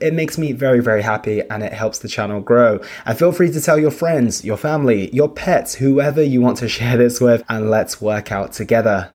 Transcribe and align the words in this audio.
It 0.00 0.14
makes 0.14 0.38
me 0.38 0.52
very, 0.52 0.80
very 0.80 1.02
happy 1.02 1.42
and 1.50 1.62
it 1.62 1.72
helps 1.72 1.98
the 1.98 2.08
channel 2.08 2.40
grow. 2.40 2.80
And 3.04 3.18
feel 3.18 3.32
free 3.32 3.50
to 3.50 3.60
tell 3.60 3.78
your 3.78 3.90
friends, 3.90 4.44
your 4.44 4.56
family, 4.56 5.10
your 5.12 5.28
pets, 5.28 5.74
whoever 5.74 6.22
you 6.22 6.40
want 6.40 6.58
to 6.58 6.68
share 6.78 6.96
this 6.96 7.20
with, 7.20 7.42
and 7.48 7.70
let's 7.70 8.00
work 8.00 8.30
out 8.30 8.52
together. 8.52 9.12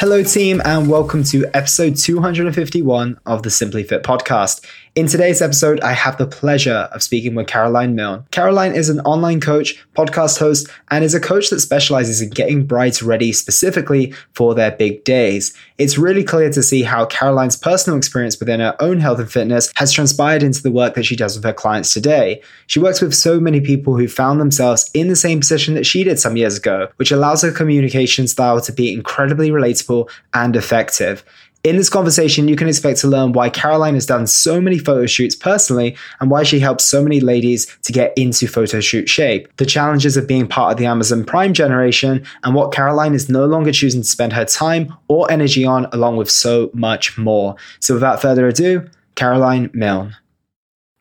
Hello, 0.00 0.22
team, 0.22 0.62
and 0.64 0.88
welcome 0.88 1.24
to 1.24 1.44
episode 1.54 1.96
251 1.96 3.18
of 3.26 3.42
the 3.42 3.50
Simply 3.50 3.82
Fit 3.82 4.04
podcast. 4.04 4.64
In 4.98 5.06
today's 5.06 5.40
episode, 5.40 5.78
I 5.78 5.92
have 5.92 6.18
the 6.18 6.26
pleasure 6.26 6.88
of 6.90 7.04
speaking 7.04 7.36
with 7.36 7.46
Caroline 7.46 7.94
Milne. 7.94 8.24
Caroline 8.32 8.74
is 8.74 8.88
an 8.88 8.98
online 9.02 9.40
coach, 9.40 9.80
podcast 9.94 10.40
host, 10.40 10.68
and 10.90 11.04
is 11.04 11.14
a 11.14 11.20
coach 11.20 11.50
that 11.50 11.60
specializes 11.60 12.20
in 12.20 12.30
getting 12.30 12.66
brides 12.66 13.00
ready 13.00 13.32
specifically 13.32 14.12
for 14.34 14.56
their 14.56 14.72
big 14.72 15.04
days. 15.04 15.56
It's 15.78 15.98
really 15.98 16.24
clear 16.24 16.50
to 16.50 16.64
see 16.64 16.82
how 16.82 17.06
Caroline's 17.06 17.54
personal 17.54 17.96
experience 17.96 18.40
within 18.40 18.58
her 18.58 18.74
own 18.80 18.98
health 18.98 19.20
and 19.20 19.30
fitness 19.30 19.70
has 19.76 19.92
transpired 19.92 20.42
into 20.42 20.64
the 20.64 20.72
work 20.72 20.96
that 20.96 21.04
she 21.04 21.14
does 21.14 21.36
with 21.36 21.44
her 21.44 21.52
clients 21.52 21.94
today. 21.94 22.42
She 22.66 22.80
works 22.80 23.00
with 23.00 23.14
so 23.14 23.38
many 23.38 23.60
people 23.60 23.96
who 23.96 24.08
found 24.08 24.40
themselves 24.40 24.90
in 24.94 25.06
the 25.06 25.14
same 25.14 25.38
position 25.38 25.74
that 25.74 25.86
she 25.86 26.02
did 26.02 26.18
some 26.18 26.36
years 26.36 26.56
ago, 26.56 26.88
which 26.96 27.12
allows 27.12 27.42
her 27.42 27.52
communication 27.52 28.26
style 28.26 28.60
to 28.62 28.72
be 28.72 28.92
incredibly 28.92 29.50
relatable 29.50 30.10
and 30.34 30.56
effective. 30.56 31.24
In 31.64 31.76
this 31.76 31.90
conversation, 31.90 32.46
you 32.46 32.54
can 32.54 32.68
expect 32.68 33.00
to 33.00 33.08
learn 33.08 33.32
why 33.32 33.50
Caroline 33.50 33.94
has 33.94 34.06
done 34.06 34.28
so 34.28 34.60
many 34.60 34.78
photo 34.78 35.06
shoots 35.06 35.34
personally 35.34 35.96
and 36.20 36.30
why 36.30 36.44
she 36.44 36.60
helps 36.60 36.84
so 36.84 37.02
many 37.02 37.18
ladies 37.18 37.66
to 37.82 37.92
get 37.92 38.16
into 38.16 38.46
photo 38.46 38.78
shoot 38.78 39.08
shape, 39.08 39.54
the 39.56 39.66
challenges 39.66 40.16
of 40.16 40.28
being 40.28 40.46
part 40.46 40.70
of 40.70 40.78
the 40.78 40.86
Amazon 40.86 41.24
Prime 41.24 41.52
generation, 41.52 42.24
and 42.44 42.54
what 42.54 42.72
Caroline 42.72 43.12
is 43.12 43.28
no 43.28 43.44
longer 43.44 43.72
choosing 43.72 44.02
to 44.02 44.08
spend 44.08 44.32
her 44.34 44.44
time 44.44 44.94
or 45.08 45.30
energy 45.32 45.64
on, 45.64 45.86
along 45.86 46.16
with 46.16 46.30
so 46.30 46.70
much 46.74 47.18
more. 47.18 47.56
So, 47.80 47.94
without 47.94 48.22
further 48.22 48.46
ado, 48.46 48.88
Caroline 49.16 49.68
Milne. 49.74 50.16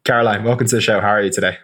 Caroline, 0.06 0.44
welcome 0.44 0.66
to 0.68 0.76
the 0.76 0.82
show. 0.82 1.00
How 1.00 1.10
are 1.10 1.22
you 1.22 1.32
today? 1.32 1.58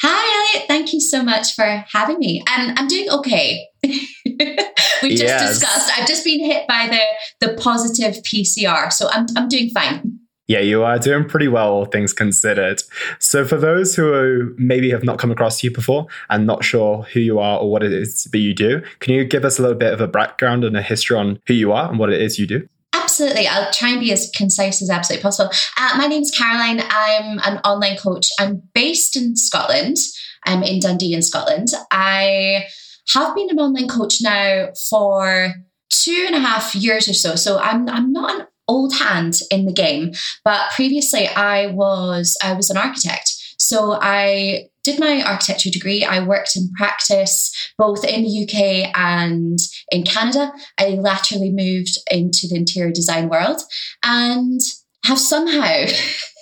Hi, 0.00 0.54
Elliot. 0.54 0.68
Thank 0.68 0.92
you 0.94 1.00
so 1.00 1.22
much 1.22 1.54
for 1.54 1.84
having 1.92 2.18
me. 2.18 2.42
And 2.48 2.78
I'm 2.78 2.88
doing 2.88 3.10
okay. 3.10 3.68
we 3.84 5.10
just 5.10 5.22
yes. 5.22 5.48
discussed. 5.48 5.90
I've 5.98 6.08
just 6.08 6.24
been 6.24 6.44
hit 6.44 6.66
by 6.66 6.88
the 6.88 7.00
the 7.42 7.54
positive 7.54 8.22
PCR, 8.22 8.92
so 8.92 9.08
I'm 9.10 9.26
I'm 9.36 9.48
doing 9.48 9.70
fine. 9.70 10.18
Yeah, 10.48 10.58
you 10.58 10.82
are 10.82 10.98
doing 10.98 11.28
pretty 11.28 11.48
well, 11.48 11.70
all 11.70 11.84
things 11.84 12.12
considered. 12.12 12.82
So, 13.20 13.44
for 13.44 13.56
those 13.56 13.94
who 13.94 14.54
maybe 14.58 14.90
have 14.90 15.04
not 15.04 15.18
come 15.18 15.30
across 15.30 15.62
you 15.62 15.70
before 15.70 16.06
and 16.30 16.46
not 16.46 16.64
sure 16.64 17.04
who 17.12 17.20
you 17.20 17.38
are 17.38 17.58
or 17.58 17.70
what 17.70 17.82
it 17.82 17.92
is 17.92 18.24
that 18.24 18.38
you 18.38 18.52
do, 18.52 18.82
can 19.00 19.14
you 19.14 19.24
give 19.24 19.44
us 19.44 19.58
a 19.58 19.62
little 19.62 19.76
bit 19.76 19.92
of 19.92 20.00
a 20.00 20.08
background 20.08 20.64
and 20.64 20.76
a 20.76 20.82
history 20.82 21.16
on 21.16 21.38
who 21.46 21.54
you 21.54 21.72
are 21.72 21.88
and 21.88 21.98
what 21.98 22.12
it 22.12 22.20
is 22.20 22.38
you 22.38 22.46
do? 22.46 22.66
Absolutely. 22.92 23.46
I'll 23.46 23.72
try 23.72 23.90
and 23.90 24.00
be 24.00 24.12
as 24.12 24.30
concise 24.34 24.82
as 24.82 24.90
absolutely 24.90 25.22
possible. 25.22 25.52
Uh, 25.78 25.94
my 25.96 26.06
name's 26.06 26.30
Caroline. 26.30 26.82
I'm 26.90 27.38
an 27.44 27.58
online 27.64 27.96
coach. 27.96 28.26
I'm 28.38 28.62
based 28.74 29.16
in 29.16 29.36
Scotland. 29.36 29.96
I'm 30.44 30.62
in 30.62 30.80
Dundee, 30.80 31.14
in 31.14 31.22
Scotland. 31.22 31.68
I 31.90 32.66
have 33.14 33.34
been 33.34 33.50
an 33.50 33.58
online 33.58 33.88
coach 33.88 34.16
now 34.20 34.68
for 34.90 35.54
two 35.92 36.24
and 36.26 36.34
a 36.34 36.40
half 36.40 36.74
years 36.74 37.08
or 37.08 37.14
so. 37.14 37.36
So 37.36 37.58
I'm 37.58 37.88
I'm 37.88 38.12
not 38.12 38.40
an 38.40 38.46
old 38.66 38.94
hand 38.94 39.38
in 39.50 39.66
the 39.66 39.72
game, 39.72 40.12
but 40.44 40.72
previously 40.72 41.28
I 41.28 41.66
was 41.66 42.36
I 42.42 42.54
was 42.54 42.70
an 42.70 42.76
architect. 42.76 43.30
So 43.58 43.98
I 44.00 44.68
did 44.82 44.98
my 44.98 45.22
architecture 45.22 45.70
degree. 45.70 46.04
I 46.04 46.26
worked 46.26 46.56
in 46.56 46.70
practice 46.76 47.52
both 47.78 48.04
in 48.04 48.22
the 48.22 48.42
UK 48.42 48.90
and 48.98 49.58
in 49.92 50.02
Canada. 50.02 50.52
I 50.78 50.88
laterally 50.88 51.52
moved 51.52 51.96
into 52.10 52.48
the 52.48 52.56
interior 52.56 52.90
design 52.90 53.28
world 53.28 53.60
and 54.02 54.60
have 55.04 55.20
somehow 55.20 55.62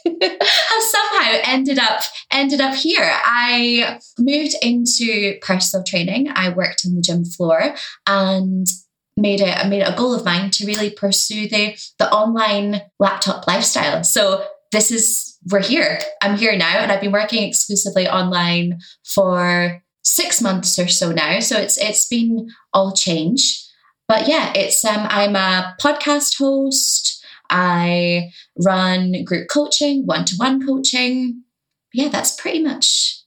have 0.04 0.82
somehow 0.82 1.40
ended 1.44 1.78
up 1.78 2.00
ended 2.32 2.60
up 2.60 2.74
here. 2.74 3.10
I 3.24 3.98
moved 4.18 4.54
into 4.62 5.36
personal 5.42 5.84
training. 5.84 6.28
I 6.34 6.48
worked 6.50 6.82
on 6.86 6.94
the 6.94 7.02
gym 7.02 7.24
floor 7.24 7.74
and 8.06 8.66
made 9.20 9.40
it 9.40 9.56
I 9.56 9.68
made 9.68 9.82
it 9.82 9.88
a 9.88 9.96
goal 9.96 10.14
of 10.14 10.24
mine 10.24 10.50
to 10.52 10.66
really 10.66 10.90
pursue 10.90 11.48
the 11.48 11.76
the 11.98 12.10
online 12.12 12.82
laptop 12.98 13.46
lifestyle. 13.46 14.02
So 14.04 14.44
this 14.72 14.90
is 14.90 15.38
we're 15.50 15.62
here. 15.62 15.98
I'm 16.22 16.36
here 16.36 16.56
now 16.56 16.78
and 16.78 16.92
I've 16.92 17.00
been 17.00 17.12
working 17.12 17.42
exclusively 17.42 18.08
online 18.08 18.78
for 19.04 19.82
6 20.02 20.42
months 20.42 20.78
or 20.78 20.88
so 20.88 21.12
now. 21.12 21.40
So 21.40 21.56
it's 21.56 21.78
it's 21.78 22.06
been 22.08 22.48
all 22.72 22.92
change. 22.92 23.64
But 24.08 24.28
yeah, 24.28 24.52
it's 24.54 24.84
um 24.84 25.06
I'm 25.08 25.36
a 25.36 25.76
podcast 25.80 26.38
host 26.38 27.24
I 27.50 28.30
run 28.64 29.24
group 29.24 29.48
coaching, 29.48 30.06
one-to-one 30.06 30.64
coaching. 30.66 31.42
Yeah, 31.92 32.08
that's 32.08 32.40
pretty 32.40 32.62
much 32.62 33.19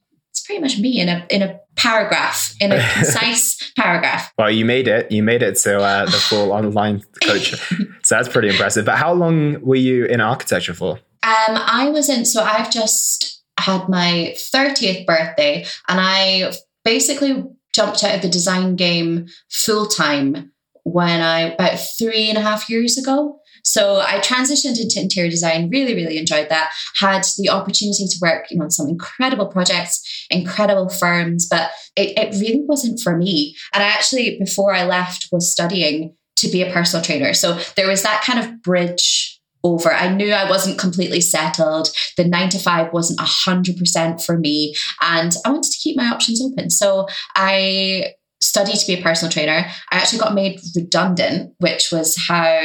pretty 0.53 0.61
much 0.61 0.79
me 0.79 0.99
in 0.99 1.09
a 1.09 1.25
in 1.29 1.41
a 1.41 1.59
paragraph, 1.75 2.53
in 2.61 2.71
a 2.71 2.79
concise 2.93 3.71
paragraph. 3.77 4.31
Well, 4.37 4.51
you 4.51 4.65
made 4.65 4.87
it. 4.87 5.11
You 5.11 5.23
made 5.23 5.41
it 5.41 5.55
to 5.57 5.79
uh, 5.79 6.05
the 6.05 6.11
full 6.11 6.51
online 6.59 7.03
coach. 7.23 7.55
so 8.03 8.15
that's 8.15 8.29
pretty 8.29 8.49
impressive. 8.49 8.85
But 8.85 8.97
how 8.97 9.13
long 9.13 9.61
were 9.61 9.75
you 9.75 10.05
in 10.05 10.21
architecture 10.21 10.73
for? 10.73 10.99
Um, 11.23 11.57
I 11.57 11.89
was 11.89 12.09
in. 12.09 12.25
So 12.25 12.43
I've 12.43 12.71
just 12.71 13.43
had 13.59 13.89
my 13.89 14.35
thirtieth 14.51 15.05
birthday, 15.07 15.65
and 15.87 15.99
I 15.99 16.53
basically 16.83 17.43
jumped 17.73 18.03
out 18.03 18.15
of 18.15 18.21
the 18.21 18.29
design 18.29 18.75
game 18.75 19.27
full 19.49 19.87
time 19.87 20.51
when 20.83 21.21
I 21.21 21.53
about 21.53 21.79
three 21.97 22.29
and 22.29 22.37
a 22.37 22.41
half 22.41 22.69
years 22.69 22.97
ago. 22.97 23.39
So 23.63 23.99
I 24.01 24.19
transitioned 24.19 24.79
into 24.79 24.99
interior 24.99 25.29
design, 25.29 25.69
really, 25.69 25.95
really 25.95 26.17
enjoyed 26.17 26.49
that. 26.49 26.71
Had 26.99 27.23
the 27.37 27.49
opportunity 27.49 28.05
to 28.07 28.17
work, 28.21 28.45
you 28.51 28.57
know, 28.57 28.65
on 28.65 28.71
some 28.71 28.89
incredible 28.89 29.47
projects, 29.47 30.25
incredible 30.29 30.89
firms, 30.89 31.47
but 31.49 31.71
it, 31.95 32.17
it 32.17 32.39
really 32.39 32.63
wasn't 32.65 32.99
for 32.99 33.17
me. 33.17 33.55
And 33.73 33.83
I 33.83 33.87
actually, 33.87 34.37
before 34.37 34.73
I 34.73 34.83
left, 34.83 35.29
was 35.31 35.51
studying 35.51 36.15
to 36.37 36.49
be 36.49 36.61
a 36.61 36.71
personal 36.71 37.03
trainer. 37.03 37.33
So 37.33 37.59
there 37.75 37.87
was 37.87 38.03
that 38.03 38.23
kind 38.25 38.39
of 38.39 38.61
bridge 38.61 39.39
over. 39.63 39.93
I 39.93 40.13
knew 40.13 40.33
I 40.33 40.49
wasn't 40.49 40.77
completely 40.77 41.21
settled. 41.21 41.87
The 42.17 42.27
nine 42.27 42.49
to 42.49 42.59
five 42.59 42.91
wasn't 42.91 43.21
a 43.21 43.23
hundred 43.23 43.77
percent 43.77 44.21
for 44.21 44.37
me. 44.37 44.75
And 45.01 45.33
I 45.45 45.51
wanted 45.51 45.71
to 45.71 45.79
keep 45.81 45.95
my 45.95 46.07
options 46.07 46.41
open. 46.41 46.69
So 46.69 47.07
I 47.35 48.13
studied 48.41 48.75
to 48.75 48.87
be 48.87 48.99
a 48.99 49.01
personal 49.01 49.31
trainer. 49.31 49.65
I 49.91 49.95
actually 49.95 50.19
got 50.19 50.35
made 50.35 50.59
redundant, 50.75 51.53
which 51.59 51.89
was 51.93 52.17
how 52.27 52.59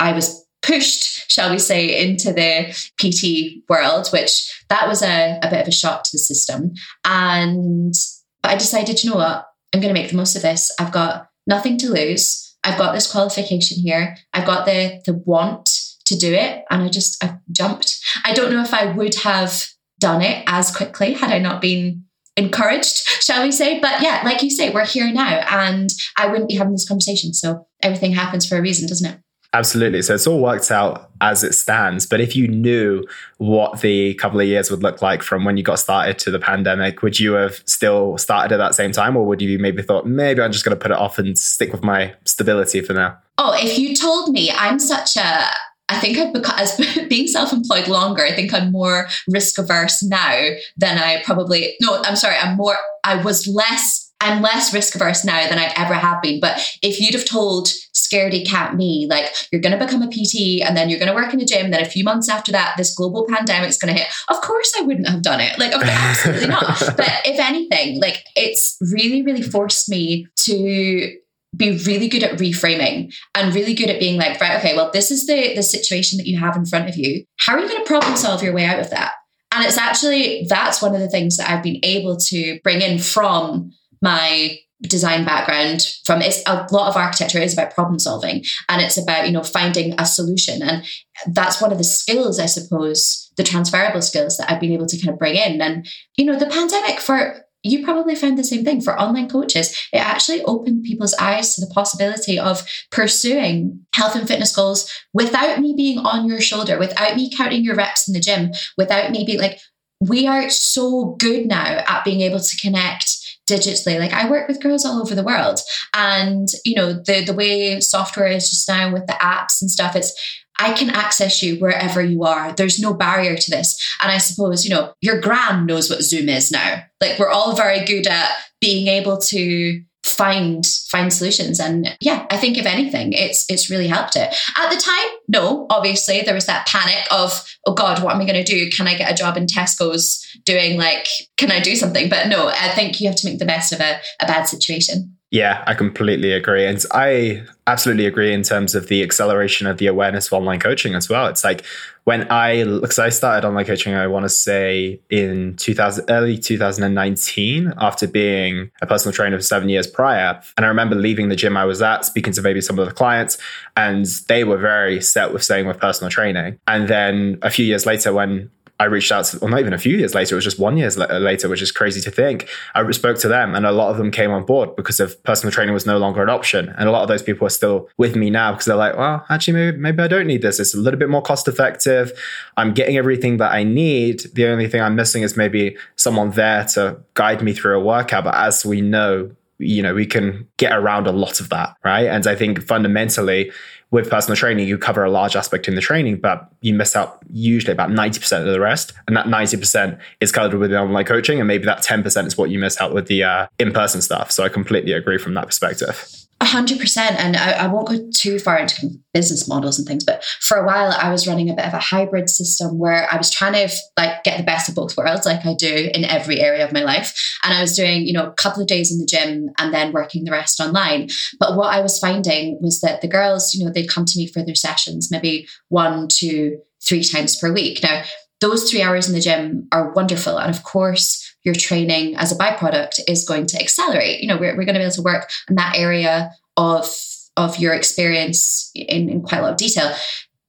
I 0.00 0.12
was 0.12 0.46
pushed, 0.62 1.30
shall 1.30 1.50
we 1.50 1.58
say, 1.58 2.04
into 2.04 2.32
the 2.32 2.74
PT 3.00 3.62
world, 3.68 4.08
which 4.08 4.62
that 4.68 4.88
was 4.88 5.02
a, 5.02 5.38
a 5.42 5.50
bit 5.50 5.60
of 5.60 5.68
a 5.68 5.72
shock 5.72 6.04
to 6.04 6.10
the 6.12 6.18
system. 6.18 6.72
And 7.04 7.94
but 8.42 8.52
I 8.52 8.56
decided, 8.56 9.02
you 9.02 9.10
know 9.10 9.16
what, 9.16 9.46
I'm 9.72 9.80
going 9.80 9.94
to 9.94 10.00
make 10.00 10.10
the 10.10 10.16
most 10.16 10.36
of 10.36 10.42
this. 10.42 10.72
I've 10.78 10.92
got 10.92 11.28
nothing 11.46 11.78
to 11.78 11.92
lose. 11.92 12.56
I've 12.64 12.78
got 12.78 12.92
this 12.92 13.10
qualification 13.10 13.78
here. 13.78 14.16
I've 14.32 14.46
got 14.46 14.66
the 14.66 15.00
the 15.06 15.14
want 15.14 15.70
to 16.06 16.16
do 16.16 16.32
it, 16.32 16.64
and 16.70 16.82
I 16.82 16.88
just 16.88 17.22
I 17.22 17.38
jumped. 17.52 17.98
I 18.24 18.32
don't 18.32 18.50
know 18.52 18.62
if 18.62 18.74
I 18.74 18.92
would 18.92 19.14
have 19.16 19.66
done 19.98 20.22
it 20.22 20.44
as 20.46 20.74
quickly 20.74 21.14
had 21.14 21.30
I 21.30 21.38
not 21.38 21.60
been 21.60 22.04
encouraged, 22.36 23.06
shall 23.20 23.42
we 23.42 23.50
say? 23.50 23.80
But 23.80 24.00
yeah, 24.00 24.22
like 24.24 24.42
you 24.42 24.50
say, 24.50 24.70
we're 24.70 24.86
here 24.86 25.12
now 25.12 25.44
and 25.50 25.90
I 26.16 26.28
wouldn't 26.28 26.48
be 26.48 26.54
having 26.54 26.72
this 26.72 26.86
conversation. 26.86 27.34
So 27.34 27.66
everything 27.82 28.12
happens 28.12 28.48
for 28.48 28.56
a 28.56 28.62
reason, 28.62 28.88
doesn't 28.88 29.10
it? 29.10 29.20
Absolutely. 29.54 30.02
So 30.02 30.14
it's 30.14 30.26
all 30.26 30.40
worked 30.40 30.70
out 30.70 31.10
as 31.22 31.42
it 31.42 31.54
stands. 31.54 32.04
But 32.04 32.20
if 32.20 32.36
you 32.36 32.48
knew 32.48 33.04
what 33.38 33.80
the 33.80 34.14
couple 34.14 34.40
of 34.40 34.46
years 34.46 34.70
would 34.70 34.82
look 34.82 35.00
like 35.00 35.22
from 35.22 35.44
when 35.44 35.56
you 35.56 35.62
got 35.62 35.78
started 35.78 36.18
to 36.20 36.30
the 36.30 36.38
pandemic, 36.38 37.02
would 37.02 37.18
you 37.18 37.32
have 37.32 37.62
still 37.64 38.18
started 38.18 38.52
at 38.52 38.58
that 38.58 38.74
same 38.74 38.92
time? 38.92 39.16
Or 39.16 39.24
would 39.24 39.40
you 39.40 39.58
maybe 39.58 39.82
thought, 39.82 40.06
maybe 40.06 40.42
I'm 40.42 40.52
just 40.52 40.64
going 40.66 40.76
to 40.76 40.80
put 40.80 40.90
it 40.90 40.98
off 40.98 41.18
and 41.18 41.38
stick 41.38 41.72
with 41.72 41.82
my 41.82 42.14
stability 42.24 42.82
for 42.82 42.92
now? 42.92 43.18
Oh, 43.38 43.54
if 43.54 43.78
you 43.78 43.94
told 43.94 44.30
me 44.30 44.50
I'm 44.50 44.78
such 44.78 45.16
a 45.16 45.46
I 45.90 45.98
think 45.98 46.18
I've 46.18 46.34
become, 46.34 46.54
as 46.58 46.76
being 47.08 47.26
self 47.26 47.50
employed 47.50 47.88
longer, 47.88 48.22
I 48.22 48.34
think 48.34 48.52
I'm 48.52 48.70
more 48.70 49.08
risk 49.26 49.58
averse 49.58 50.02
now 50.02 50.50
than 50.76 50.98
I 50.98 51.22
probably, 51.22 51.76
no, 51.80 52.02
I'm 52.04 52.16
sorry, 52.16 52.36
I'm 52.36 52.58
more, 52.58 52.76
I 53.04 53.22
was 53.22 53.46
less 53.46 54.08
I'm 54.20 54.42
less 54.42 54.74
risk 54.74 54.94
averse 54.96 55.24
now 55.24 55.48
than 55.48 55.58
I 55.58 55.72
ever 55.76 55.94
have 55.94 56.20
been. 56.22 56.40
But 56.40 56.60
if 56.82 57.00
you'd 57.00 57.14
have 57.14 57.24
told 57.24 57.68
scaredy 58.08 58.46
cat 58.46 58.74
me, 58.74 59.06
like, 59.08 59.28
you're 59.52 59.60
going 59.60 59.78
to 59.78 59.84
become 59.84 60.02
a 60.02 60.08
PT 60.08 60.62
and 60.62 60.76
then 60.76 60.88
you're 60.88 60.98
going 60.98 61.10
to 61.10 61.14
work 61.14 61.32
in 61.32 61.38
the 61.38 61.44
gym, 61.44 61.70
then 61.70 61.82
a 61.82 61.88
few 61.88 62.04
months 62.04 62.28
after 62.28 62.52
that, 62.52 62.74
this 62.76 62.94
global 62.94 63.26
pandemic 63.28 63.68
is 63.68 63.78
going 63.78 63.94
to 63.94 64.00
hit, 64.00 64.12
of 64.28 64.40
course 64.40 64.72
I 64.78 64.82
wouldn't 64.82 65.08
have 65.08 65.22
done 65.22 65.40
it. 65.40 65.58
Like, 65.58 65.72
okay, 65.72 65.90
absolutely 65.90 66.48
not. 66.48 66.78
But 66.96 67.22
if 67.24 67.38
anything, 67.38 68.00
like, 68.00 68.24
it's 68.34 68.76
really, 68.80 69.22
really 69.22 69.42
forced 69.42 69.88
me 69.88 70.26
to 70.44 71.14
be 71.56 71.78
really 71.84 72.08
good 72.08 72.22
at 72.22 72.38
reframing 72.38 73.12
and 73.34 73.54
really 73.54 73.74
good 73.74 73.88
at 73.88 73.98
being 73.98 74.18
like 74.18 74.38
right 74.40 74.58
okay 74.58 74.76
well 74.76 74.90
this 74.92 75.10
is 75.10 75.26
the 75.26 75.54
the 75.54 75.62
situation 75.62 76.18
that 76.18 76.26
you 76.26 76.38
have 76.38 76.56
in 76.56 76.66
front 76.66 76.88
of 76.88 76.96
you 76.96 77.24
how 77.38 77.54
are 77.54 77.60
you 77.60 77.68
going 77.68 77.82
to 77.82 77.86
problem 77.86 78.16
solve 78.16 78.42
your 78.42 78.52
way 78.52 78.66
out 78.66 78.78
of 78.78 78.90
that 78.90 79.12
and 79.54 79.64
it's 79.64 79.78
actually 79.78 80.46
that's 80.48 80.82
one 80.82 80.94
of 80.94 81.00
the 81.00 81.08
things 81.08 81.38
that 81.38 81.48
i've 81.48 81.62
been 81.62 81.80
able 81.82 82.18
to 82.18 82.60
bring 82.62 82.82
in 82.82 82.98
from 82.98 83.72
my 84.02 84.58
design 84.82 85.24
background 85.24 85.86
from 86.04 86.22
it's 86.22 86.42
a 86.46 86.66
lot 86.70 86.88
of 86.88 86.96
architecture 86.96 87.40
is 87.40 87.52
about 87.52 87.74
problem 87.74 87.98
solving 87.98 88.44
and 88.68 88.80
it's 88.80 88.96
about 88.96 89.26
you 89.26 89.32
know 89.32 89.42
finding 89.42 89.92
a 89.98 90.06
solution 90.06 90.62
and 90.62 90.84
that's 91.32 91.60
one 91.60 91.72
of 91.72 91.78
the 91.78 91.84
skills 91.84 92.38
i 92.38 92.46
suppose 92.46 93.32
the 93.36 93.42
transferable 93.42 94.00
skills 94.00 94.36
that 94.36 94.50
i've 94.50 94.60
been 94.60 94.72
able 94.72 94.86
to 94.86 94.96
kind 95.00 95.12
of 95.12 95.18
bring 95.18 95.34
in 95.34 95.60
and 95.60 95.88
you 96.16 96.24
know 96.24 96.38
the 96.38 96.46
pandemic 96.46 97.00
for 97.00 97.44
you 97.64 97.84
probably 97.84 98.14
found 98.14 98.38
the 98.38 98.44
same 98.44 98.64
thing 98.64 98.80
for 98.80 98.98
online 98.98 99.28
coaches. 99.28 99.76
It 99.92 99.98
actually 99.98 100.42
opened 100.44 100.84
people's 100.84 101.14
eyes 101.14 101.54
to 101.54 101.60
the 101.60 101.72
possibility 101.74 102.38
of 102.38 102.64
pursuing 102.92 103.84
health 103.94 104.14
and 104.14 104.28
fitness 104.28 104.54
goals 104.54 104.90
without 105.12 105.58
me 105.58 105.74
being 105.76 105.98
on 105.98 106.28
your 106.28 106.40
shoulder, 106.40 106.78
without 106.78 107.16
me 107.16 107.30
counting 107.36 107.64
your 107.64 107.74
reps 107.74 108.06
in 108.06 108.14
the 108.14 108.20
gym, 108.20 108.52
without 108.76 109.10
me 109.10 109.24
being 109.24 109.40
like, 109.40 109.58
we 110.00 110.28
are 110.28 110.48
so 110.48 111.16
good 111.18 111.46
now 111.46 111.84
at 111.88 112.04
being 112.04 112.20
able 112.20 112.38
to 112.38 112.56
connect 112.58 113.17
digitally. 113.48 113.98
Like 113.98 114.12
I 114.12 114.28
work 114.28 114.48
with 114.48 114.62
girls 114.62 114.84
all 114.84 115.00
over 115.00 115.14
the 115.14 115.22
world. 115.22 115.60
And, 115.94 116.48
you 116.64 116.74
know, 116.74 116.92
the 116.92 117.24
the 117.24 117.34
way 117.34 117.80
software 117.80 118.28
is 118.28 118.50
just 118.50 118.68
now 118.68 118.92
with 118.92 119.06
the 119.06 119.14
apps 119.14 119.60
and 119.60 119.70
stuff, 119.70 119.96
it's 119.96 120.12
I 120.60 120.72
can 120.72 120.90
access 120.90 121.40
you 121.42 121.56
wherever 121.56 122.02
you 122.02 122.24
are. 122.24 122.52
There's 122.52 122.80
no 122.80 122.92
barrier 122.92 123.36
to 123.36 123.50
this. 123.50 123.76
And 124.02 124.10
I 124.10 124.18
suppose, 124.18 124.64
you 124.64 124.70
know, 124.70 124.92
your 125.00 125.20
gran 125.20 125.66
knows 125.66 125.88
what 125.88 126.02
Zoom 126.02 126.28
is 126.28 126.50
now. 126.50 126.82
Like 127.00 127.18
we're 127.18 127.30
all 127.30 127.54
very 127.54 127.84
good 127.84 128.08
at 128.08 128.30
being 128.60 128.88
able 128.88 129.18
to 129.18 129.80
find 130.14 130.64
find 130.90 131.12
solutions. 131.12 131.60
And 131.60 131.96
yeah 132.00 132.26
i 132.30 132.36
think 132.36 132.56
if 132.58 132.66
anything 132.66 133.12
it's 133.12 133.44
it's 133.48 133.70
really 133.70 133.88
helped 133.88 134.16
it. 134.16 134.34
At 134.56 134.70
the 134.70 134.80
time 134.80 135.18
no 135.28 135.66
obviously 135.70 136.22
there 136.22 136.34
was 136.34 136.46
that 136.46 136.66
panic 136.66 137.06
of 137.10 137.44
oh 137.66 137.74
god 137.74 138.02
what 138.02 138.14
am 138.14 138.20
i 138.20 138.24
going 138.24 138.44
to 138.44 138.52
do? 138.52 138.70
Can 138.70 138.88
i 138.88 138.94
get 138.94 139.10
a 139.10 139.14
job 139.14 139.36
in 139.36 139.46
tesco's 139.46 140.24
doing 140.44 140.78
like 140.78 141.06
can 141.36 141.50
i 141.50 141.60
do 141.60 141.76
something? 141.76 142.08
But 142.08 142.28
no 142.28 142.48
i 142.48 142.70
think 142.70 143.00
you 143.00 143.08
have 143.08 143.16
to 143.16 143.28
make 143.28 143.38
the 143.38 143.44
best 143.46 143.72
of 143.72 143.80
a, 143.80 144.00
a 144.20 144.26
bad 144.26 144.44
situation 144.44 145.17
yeah, 145.30 145.62
I 145.66 145.74
completely 145.74 146.32
agree. 146.32 146.64
And 146.64 146.82
I 146.92 147.42
absolutely 147.66 148.06
agree 148.06 148.32
in 148.32 148.42
terms 148.42 148.74
of 148.74 148.88
the 148.88 149.02
acceleration 149.02 149.66
of 149.66 149.76
the 149.76 149.86
awareness 149.86 150.26
of 150.26 150.32
online 150.32 150.58
coaching 150.58 150.94
as 150.94 151.10
well. 151.10 151.26
It's 151.26 151.44
like 151.44 151.66
when 152.04 152.26
I, 152.30 152.64
because 152.64 152.98
I 152.98 153.10
started 153.10 153.46
online 153.46 153.66
coaching, 153.66 153.92
I 153.92 154.06
want 154.06 154.24
to 154.24 154.30
say 154.30 155.00
in 155.10 155.56
2000, 155.56 156.06
early 156.08 156.38
2019, 156.38 157.74
after 157.76 158.06
being 158.06 158.70
a 158.80 158.86
personal 158.86 159.12
trainer 159.12 159.36
for 159.36 159.42
seven 159.42 159.68
years 159.68 159.86
prior. 159.86 160.40
And 160.56 160.64
I 160.64 160.70
remember 160.70 160.94
leaving 160.96 161.28
the 161.28 161.36
gym 161.36 161.58
I 161.58 161.66
was 161.66 161.82
at, 161.82 162.06
speaking 162.06 162.32
to 162.32 162.40
maybe 162.40 162.62
some 162.62 162.78
of 162.78 162.86
the 162.86 162.94
clients, 162.94 163.36
and 163.76 164.06
they 164.28 164.44
were 164.44 164.56
very 164.56 165.02
set 165.02 165.34
with 165.34 165.44
staying 165.44 165.66
with 165.66 165.78
personal 165.78 166.10
training. 166.10 166.58
And 166.66 166.88
then 166.88 167.38
a 167.42 167.50
few 167.50 167.66
years 167.66 167.84
later, 167.84 168.14
when 168.14 168.50
I 168.80 168.84
reached 168.84 169.10
out 169.10 169.24
to, 169.26 169.38
well, 169.40 169.50
not 169.50 169.60
even 169.60 169.72
a 169.72 169.78
few 169.78 169.96
years 169.96 170.14
later, 170.14 170.34
it 170.34 170.36
was 170.36 170.44
just 170.44 170.58
one 170.58 170.76
year 170.76 170.88
later, 170.90 171.48
which 171.48 171.62
is 171.62 171.72
crazy 171.72 172.00
to 172.02 172.10
think. 172.10 172.48
I 172.74 172.88
spoke 172.92 173.18
to 173.18 173.28
them 173.28 173.54
and 173.54 173.66
a 173.66 173.72
lot 173.72 173.90
of 173.90 173.96
them 173.96 174.10
came 174.10 174.30
on 174.30 174.44
board 174.44 174.76
because 174.76 175.00
of 175.00 175.20
personal 175.24 175.50
training 175.52 175.74
was 175.74 175.84
no 175.84 175.98
longer 175.98 176.22
an 176.22 176.30
option. 176.30 176.68
And 176.78 176.88
a 176.88 176.92
lot 176.92 177.02
of 177.02 177.08
those 177.08 177.22
people 177.22 177.46
are 177.46 177.50
still 177.50 177.88
with 177.96 178.14
me 178.14 178.30
now 178.30 178.52
because 178.52 178.66
they're 178.66 178.76
like, 178.76 178.96
well, 178.96 179.24
actually, 179.30 179.54
maybe, 179.54 179.78
maybe 179.78 180.02
I 180.02 180.08
don't 180.08 180.26
need 180.26 180.42
this. 180.42 180.60
It's 180.60 180.74
a 180.74 180.78
little 180.78 180.98
bit 180.98 181.08
more 181.08 181.22
cost 181.22 181.48
effective. 181.48 182.12
I'm 182.56 182.72
getting 182.72 182.96
everything 182.96 183.38
that 183.38 183.50
I 183.50 183.64
need. 183.64 184.20
The 184.34 184.46
only 184.46 184.68
thing 184.68 184.80
I'm 184.80 184.94
missing 184.94 185.22
is 185.22 185.36
maybe 185.36 185.76
someone 185.96 186.30
there 186.30 186.64
to 186.66 187.00
guide 187.14 187.42
me 187.42 187.54
through 187.54 187.78
a 187.78 187.82
workout. 187.82 188.24
But 188.24 188.36
as 188.36 188.64
we 188.64 188.80
know, 188.80 189.30
you 189.58 189.82
know, 189.82 189.92
we 189.92 190.06
can 190.06 190.46
get 190.56 190.72
around 190.72 191.08
a 191.08 191.12
lot 191.12 191.40
of 191.40 191.48
that, 191.48 191.74
right? 191.84 192.06
And 192.06 192.26
I 192.28 192.36
think 192.36 192.62
fundamentally, 192.62 193.50
with 193.90 194.10
personal 194.10 194.36
training, 194.36 194.68
you 194.68 194.76
cover 194.76 195.02
a 195.02 195.10
large 195.10 195.34
aspect 195.34 195.66
in 195.66 195.74
the 195.74 195.80
training, 195.80 196.20
but 196.20 196.50
you 196.60 196.74
miss 196.74 196.94
out 196.94 197.18
usually 197.30 197.72
about 197.72 197.90
90% 197.90 198.40
of 198.40 198.46
the 198.46 198.60
rest. 198.60 198.92
And 199.06 199.16
that 199.16 199.26
90% 199.26 199.98
is 200.20 200.30
covered 200.30 200.58
with 200.58 200.70
the 200.70 200.78
online 200.78 201.04
coaching. 201.04 201.40
And 201.40 201.48
maybe 201.48 201.64
that 201.64 201.82
10% 201.82 202.26
is 202.26 202.36
what 202.36 202.50
you 202.50 202.58
miss 202.58 202.80
out 202.80 202.92
with 202.92 203.06
the 203.06 203.22
uh, 203.22 203.46
in 203.58 203.72
person 203.72 204.02
stuff. 204.02 204.30
So 204.30 204.44
I 204.44 204.48
completely 204.48 204.92
agree 204.92 205.18
from 205.18 205.34
that 205.34 205.46
perspective 205.46 206.17
hundred 206.46 206.78
percent. 206.78 207.18
And 207.18 207.36
I, 207.36 207.52
I, 207.52 207.66
won't 207.66 207.88
go 207.88 207.98
too 208.14 208.38
far 208.38 208.58
into 208.58 208.90
business 209.12 209.48
models 209.48 209.78
and 209.78 209.86
things, 209.86 210.04
but 210.04 210.24
for 210.40 210.56
a 210.56 210.66
while 210.66 210.92
I 210.92 211.10
was 211.10 211.26
running 211.26 211.50
a 211.50 211.54
bit 211.54 211.66
of 211.66 211.74
a 211.74 211.78
hybrid 211.78 212.30
system 212.30 212.78
where 212.78 213.08
I 213.12 213.16
was 213.16 213.30
trying 213.30 213.54
to 213.54 213.74
like 213.96 214.22
get 214.22 214.38
the 214.38 214.44
best 214.44 214.68
of 214.68 214.74
both 214.74 214.96
worlds, 214.96 215.26
like 215.26 215.44
I 215.44 215.54
do 215.54 215.90
in 215.92 216.04
every 216.04 216.40
area 216.40 216.64
of 216.64 216.72
my 216.72 216.82
life. 216.82 217.14
And 217.42 217.54
I 217.54 217.60
was 217.60 217.74
doing, 217.74 218.06
you 218.06 218.12
know, 218.12 218.26
a 218.26 218.34
couple 218.34 218.62
of 218.62 218.68
days 218.68 218.92
in 218.92 218.98
the 218.98 219.06
gym 219.06 219.50
and 219.58 219.74
then 219.74 219.92
working 219.92 220.24
the 220.24 220.30
rest 220.30 220.60
online. 220.60 221.08
But 221.40 221.56
what 221.56 221.74
I 221.74 221.80
was 221.80 221.98
finding 221.98 222.58
was 222.60 222.80
that 222.80 223.00
the 223.00 223.08
girls, 223.08 223.54
you 223.54 223.64
know, 223.64 223.72
they'd 223.72 223.88
come 223.88 224.04
to 224.04 224.18
me 224.18 224.28
for 224.28 224.44
their 224.44 224.54
sessions, 224.54 225.08
maybe 225.10 225.48
one, 225.68 226.08
two, 226.08 226.58
three 226.86 227.02
times 227.02 227.36
per 227.36 227.52
week. 227.52 227.82
Now, 227.82 228.04
those 228.40 228.70
three 228.70 228.82
hours 228.82 229.08
in 229.08 229.14
the 229.14 229.20
gym 229.20 229.66
are 229.72 229.92
wonderful. 229.92 230.38
And 230.38 230.54
of 230.54 230.62
course, 230.62 231.27
your 231.44 231.54
training 231.54 232.16
as 232.16 232.32
a 232.32 232.36
byproduct 232.36 233.00
is 233.08 233.24
going 233.24 233.46
to 233.46 233.60
accelerate. 233.60 234.20
You 234.20 234.28
know, 234.28 234.36
we're, 234.36 234.56
we're 234.56 234.64
going 234.64 234.74
to 234.74 234.80
be 234.80 234.84
able 234.84 234.92
to 234.92 235.02
work 235.02 235.30
in 235.48 235.56
that 235.56 235.76
area 235.76 236.32
of 236.56 236.92
of 237.36 237.56
your 237.58 237.72
experience 237.72 238.70
in, 238.74 239.08
in 239.08 239.22
quite 239.22 239.38
a 239.38 239.42
lot 239.42 239.52
of 239.52 239.56
detail. 239.56 239.94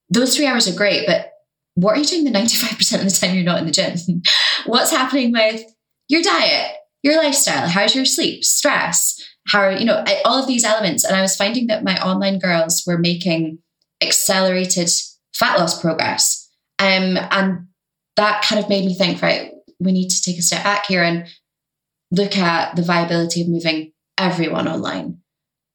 Those 0.10 0.36
three 0.36 0.48
hours 0.48 0.68
are 0.68 0.76
great, 0.76 1.06
but 1.06 1.32
what 1.76 1.96
are 1.96 2.00
you 2.00 2.06
doing 2.06 2.24
the 2.26 2.32
95% 2.32 2.96
of 2.96 3.04
the 3.04 3.12
time 3.12 3.36
you're 3.36 3.44
not 3.44 3.60
in 3.60 3.66
the 3.66 3.72
gym? 3.72 3.96
What's 4.66 4.92
happening 4.92 5.32
with 5.32 5.64
your 6.08 6.24
diet, 6.24 6.72
your 7.04 7.16
lifestyle? 7.18 7.68
How's 7.68 7.96
your 7.96 8.06
sleep, 8.06 8.44
stress? 8.44 9.22
How, 9.48 9.70
you 9.70 9.86
know, 9.86 10.04
all 10.26 10.42
of 10.42 10.48
these 10.48 10.64
elements. 10.64 11.04
And 11.04 11.16
I 11.16 11.22
was 11.22 11.36
finding 11.36 11.68
that 11.68 11.84
my 11.84 11.96
online 12.02 12.40
girls 12.40 12.84
were 12.88 12.98
making 12.98 13.60
accelerated 14.02 14.90
fat 15.34 15.60
loss 15.60 15.80
progress. 15.80 16.50
Um, 16.80 17.18
and 17.32 17.68
that 18.16 18.44
kind 18.44 18.62
of 18.62 18.70
made 18.70 18.86
me 18.86 18.96
think, 18.96 19.22
right, 19.22 19.52
we 19.80 19.92
need 19.92 20.10
to 20.10 20.22
take 20.22 20.38
a 20.38 20.42
step 20.42 20.64
back 20.64 20.86
here 20.88 21.04
and 21.04 21.28
look 22.12 22.38
at 22.38 22.76
the 22.76 22.82
viability 22.82 23.42
of 23.42 23.48
moving 23.48 23.92
everyone 24.18 24.68
online. 24.68 25.20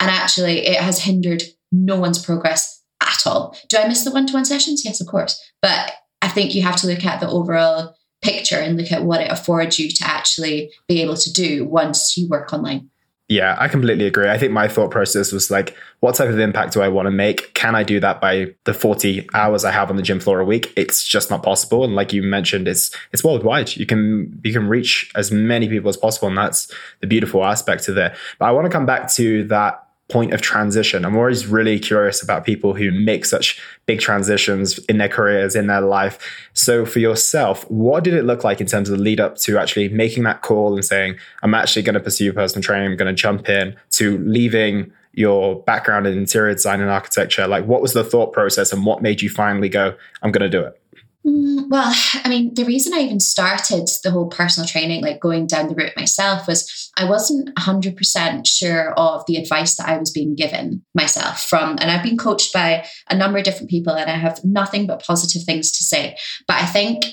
And 0.00 0.10
actually, 0.10 0.66
it 0.66 0.80
has 0.80 1.02
hindered 1.02 1.42
no 1.72 1.98
one's 1.98 2.24
progress 2.24 2.82
at 3.02 3.26
all. 3.26 3.56
Do 3.68 3.78
I 3.78 3.88
miss 3.88 4.04
the 4.04 4.10
one 4.10 4.26
to 4.26 4.34
one 4.34 4.44
sessions? 4.44 4.84
Yes, 4.84 5.00
of 5.00 5.06
course. 5.06 5.40
But 5.62 5.92
I 6.20 6.28
think 6.28 6.54
you 6.54 6.62
have 6.62 6.76
to 6.76 6.86
look 6.86 7.04
at 7.04 7.20
the 7.20 7.28
overall 7.28 7.94
picture 8.22 8.56
and 8.56 8.76
look 8.76 8.90
at 8.90 9.04
what 9.04 9.20
it 9.20 9.30
affords 9.30 9.78
you 9.78 9.90
to 9.90 10.04
actually 10.06 10.70
be 10.88 11.02
able 11.02 11.16
to 11.16 11.32
do 11.32 11.64
once 11.64 12.16
you 12.16 12.28
work 12.28 12.52
online. 12.52 12.90
Yeah, 13.28 13.56
I 13.58 13.68
completely 13.68 14.06
agree. 14.06 14.28
I 14.28 14.36
think 14.36 14.52
my 14.52 14.68
thought 14.68 14.90
process 14.90 15.32
was 15.32 15.50
like, 15.50 15.74
what 16.00 16.14
type 16.14 16.28
of 16.28 16.38
impact 16.38 16.74
do 16.74 16.82
I 16.82 16.88
want 16.88 17.06
to 17.06 17.10
make? 17.10 17.54
Can 17.54 17.74
I 17.74 17.82
do 17.82 17.98
that 18.00 18.20
by 18.20 18.54
the 18.64 18.74
40 18.74 19.26
hours 19.32 19.64
I 19.64 19.70
have 19.70 19.88
on 19.88 19.96
the 19.96 20.02
gym 20.02 20.20
floor 20.20 20.40
a 20.40 20.44
week? 20.44 20.74
It's 20.76 21.02
just 21.02 21.30
not 21.30 21.42
possible. 21.42 21.84
And 21.84 21.94
like 21.94 22.12
you 22.12 22.22
mentioned, 22.22 22.68
it's 22.68 22.94
it's 23.12 23.24
worldwide. 23.24 23.76
You 23.76 23.86
can 23.86 24.38
you 24.44 24.52
can 24.52 24.68
reach 24.68 25.10
as 25.14 25.32
many 25.32 25.70
people 25.70 25.88
as 25.88 25.96
possible. 25.96 26.28
And 26.28 26.36
that's 26.36 26.70
the 27.00 27.06
beautiful 27.06 27.46
aspect 27.46 27.88
of 27.88 27.96
it. 27.96 28.14
But 28.38 28.44
I 28.44 28.52
want 28.52 28.66
to 28.66 28.70
come 28.70 28.84
back 28.84 29.10
to 29.14 29.44
that 29.44 29.83
point 30.10 30.34
of 30.34 30.42
transition. 30.42 31.04
I'm 31.04 31.16
always 31.16 31.46
really 31.46 31.78
curious 31.78 32.22
about 32.22 32.44
people 32.44 32.74
who 32.74 32.90
make 32.90 33.24
such 33.24 33.60
big 33.86 34.00
transitions 34.00 34.78
in 34.80 34.98
their 34.98 35.08
careers, 35.08 35.56
in 35.56 35.66
their 35.66 35.80
life. 35.80 36.18
So, 36.52 36.84
for 36.84 36.98
yourself, 36.98 37.68
what 37.70 38.04
did 38.04 38.14
it 38.14 38.24
look 38.24 38.44
like 38.44 38.60
in 38.60 38.66
terms 38.66 38.90
of 38.90 38.98
the 38.98 39.02
lead 39.02 39.18
up 39.18 39.38
to 39.38 39.58
actually 39.58 39.88
making 39.88 40.24
that 40.24 40.42
call 40.42 40.74
and 40.74 40.84
saying, 40.84 41.16
I'm 41.42 41.54
actually 41.54 41.82
going 41.82 41.94
to 41.94 42.00
pursue 42.00 42.32
personal 42.32 42.62
training, 42.62 42.90
I'm 42.90 42.96
going 42.96 43.14
to 43.14 43.20
jump 43.20 43.48
in, 43.48 43.76
to 43.92 44.18
leaving 44.18 44.92
your 45.16 45.62
background 45.62 46.06
in 46.06 46.18
interior 46.18 46.52
design 46.52 46.80
and 46.80 46.90
architecture? 46.90 47.46
Like, 47.46 47.64
what 47.66 47.80
was 47.80 47.92
the 47.92 48.04
thought 48.04 48.32
process 48.32 48.72
and 48.72 48.84
what 48.84 49.02
made 49.02 49.22
you 49.22 49.30
finally 49.30 49.68
go, 49.68 49.94
I'm 50.22 50.32
going 50.32 50.50
to 50.50 50.58
do 50.58 50.64
it? 50.64 50.80
Mm, 51.26 51.68
well, 51.68 51.92
I 52.24 52.28
mean, 52.28 52.54
the 52.54 52.64
reason 52.64 52.92
I 52.94 52.98
even 52.98 53.20
started 53.20 53.88
the 54.02 54.10
whole 54.10 54.28
personal 54.28 54.68
training, 54.68 55.02
like 55.02 55.20
going 55.20 55.46
down 55.46 55.68
the 55.68 55.74
route 55.74 55.96
myself, 55.96 56.46
was 56.46 56.90
I 56.96 57.04
wasn't 57.04 57.54
100% 57.56 58.46
sure 58.46 58.92
of 58.94 59.24
the 59.26 59.36
advice 59.36 59.76
that 59.76 59.88
I 59.88 59.98
was 59.98 60.10
being 60.10 60.34
given 60.34 60.84
myself 60.94 61.42
from. 61.44 61.76
And 61.80 61.90
I've 61.90 62.02
been 62.02 62.18
coached 62.18 62.52
by 62.52 62.86
a 63.08 63.16
number 63.16 63.38
of 63.38 63.44
different 63.44 63.70
people, 63.70 63.94
and 63.94 64.10
I 64.10 64.16
have 64.16 64.44
nothing 64.44 64.86
but 64.86 65.04
positive 65.04 65.42
things 65.44 65.72
to 65.72 65.84
say. 65.84 66.16
But 66.46 66.62
I 66.62 66.66
think 66.66 67.04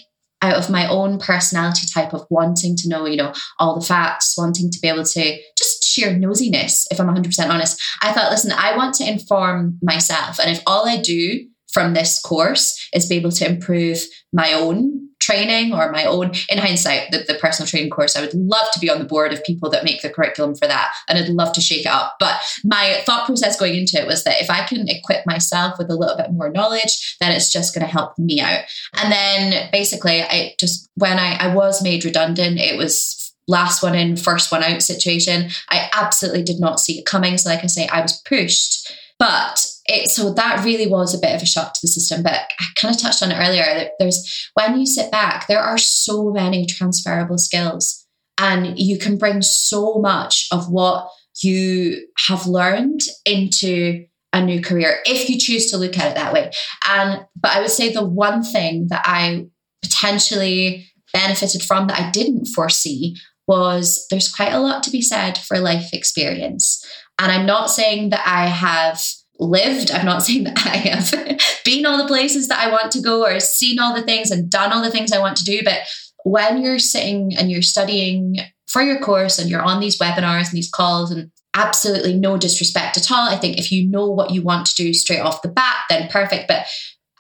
out 0.44 0.56
of 0.56 0.72
my 0.72 0.88
own 0.89 1.20
personality 1.20 1.86
type 1.94 2.13
of 2.13 2.25
wanting 2.32 2.75
to 2.75 2.89
know, 2.89 3.06
you 3.06 3.15
know, 3.15 3.32
all 3.60 3.80
the 3.80 3.86
facts, 3.86 4.36
wanting 4.36 4.72
to 4.72 4.80
be 4.82 4.88
able 4.88 5.03
to 5.03 5.38
just 5.56 5.84
sheer 5.84 6.10
nosiness, 6.10 6.86
if 6.89 7.00
I'm 7.00 7.08
100% 7.08 7.50
honest, 7.50 7.80
I 8.01 8.12
thought, 8.12 8.32
listen, 8.32 8.51
I 8.51 8.75
want 8.75 8.96
to 8.96 9.08
inform 9.08 9.77
myself. 9.84 10.39
And 10.39 10.50
if 10.50 10.63
all 10.65 10.88
I 10.88 10.98
do 10.98 11.46
from 11.72 11.94
this 11.94 12.20
course 12.20 12.90
is 12.94 13.08
be 13.08 13.16
able 13.16 13.32
to 13.32 13.48
improve 13.48 14.00
my 14.34 14.54
own 14.54 15.10
training 15.22 15.72
or 15.74 15.92
my 15.92 16.04
own 16.04 16.32
in 16.50 16.58
hindsight 16.58 17.12
the, 17.12 17.20
the 17.28 17.36
personal 17.36 17.68
training 17.68 17.92
course. 17.92 18.16
I 18.16 18.22
would 18.22 18.34
love 18.34 18.68
to 18.74 18.80
be 18.80 18.90
on 18.90 19.00
the 19.00 19.06
board 19.06 19.32
of 19.32 19.44
people 19.44 19.70
that 19.70 19.84
make 19.84 20.01
the 20.01 20.10
curriculum 20.10 20.56
for 20.56 20.68
that 20.68 20.92
and 21.08 21.18
i'd 21.18 21.30
love 21.30 21.54
to 21.54 21.62
shake 21.62 21.86
it 21.86 21.92
up. 21.92 22.16
But 22.20 22.42
my 22.63 23.01
thought 23.06 23.28
process 23.28 23.60
going 23.60 23.75
into 23.75 24.00
it 24.00 24.08
was 24.08 24.24
that 24.24 24.42
if 24.42 24.50
i 24.50 24.66
can 24.66 24.88
equip 24.90 25.25
myself 25.25 25.78
with 25.78 25.90
a 25.90 25.96
little 25.96 26.18
bit 26.18 26.32
more 26.32 26.50
knowledge 26.50 27.18
then 27.20 27.32
it's 27.32 27.51
just 27.51 27.74
going 27.74 27.86
to 27.86 27.92
help 27.92 28.18
me 28.18 28.42
out. 28.42 28.62
And 28.98 29.12
then 29.12 29.70
basically 29.72 30.24
i 30.24 30.56
just 30.60 30.90
when 30.96 31.20
i, 31.20 31.36
I 31.36 31.54
was 31.54 31.84
made 31.84 32.04
redundant 32.04 32.60
it 32.60 32.78
was 32.78 33.18
last 33.48 33.84
one 33.84 33.96
in 33.96 34.16
first 34.16 34.51
one 34.51 34.63
out 34.63 34.82
situation. 34.82 35.50
I 35.70 35.90
absolutely 35.94 36.44
did 36.44 36.60
not 36.60 36.80
see 36.80 37.00
it 37.00 37.06
coming. 37.06 37.38
So 37.38 37.50
like 37.50 37.63
i 37.63 37.68
say 37.68 37.88
i 37.88 38.01
was 38.01 38.22
pushed. 38.22 38.92
But 39.20 39.68
it, 39.86 40.10
so 40.10 40.34
that 40.34 40.64
really 40.64 40.88
was 40.88 41.14
a 41.14 41.20
bit 41.20 41.36
of 41.36 41.42
a 41.42 41.46
shock 41.46 41.74
to 41.74 41.80
the 41.82 41.88
system. 41.88 42.24
But 42.24 42.34
I 42.34 42.66
kind 42.76 42.94
of 42.94 43.02
touched 43.02 43.24
on 43.24 43.32
it 43.32 43.38
earlier. 43.38 43.64
That 43.64 43.92
there's 44.00 44.50
when 44.54 44.80
you 44.80 44.86
sit 44.86 45.12
back, 45.12 45.48
there 45.48 45.62
are 45.62 45.78
so 45.78 46.32
many 46.32 46.66
transferable 46.66 47.38
skills, 47.38 48.06
and 48.38 48.78
you 48.80 48.98
can 48.98 49.18
bring 49.18 49.42
so 49.42 50.00
much 50.00 50.48
of 50.52 50.70
what 50.70 51.10
you 51.44 52.08
have 52.28 52.46
learned 52.46 53.02
into 53.26 54.06
a 54.34 54.44
new 54.44 54.62
career 54.62 55.00
if 55.06 55.30
you 55.30 55.38
choose 55.38 55.70
to 55.70 55.78
look 55.78 55.98
at 55.98 56.12
it 56.12 56.16
that 56.16 56.34
way. 56.34 56.52
And 56.88 57.26
but 57.36 57.52
I 57.52 57.62
would 57.62 57.72
say 57.72 57.92
the 57.92 58.06
one 58.06 58.44
thing 58.44 58.88
that 58.90 59.04
I 59.06 59.46
potentially 59.82 60.88
benefited 61.14 61.62
from 61.62 61.88
that 61.88 62.00
I 62.00 62.12
didn't 62.12 62.46
foresee 62.46 63.18
was 63.48 64.06
there's 64.10 64.34
quite 64.34 64.54
a 64.54 64.60
lot 64.60 64.84
to 64.84 64.92
be 64.92 65.02
said 65.02 65.38
for 65.38 65.60
life 65.60 65.94
experience. 65.94 66.86
And 67.20 67.32
I'm 67.32 67.46
not 67.46 67.70
saying 67.70 68.10
that 68.12 68.26
I 68.26 68.48
have 68.48 69.02
lived. 69.41 69.91
I'm 69.91 70.05
not 70.05 70.24
saying 70.24 70.45
that 70.45 70.65
I 70.65 70.77
have 70.77 71.41
been 71.65 71.86
all 71.86 71.98
the 71.98 72.07
places 72.07 72.48
that 72.48 72.60
I 72.65 72.71
want 72.71 72.91
to 72.93 73.01
go 73.01 73.25
or 73.25 73.39
seen 73.39 73.79
all 73.79 73.93
the 73.93 74.03
things 74.03 74.31
and 74.31 74.50
done 74.50 74.71
all 74.71 74.81
the 74.81 74.91
things 74.91 75.12
I 75.12 75.19
want 75.19 75.38
to 75.38 75.43
do. 75.43 75.62
But 75.63 75.79
when 76.24 76.62
you're 76.62 76.79
sitting 76.79 77.36
and 77.38 77.51
you're 77.51 77.62
studying 77.62 78.38
for 78.67 78.81
your 78.81 79.00
course 79.00 79.38
and 79.38 79.50
you're 79.50 79.62
on 79.62 79.81
these 79.81 80.00
webinars 80.00 80.50
and 80.50 80.53
these 80.53 80.69
calls 80.69 81.12
and 81.12 81.31
absolutely 81.53 82.17
no 82.17 82.38
disrespect 82.38 82.98
at 82.98 83.12
all. 83.12 83.27
I 83.27 83.36
think 83.36 83.57
if 83.57 83.71
you 83.71 83.89
know 83.89 84.10
what 84.10 84.31
you 84.31 84.41
want 84.41 84.65
to 84.67 84.75
do 84.75 84.93
straight 84.93 85.19
off 85.19 85.41
the 85.41 85.50
bat, 85.50 85.75
then 85.89 86.07
perfect. 86.07 86.48
But 86.48 86.65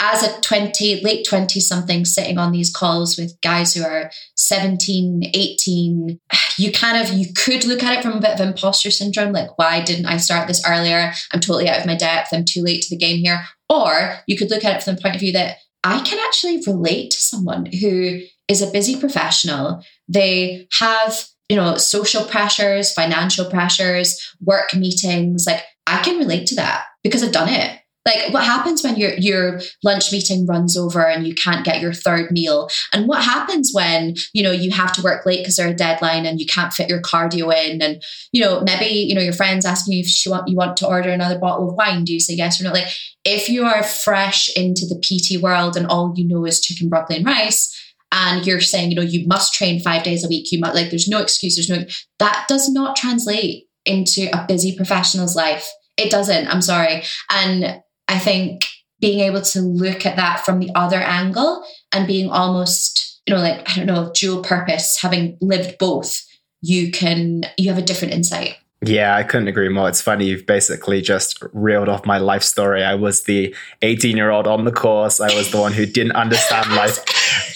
as 0.01 0.23
a 0.23 0.41
20 0.41 1.01
late 1.01 1.25
20 1.27 1.59
something 1.59 2.03
sitting 2.03 2.39
on 2.39 2.51
these 2.51 2.73
calls 2.73 3.17
with 3.17 3.39
guys 3.41 3.73
who 3.73 3.83
are 3.83 4.11
17 4.35 5.31
18 5.33 6.19
you 6.57 6.71
kind 6.71 6.97
of 6.97 7.13
you 7.13 7.27
could 7.33 7.63
look 7.65 7.83
at 7.83 7.97
it 7.97 8.01
from 8.01 8.13
a 8.13 8.19
bit 8.19 8.31
of 8.31 8.39
imposter 8.39 8.89
syndrome 8.89 9.31
like 9.31 9.57
why 9.57 9.81
didn't 9.81 10.07
i 10.07 10.17
start 10.17 10.47
this 10.47 10.63
earlier? 10.67 11.11
I'm 11.31 11.39
totally 11.39 11.69
out 11.69 11.79
of 11.79 11.85
my 11.85 11.95
depth. 11.95 12.29
I'm 12.33 12.45
too 12.45 12.63
late 12.63 12.81
to 12.83 12.89
the 12.89 12.97
game 12.97 13.17
here. 13.17 13.43
Or 13.69 14.17
you 14.27 14.37
could 14.37 14.49
look 14.49 14.65
at 14.65 14.75
it 14.75 14.83
from 14.83 14.95
the 14.95 15.01
point 15.01 15.15
of 15.15 15.21
view 15.21 15.33
that 15.33 15.57
i 15.83 15.99
can 16.01 16.19
actually 16.19 16.61
relate 16.65 17.11
to 17.11 17.17
someone 17.17 17.67
who 17.67 18.21
is 18.47 18.61
a 18.61 18.71
busy 18.71 18.99
professional. 18.99 19.83
They 20.07 20.67
have 20.79 21.25
you 21.47 21.55
know 21.55 21.77
social 21.77 22.23
pressures 22.23 22.93
financial 22.93 23.49
pressures 23.49 24.35
work 24.41 24.73
meetings. 24.73 25.45
Like 25.45 25.63
i 25.87 26.01
can 26.01 26.17
relate 26.17 26.47
to 26.47 26.55
that 26.55 26.85
because 27.03 27.23
i've 27.23 27.31
done 27.31 27.49
it 27.49 27.80
like 28.05 28.33
what 28.33 28.43
happens 28.43 28.83
when 28.83 28.95
your 28.95 29.13
your 29.13 29.61
lunch 29.83 30.11
meeting 30.11 30.45
runs 30.47 30.75
over 30.75 31.05
and 31.05 31.27
you 31.27 31.35
can't 31.35 31.63
get 31.63 31.81
your 31.81 31.93
third 31.93 32.31
meal? 32.31 32.69
And 32.93 33.07
what 33.07 33.23
happens 33.23 33.71
when, 33.73 34.15
you 34.33 34.41
know, 34.41 34.51
you 34.51 34.71
have 34.71 34.91
to 34.93 35.01
work 35.01 35.25
late 35.25 35.39
because 35.39 35.57
there's 35.57 35.71
a 35.71 35.75
deadline 35.75 36.25
and 36.25 36.39
you 36.39 36.45
can't 36.45 36.73
fit 36.73 36.89
your 36.89 37.01
cardio 37.01 37.53
in 37.53 37.81
and 37.81 38.01
you 38.31 38.41
know, 38.41 38.61
maybe, 38.61 38.85
you 38.85 39.13
know, 39.13 39.21
your 39.21 39.33
friends 39.33 39.65
asking 39.65 39.93
you 39.93 39.99
if 40.01 40.25
you 40.25 40.31
want 40.31 40.47
you 40.47 40.55
want 40.55 40.77
to 40.77 40.87
order 40.87 41.09
another 41.09 41.37
bottle 41.37 41.69
of 41.69 41.75
wine, 41.75 42.03
do 42.03 42.13
you 42.13 42.19
say 42.19 42.33
yes 42.33 42.59
or 42.59 42.63
no? 42.63 42.71
Like 42.71 42.87
if 43.23 43.49
you 43.49 43.65
are 43.65 43.83
fresh 43.83 44.49
into 44.55 44.85
the 44.87 44.99
PT 44.99 45.41
world 45.41 45.77
and 45.77 45.85
all 45.87 46.13
you 46.15 46.27
know 46.27 46.45
is 46.45 46.59
chicken, 46.59 46.89
broccoli, 46.89 47.17
and 47.17 47.25
rice, 47.25 47.77
and 48.11 48.45
you're 48.45 48.59
saying, 48.59 48.89
you 48.89 48.95
know, 48.95 49.01
you 49.01 49.27
must 49.27 49.53
train 49.53 49.79
five 49.79 50.03
days 50.03 50.25
a 50.25 50.27
week, 50.27 50.51
you 50.51 50.59
must 50.59 50.75
like 50.75 50.89
there's 50.89 51.07
no 51.07 51.21
excuse, 51.21 51.55
there's 51.55 51.69
no 51.69 51.85
that 52.19 52.45
does 52.47 52.67
not 52.69 52.95
translate 52.95 53.65
into 53.85 54.27
a 54.33 54.45
busy 54.47 54.75
professional's 54.75 55.35
life. 55.35 55.67
It 55.97 56.09
doesn't. 56.09 56.47
I'm 56.47 56.61
sorry. 56.61 57.03
And 57.29 57.81
I 58.11 58.19
think 58.19 58.65
being 58.99 59.21
able 59.21 59.41
to 59.41 59.61
look 59.61 60.05
at 60.05 60.17
that 60.17 60.45
from 60.45 60.59
the 60.59 60.69
other 60.75 60.97
angle 60.97 61.63
and 61.93 62.05
being 62.05 62.29
almost, 62.29 63.21
you 63.25 63.33
know, 63.33 63.41
like, 63.41 63.67
I 63.69 63.75
don't 63.75 63.85
know, 63.85 64.11
dual 64.13 64.43
purpose, 64.43 64.99
having 65.01 65.37
lived 65.39 65.77
both, 65.77 66.21
you 66.61 66.91
can, 66.91 67.43
you 67.57 67.69
have 67.69 67.77
a 67.77 67.81
different 67.81 68.13
insight. 68.13 68.57
Yeah, 68.83 69.15
I 69.15 69.23
couldn't 69.23 69.47
agree 69.47 69.69
more. 69.69 69.87
It's 69.87 70.01
funny, 70.01 70.25
you've 70.25 70.45
basically 70.45 71.01
just 71.01 71.41
reeled 71.53 71.87
off 71.87 72.05
my 72.05 72.17
life 72.17 72.43
story. 72.43 72.83
I 72.83 72.95
was 72.95 73.23
the 73.23 73.55
18 73.81 74.17
year 74.17 74.31
old 74.31 74.47
on 74.47 74.65
the 74.65 74.71
course. 74.71 75.21
I 75.21 75.33
was 75.35 75.51
the 75.51 75.59
one 75.59 75.71
who 75.71 75.85
didn't 75.85 76.13
understand 76.13 76.71
life 76.75 77.05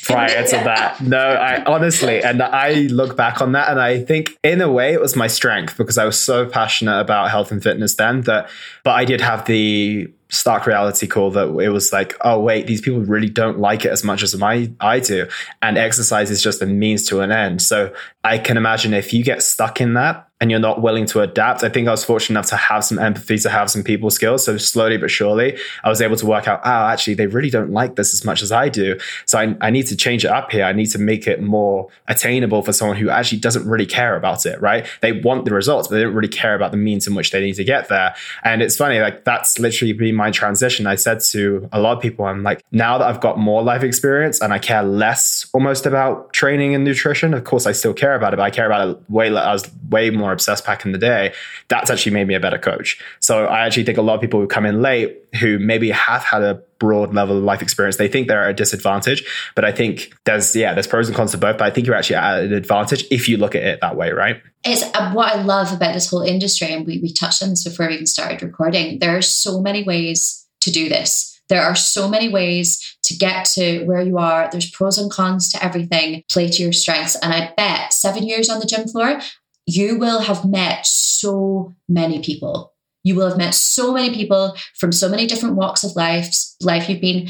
prior 0.04 0.46
to 0.46 0.56
that. 0.56 1.02
No, 1.02 1.18
I 1.18 1.64
honestly, 1.66 2.24
and 2.24 2.42
I 2.44 2.74
look 2.92 3.18
back 3.18 3.42
on 3.42 3.54
that 3.54 3.70
and 3.70 3.82
I 3.82 4.04
think 4.04 4.38
in 4.44 4.62
a 4.62 4.72
way 4.72 4.94
it 4.94 5.02
was 5.02 5.16
my 5.16 5.28
strength 5.28 5.78
because 5.78 5.98
I 5.98 6.06
was 6.06 6.20
so 6.20 6.46
passionate 6.46 7.00
about 7.00 7.32
health 7.32 7.52
and 7.52 7.62
fitness 7.62 7.96
then 7.96 8.22
that, 8.22 8.48
but 8.84 8.92
I 8.92 9.04
did 9.04 9.20
have 9.20 9.46
the 9.46 10.08
stark 10.30 10.66
reality 10.66 11.08
call 11.08 11.32
that 11.32 11.48
it 11.60 11.70
was 11.70 11.94
like, 11.94 12.16
oh 12.22 12.40
wait, 12.40 12.68
these 12.68 12.82
people 12.82 13.02
really 13.02 13.30
don't 13.30 13.60
like 13.60 13.86
it 13.86 13.92
as 13.92 14.04
much 14.04 14.24
as 14.24 14.36
my 14.38 14.72
I 14.80 15.00
do, 15.00 15.28
and 15.62 15.78
exercise 15.78 16.32
is 16.32 16.42
just 16.42 16.62
a 16.62 16.66
means 16.66 17.06
to 17.08 17.22
an 17.22 17.32
end. 17.32 17.62
So 17.62 17.94
I 18.24 18.38
can 18.38 18.58
imagine 18.58 18.94
if 18.94 19.14
you 19.14 19.24
get 19.24 19.44
stuck 19.44 19.82
in 19.82 19.94
that 19.94 20.28
and 20.46 20.52
you're 20.52 20.60
not 20.60 20.80
willing 20.80 21.08
to 21.08 21.22
adapt. 21.22 21.64
I 21.64 21.70
think 21.70 21.88
I 21.88 21.92
was 21.92 22.06
fortunate 22.06 22.38
enough 22.38 22.46
to 22.52 22.56
have 22.56 22.86
some 22.86 23.00
empathy, 23.00 23.40
to 23.40 23.50
have 23.50 23.72
some 23.72 23.84
people 23.84 24.12
skills. 24.12 24.46
So 24.46 24.58
slowly 24.58 24.98
but 24.98 25.10
surely, 25.10 25.58
I 25.84 25.90
was 25.90 26.04
able 26.04 26.18
to 26.18 26.26
work 26.28 26.48
out, 26.48 26.62
oh, 26.64 26.70
actually, 26.70 27.16
they 27.16 27.26
really 27.26 27.50
don't 27.50 27.72
like 27.72 27.96
this 27.96 28.14
as 28.14 28.24
much 28.24 28.44
as 28.44 28.52
I 28.52 28.70
do. 28.70 29.00
So 29.26 29.40
I, 29.40 29.58
I 29.60 29.72
need 29.72 29.88
to 29.88 29.96
change 29.96 30.24
it 30.24 30.30
up 30.30 30.52
here. 30.52 30.64
I 30.64 30.72
need 30.72 30.92
to 30.92 31.00
make 31.00 31.26
it 31.26 31.42
more 31.42 31.90
attainable 32.08 32.62
for 32.62 32.74
someone 32.74 32.96
who 32.96 33.10
actually 33.10 33.40
doesn't 33.40 33.68
really 33.68 33.88
care 33.88 34.16
about 34.16 34.46
it, 34.46 34.62
right? 34.62 34.86
They 35.02 35.14
want 35.14 35.46
the 35.46 35.54
results, 35.54 35.88
but 35.88 35.96
they 35.96 36.04
don't 36.04 36.14
really 36.14 36.28
care 36.28 36.54
about 36.54 36.70
the 36.70 36.78
means 36.78 37.08
in 37.08 37.16
which 37.16 37.32
they 37.32 37.42
need 37.42 37.56
to 37.56 37.64
get 37.64 37.90
there. 37.90 38.14
And 38.44 38.62
it's 38.62 38.78
funny, 38.78 39.00
like 39.00 39.24
that's 39.24 39.58
literally 39.58 39.94
been 39.94 40.14
my 40.14 40.30
transition. 40.30 40.86
I 40.86 40.94
said 40.94 41.22
to 41.32 41.68
a 41.72 41.80
lot 41.80 41.98
of 41.98 42.04
people, 42.04 42.26
I'm 42.26 42.44
like, 42.44 42.64
now 42.72 43.00
that 43.00 43.08
I've 43.08 43.20
got 43.20 43.40
more 43.40 43.64
life 43.64 43.82
experience 43.82 44.42
and 44.42 44.54
I 44.54 44.60
care 44.60 44.84
less 44.84 45.50
almost 45.54 45.88
about 45.88 46.34
training 46.34 46.76
and 46.76 46.84
nutrition, 46.84 47.34
of 47.34 47.46
course, 47.46 47.66
I 47.66 47.72
still 47.72 47.96
care 47.96 48.14
about 48.14 48.36
it, 48.36 48.38
but 48.38 48.44
I 48.44 48.52
care 48.52 48.68
about 48.68 48.88
it 48.88 49.10
way, 49.10 49.36
I 49.36 49.52
was 49.52 49.68
way 49.90 50.12
more 50.12 50.35
obsessed 50.36 50.66
back 50.66 50.86
in 50.86 50.92
the 50.92 50.98
day. 50.98 51.34
That's 51.70 51.90
actually 51.90 52.12
made 52.12 52.28
me 52.28 52.36
a 52.36 52.40
better 52.40 52.60
coach. 52.60 53.02
So 53.20 53.46
I 53.46 53.66
actually 53.66 53.86
think 53.86 53.98
a 53.98 54.02
lot 54.02 54.16
of 54.16 54.22
people 54.22 54.40
who 54.40 54.48
come 54.48 54.66
in 54.66 54.82
late 54.82 55.18
who 55.40 55.58
maybe 55.60 55.90
have 55.92 56.24
had 56.24 56.44
a 56.44 56.62
broad 56.80 57.14
level 57.14 57.38
of 57.38 57.44
life 57.44 57.62
experience, 57.62 57.98
they 57.98 58.08
think 58.08 58.28
they're 58.28 58.44
at 58.44 58.52
a 58.52 58.54
disadvantage. 58.54 59.24
But 59.56 59.66
I 59.66 59.72
think 59.72 60.14
there's, 60.26 60.56
yeah, 60.56 60.74
there's 60.74 60.88
pros 60.88 61.08
and 61.08 61.16
cons 61.16 61.32
to 61.32 61.38
both, 61.38 61.58
but 61.58 61.66
I 61.66 61.72
think 61.72 61.88
you're 61.88 61.96
actually 61.96 62.18
at 62.18 62.44
an 62.44 62.54
advantage 62.54 63.06
if 63.12 63.28
you 63.28 63.38
look 63.38 63.56
at 63.56 63.64
it 63.64 63.80
that 63.82 63.96
way, 63.96 64.12
right? 64.12 64.42
It's 64.64 64.84
uh, 64.96 65.12
what 65.12 65.34
I 65.34 65.42
love 65.42 65.74
about 65.74 65.94
this 65.94 66.10
whole 66.10 66.22
industry. 66.22 66.72
And 66.72 66.86
we, 66.86 67.00
we 67.00 67.14
touched 67.14 67.42
on 67.42 67.50
this 67.50 67.64
before 67.64 67.88
we 67.88 67.96
even 67.96 68.06
started 68.06 68.42
recording. 68.42 69.00
There 69.00 69.18
are 69.18 69.22
so 69.22 69.62
many 69.62 69.84
ways 69.84 70.46
to 70.62 70.72
do 70.72 70.90
this. 70.90 71.40
There 71.48 71.62
are 71.62 71.76
so 71.76 72.08
many 72.08 72.28
ways 72.30 72.98
to 73.04 73.16
get 73.16 73.46
to 73.54 73.84
where 73.86 74.02
you 74.02 74.18
are. 74.18 74.50
There's 74.52 74.72
pros 74.72 74.98
and 74.98 75.12
cons 75.12 75.50
to 75.52 75.64
everything. 75.64 76.24
Play 76.32 76.50
to 76.50 76.64
your 76.64 76.74
strengths. 76.74 77.16
And 77.18 77.34
I 77.34 77.54
bet 77.56 77.94
seven 77.94 78.24
years 78.24 78.50
on 78.50 78.60
the 78.60 78.66
gym 78.66 78.88
floor, 78.88 79.22
you 79.66 79.98
will 79.98 80.20
have 80.20 80.46
met 80.46 80.86
so 80.86 81.74
many 81.90 82.22
people. 82.22 82.74
You 83.04 83.16
will 83.16 83.30
have 83.30 83.38
met 83.38 83.54
so 83.54 83.94
many 83.94 84.14
people 84.14 84.56
from 84.76 84.92
so 84.92 85.10
many 85.10 85.28
different 85.28 85.56
walks 85.56 85.84
of 85.84 85.96
life. 85.96 86.36
Life 86.62 86.90
you've 86.90 87.02
been, 87.02 87.28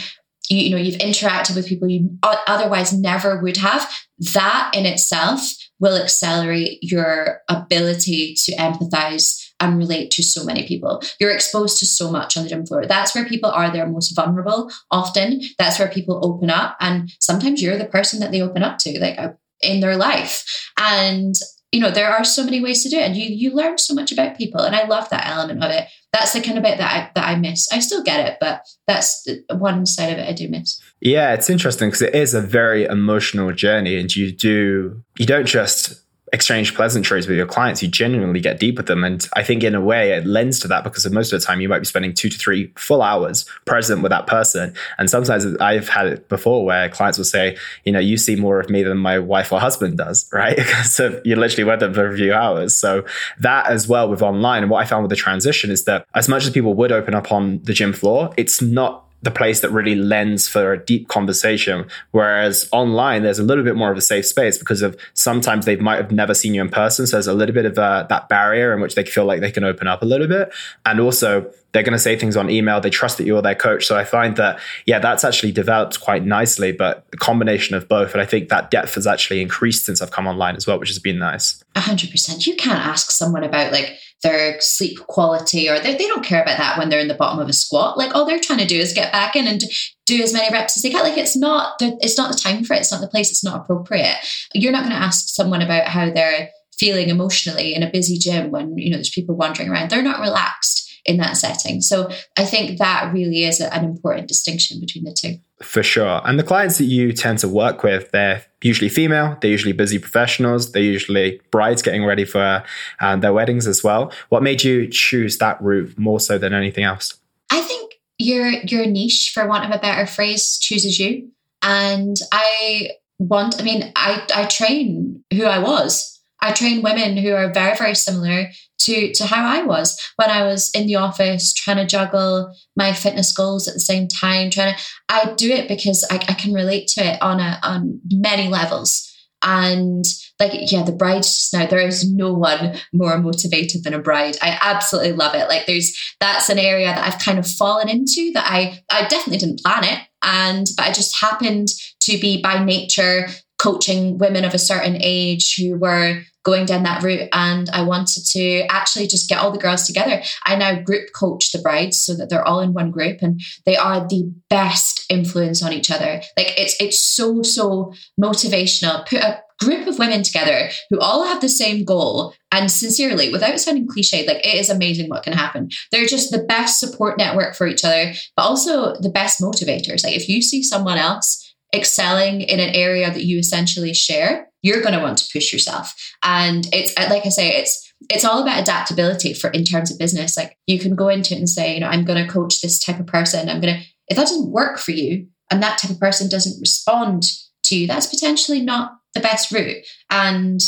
you, 0.50 0.58
you 0.58 0.70
know, 0.70 0.78
you've 0.78 1.00
interacted 1.00 1.56
with 1.56 1.68
people 1.68 1.90
you 1.90 2.18
otherwise 2.24 2.94
never 2.94 3.42
would 3.42 3.58
have. 3.58 3.90
That 4.34 4.72
in 4.74 4.86
itself 4.86 5.52
will 5.80 5.98
accelerate 5.98 6.80
your 6.82 7.42
ability 7.50 8.36
to 8.46 8.56
empathize 8.56 9.42
and 9.60 9.78
relate 9.78 10.12
to 10.12 10.24
so 10.24 10.44
many 10.44 10.68
people. 10.68 11.02
You're 11.20 11.32
exposed 11.32 11.80
to 11.80 11.86
so 11.86 12.12
much 12.12 12.36
on 12.36 12.44
the 12.44 12.50
gym 12.50 12.66
floor. 12.66 12.86
That's 12.86 13.16
where 13.16 13.26
people 13.26 13.50
are 13.50 13.72
their 13.72 13.88
most 13.88 14.16
vulnerable 14.16 14.72
often. 14.92 15.42
That's 15.58 15.80
where 15.80 15.88
people 15.88 16.26
open 16.26 16.50
up. 16.50 16.76
And 16.80 17.12
sometimes 17.20 17.62
you're 17.62 17.78
the 17.78 17.86
person 17.86 18.20
that 18.20 18.32
they 18.32 18.42
open 18.42 18.64
up 18.64 18.78
to, 18.80 19.00
like 19.00 19.18
uh, 19.18 19.34
in 19.62 19.80
their 19.80 19.96
life. 19.96 20.46
And 20.80 21.36
you 21.76 21.82
know 21.82 21.92
there 21.92 22.10
are 22.10 22.24
so 22.24 22.44
many 22.44 22.62
ways 22.62 22.82
to 22.84 22.90
do 22.90 22.98
it 22.98 23.04
and 23.04 23.16
you 23.16 23.26
you 23.26 23.54
learn 23.54 23.78
so 23.78 23.94
much 23.94 24.12
about 24.12 24.38
people 24.38 24.62
and 24.62 24.76
i 24.76 24.88
love 24.88 25.10
that 25.10 25.28
element 25.28 25.64
of 25.64 25.70
it 25.70 25.88
that's 26.16 26.32
the 26.32 26.42
kind 26.42 26.58
of 26.58 26.64
bit 26.64 26.78
that 26.78 26.92
I, 26.92 27.12
that 27.16 27.28
I 27.28 27.36
miss. 27.36 27.68
I 27.74 27.80
still 27.80 28.02
get 28.02 28.26
it, 28.26 28.38
but 28.40 28.62
that's 28.88 29.28
one 29.52 29.86
side 29.86 30.14
of 30.14 30.18
it 30.18 30.30
I 30.30 30.32
do 30.32 30.48
miss. 30.48 30.82
Yeah, 31.02 31.34
it's 31.34 31.50
interesting 31.50 31.90
because 31.90 32.04
it 32.04 32.16
is 32.16 32.34
a 32.34 32.42
very 32.42 32.86
emotional 32.86 33.52
journey, 33.52 34.00
and 34.00 34.14
you 34.16 34.32
do 34.32 35.04
you 35.18 35.26
don't 35.26 35.46
just 35.46 36.05
exchange 36.36 36.76
pleasantries 36.76 37.28
with 37.28 37.38
your 37.38 37.48
clients, 37.48 37.82
you 37.82 37.88
genuinely 37.88 38.40
get 38.40 38.60
deep 38.60 38.78
with 38.78 38.86
them. 38.86 39.04
And 39.04 39.28
I 39.36 39.42
think 39.42 39.64
in 39.64 39.74
a 39.74 39.82
way 39.82 40.12
it 40.12 40.28
lends 40.28 40.60
to 40.60 40.68
that 40.68 40.84
because 40.84 41.10
most 41.10 41.34
of 41.34 41.40
the 41.40 41.46
time 41.46 41.62
you 41.62 41.70
might 41.70 41.80
be 41.80 41.86
spending 41.86 42.14
two 42.14 42.30
to 42.30 42.38
three 42.38 42.72
full 42.76 43.02
hours 43.02 43.46
present 43.66 44.04
with 44.04 44.12
that 44.12 44.28
person. 44.28 44.76
And 45.00 45.10
sometimes 45.10 45.46
I've 45.60 45.90
had 45.90 46.08
it 46.08 46.30
before 46.30 46.64
where 46.66 46.90
clients 46.90 47.18
will 47.18 47.26
say, 47.26 47.58
you 47.86 47.92
know, 47.92 48.00
you 48.00 48.18
see 48.18 48.36
more 48.36 48.60
of 48.60 48.70
me 48.70 48.84
than 48.84 48.98
my 48.98 49.18
wife 49.18 49.52
or 49.52 49.60
husband 49.60 49.98
does, 49.98 50.30
right? 50.34 50.60
so 50.84 51.20
you're 51.26 51.38
literally 51.38 51.64
with 51.64 51.80
them 51.80 51.94
for 51.94 52.08
a 52.08 52.16
few 52.16 52.34
hours. 52.34 52.78
So 52.78 53.06
that 53.40 53.68
as 53.68 53.88
well 53.88 54.10
with 54.10 54.22
online. 54.22 54.62
And 54.62 54.70
what 54.70 54.84
I 54.84 54.86
found 54.86 55.04
with 55.04 55.10
the 55.10 55.16
transition 55.16 55.72
is 55.72 55.86
that 55.86 56.06
as 56.14 56.30
much 56.30 56.44
as 56.46 56.52
people 56.52 56.74
would 56.76 56.92
open 56.92 57.16
up 57.16 57.32
on 57.32 57.64
the 57.64 57.74
gym 57.74 57.94
floor, 57.94 58.34
it's 58.38 58.62
not 58.62 59.05
the 59.26 59.32
place 59.32 59.60
that 59.62 59.72
really 59.72 59.96
lends 59.96 60.48
for 60.48 60.72
a 60.72 60.78
deep 60.78 61.08
conversation. 61.08 61.88
Whereas 62.12 62.70
online, 62.72 63.24
there's 63.24 63.40
a 63.40 63.44
little 63.44 63.64
bit 63.64 63.76
more 63.76 63.92
of 63.92 63.98
a 63.98 64.02
safe 64.02 64.26
space 64.26 64.58
because 64.58 64.84
of 64.84 64.96
sometimes 65.16 65.66
they 65.66 65.76
might 65.76 65.98
have 65.98 66.12
never 66.12 66.34
seen 66.34 66.54
you 66.54 66.62
in 66.62 66.70
person. 66.70 67.08
So 67.08 67.18
there's 67.18 67.28
a 67.28 67.34
little 67.34 67.54
bit 67.54 67.66
of 67.66 67.78
uh, 67.78 68.06
that 68.08 68.30
barrier 68.30 68.72
in 68.74 68.82
which 68.82 68.96
they 68.96 69.04
feel 69.04 69.26
like 69.26 69.42
they 69.42 69.52
can 69.52 69.64
open 69.64 69.88
up 69.88 70.04
a 70.04 70.06
little 70.06 70.28
bit. 70.28 70.54
And 70.86 71.00
also, 71.00 71.52
they're 71.76 71.84
going 71.84 71.92
to 71.92 72.00
say 72.00 72.16
things 72.16 72.38
on 72.38 72.50
email. 72.50 72.80
They 72.80 72.90
trust 72.90 73.18
that 73.18 73.26
you're 73.26 73.42
their 73.42 73.54
coach. 73.54 73.86
So 73.86 73.98
I 73.98 74.06
find 74.06 74.38
that, 74.38 74.62
yeah, 74.86 75.00
that's 75.00 75.26
actually 75.26 75.52
developed 75.52 76.00
quite 76.00 76.24
nicely, 76.24 76.72
but 76.72 77.06
the 77.12 77.18
combination 77.18 77.76
of 77.76 77.90
both. 77.90 78.14
And 78.14 78.22
I 78.22 78.26
think 78.26 78.48
that 78.48 78.72
depth 78.72 78.96
has 78.96 79.06
actually 79.06 79.42
increased 79.42 79.86
since 79.86 80.02
I've 80.02 80.12
come 80.12 80.26
online 80.26 80.56
as 80.56 80.66
well, 80.66 80.80
which 80.80 80.88
has 80.88 81.00
been 81.00 81.20
nice. 81.20 81.62
100%. 81.76 82.48
You 82.48 82.56
can't 82.56 82.80
ask 82.80 83.12
someone 83.12 83.44
about 83.44 83.74
like, 83.74 83.98
their 84.24 84.60
sleep 84.62 84.98
quality 85.08 85.70
or 85.70 85.78
they, 85.78 85.94
they 85.98 86.08
don't 86.08 86.26
care 86.26 86.42
about 86.42 86.58
that 86.58 86.80
when 86.80 86.90
they're 86.90 87.02
in 87.02 87.10
the 87.10 87.14
bottom 87.14 87.38
of 87.38 87.50
a 87.50 87.54
squat 87.54 87.98
like 87.98 88.16
all 88.16 88.26
they're 88.26 88.40
trying 88.40 88.58
to 88.58 88.66
do 88.66 88.80
is 88.80 88.94
get 88.94 89.12
back 89.12 89.36
in 89.36 89.46
and 89.46 89.62
do 90.06 90.24
as 90.24 90.34
many 90.34 90.52
reps 90.52 90.78
as 90.78 90.82
they 90.82 90.90
can 90.90 91.04
like 91.04 91.18
it's 91.18 91.36
not 91.36 91.78
the, 91.80 91.96
it's 92.00 92.18
not 92.18 92.32
the 92.32 92.38
time 92.38 92.64
for 92.64 92.74
it 92.74 92.80
it's 92.80 92.92
not 92.94 93.02
the 93.02 93.10
place 93.10 93.30
it's 93.30 93.44
not 93.44 93.60
appropriate 93.60 94.16
you're 94.54 94.72
not 94.72 94.84
going 94.84 94.96
to 94.96 95.06
ask 95.06 95.28
someone 95.28 95.62
about 95.62 95.86
how 95.88 96.10
they're 96.10 96.50
feeling 96.80 97.10
emotionally 97.10 97.76
in 97.76 97.84
a 97.84 97.92
busy 97.92 98.18
gym 98.18 98.50
when 98.52 98.76
you 98.78 98.90
know 98.90 98.98
there's 98.98 99.10
people 99.10 99.36
wandering 99.36 99.70
around 99.70 99.92
they're 99.92 100.02
not 100.02 100.22
relaxed 100.22 100.85
in 101.06 101.18
that 101.18 101.38
setting 101.38 101.82
so 101.82 102.10
i 102.38 102.46
think 102.46 102.78
that 102.78 103.12
really 103.14 103.44
is 103.44 103.60
an 103.60 103.84
important 103.84 104.28
distinction 104.28 104.80
between 104.80 105.04
the 105.04 105.14
two 105.14 105.38
for 105.62 105.84
sure. 105.84 106.22
And 106.26 106.38
the 106.38 106.44
clients 106.44 106.78
that 106.80 106.86
you 106.86 107.14
tend 107.14 107.40
to 107.40 107.48
work 107.48 107.82
with, 107.82 108.12
they're 108.12 108.44
usually 108.62 108.90
female, 108.90 109.38
they're 109.40 109.52
usually 109.52 109.72
busy 109.72 109.98
professionals, 110.00 110.72
they're 110.72 110.84
usually 110.84 111.40
brides 111.50 111.82
getting 111.82 112.04
ready 112.04 112.26
for 112.26 112.64
uh, 113.00 113.16
their 113.16 113.32
weddings 113.32 113.66
as 113.66 113.84
well. 113.84 114.12
What 114.30 114.44
made 114.44 114.64
you 114.64 114.88
choose 114.88 115.38
that 115.38 115.62
route 115.62 115.98
more 115.98 116.20
so 116.20 116.38
than 116.38 116.54
anything 116.54 116.84
else? 116.84 117.16
I 117.52 117.62
think 117.62 117.94
your 118.18 118.50
your 118.50 118.86
niche, 118.86 119.32
for 119.34 119.48
want 119.48 119.66
of 119.66 119.72
a 119.72 119.80
better 119.80 120.06
phrase, 120.06 120.58
chooses 120.58 121.00
you. 121.00 121.30
And 121.62 122.18
I 122.32 122.92
want, 123.18 123.60
I 123.60 123.64
mean, 123.64 123.92
I, 123.96 124.26
I 124.36 124.46
train 124.46 125.24
who 125.34 125.46
I 125.46 125.60
was. 125.60 126.15
I 126.46 126.52
train 126.52 126.84
women 126.84 127.18
who 127.18 127.34
are 127.34 127.52
very, 127.52 127.76
very 127.76 127.96
similar 127.96 128.50
to 128.78 129.14
to 129.14 129.26
how 129.26 129.44
I 129.46 129.64
was 129.64 130.00
when 130.18 130.30
I 130.30 130.44
was 130.44 130.70
in 130.76 130.86
the 130.86 130.98
office 130.98 131.54
trying 131.54 131.78
to 131.78 131.88
juggle 131.88 132.54
my 132.76 132.94
fitness 132.94 133.34
goals 133.34 133.68
at 133.68 133.74
the 133.74 133.80
same 133.80 134.08
time. 134.08 134.52
Trying 134.52 134.76
to, 134.76 134.82
I 135.10 135.34
do 135.34 135.50
it 135.50 135.68
because 135.68 136.08
I, 136.12 136.16
I 136.16 136.34
can 136.34 136.54
relate 136.54 136.88
to 136.90 137.06
it 137.06 137.22
on 137.22 137.40
a 137.40 137.60
on 137.64 138.00
many 138.12 138.48
levels. 138.48 139.12
And 139.42 140.06
like, 140.40 140.72
yeah, 140.72 140.84
the 140.84 140.92
bride 140.92 141.24
just 141.24 141.54
now, 141.54 141.66
there 141.66 141.80
is 141.80 142.12
no 142.12 142.34
one 142.34 142.78
more 142.94 143.18
motivated 143.20 143.84
than 143.84 143.94
a 143.94 144.00
bride. 144.00 144.38
I 144.42 144.58
absolutely 144.60 145.14
love 145.14 145.36
it. 145.36 145.48
Like, 145.48 145.66
there's 145.66 145.96
that's 146.20 146.50
an 146.50 146.60
area 146.60 146.88
that 146.88 147.08
I've 147.08 147.22
kind 147.22 147.40
of 147.40 147.48
fallen 147.48 147.90
into 147.90 148.32
that 148.34 148.46
I 148.48 148.84
I 148.92 149.08
definitely 149.08 149.40
didn't 149.40 149.62
plan 149.62 149.84
it, 149.84 150.00
and 150.22 150.68
but 150.78 150.86
I 150.86 150.92
just 150.92 151.22
happened 151.22 151.70
to 152.02 152.20
be 152.20 152.42
by 152.42 152.64
nature 152.64 153.28
coaching 153.66 154.20
women 154.20 154.46
of 154.46 154.54
a 154.54 154.60
certain 154.60 154.96
age 155.02 155.56
who 155.58 155.76
were 155.76 156.22
going 156.44 156.68
down 156.68 156.84
that 156.84 157.02
route 157.02 157.28
and 157.34 157.68
I 157.72 157.82
wanted 157.82 158.24
to 158.34 158.62
actually 158.70 159.08
just 159.08 159.28
get 159.28 159.40
all 159.40 159.52
the 159.52 159.58
girls 159.58 159.88
together. 159.88 160.22
I 160.44 160.56
now 160.56 160.80
group 160.80 161.10
coach 161.16 161.52
the 161.52 161.58
brides 161.58 162.00
so 162.00 162.16
that 162.16 162.30
they're 162.30 162.48
all 162.48 162.60
in 162.60 162.74
one 162.74 162.92
group 162.92 163.24
and 163.24 163.42
they 163.66 163.76
are 163.76 164.08
the 164.08 164.32
best 164.52 165.04
influence 165.10 165.64
on 165.64 165.74
each 165.74 165.90
other. 165.90 166.22
Like 166.38 166.54
it's 166.60 166.80
it's 166.80 167.00
so 167.00 167.42
so 167.42 167.92
motivational. 168.22 169.08
Put 169.08 169.22
a 169.22 169.42
group 169.60 169.88
of 169.88 169.98
women 169.98 170.22
together 170.22 170.70
who 170.92 171.00
all 171.00 171.26
have 171.26 171.42
the 171.42 171.50
same 171.50 171.86
goal 171.86 172.36
and 172.52 172.70
sincerely 172.70 173.32
without 173.32 173.60
sounding 173.60 173.88
cliched 173.88 174.28
like 174.28 174.46
it 174.46 174.56
is 174.56 174.70
amazing 174.70 175.08
what 175.08 175.24
can 175.24 175.32
happen 175.32 175.70
they're 175.94 176.06
just 176.06 176.30
the 176.30 176.44
best 176.44 176.78
support 176.78 177.18
network 177.18 177.56
for 177.56 177.66
each 177.66 177.86
other 177.86 178.12
but 178.36 178.44
also 178.44 178.96
the 179.00 179.10
best 179.10 179.40
motivators 179.40 180.04
like 180.04 180.14
if 180.14 180.28
you 180.28 180.42
see 180.42 180.62
someone 180.62 180.98
else 180.98 181.45
excelling 181.76 182.42
in 182.42 182.60
an 182.60 182.74
area 182.74 183.12
that 183.12 183.24
you 183.24 183.38
essentially 183.38 183.94
share 183.94 184.48
you're 184.66 184.82
going 184.82 184.96
to 184.96 185.00
want 185.00 185.20
to 185.20 185.30
push 185.32 185.54
yourself. 185.54 185.94
And 186.24 186.68
it's 186.74 186.92
uh, 186.98 187.06
like 187.12 187.28
I 187.28 187.30
say, 187.30 187.56
it's 187.56 187.94
it's 188.10 188.26
all 188.26 188.42
about 188.42 188.60
adaptability 188.60 189.36
for 189.36 189.52
in 189.52 189.64
terms 189.64 189.92
of 189.92 190.00
business. 190.00 190.36
Like 190.36 190.58
you 190.66 190.80
can 190.80 190.96
go 190.96 191.08
into 191.08 191.36
it 191.36 191.38
and 191.38 191.48
say, 191.48 191.76
you 191.76 191.80
know, 191.80 191.88
I'm 191.88 192.04
going 192.04 192.26
to 192.26 192.32
coach 192.32 192.62
this 192.62 192.84
type 192.84 193.00
of 193.00 193.06
person. 193.06 193.48
I'm 193.48 193.62
going 193.62 193.76
to 193.76 193.82
if 194.08 194.18
that 194.18 194.24
doesn't 194.24 194.52
work 194.52 194.80
for 194.80 194.92
you 194.92 195.28
and 195.52 195.62
that 195.62 195.78
type 195.78 195.92
of 195.92 196.00
person 196.00 196.30
doesn't 196.30 196.60
respond 196.60 197.26
to 197.66 197.78
you, 197.78 197.86
that's 197.86 198.08
potentially 198.08 198.60
not 198.60 198.94
the 199.14 199.20
best 199.20 199.52
route. 199.52 199.86
And 200.10 200.60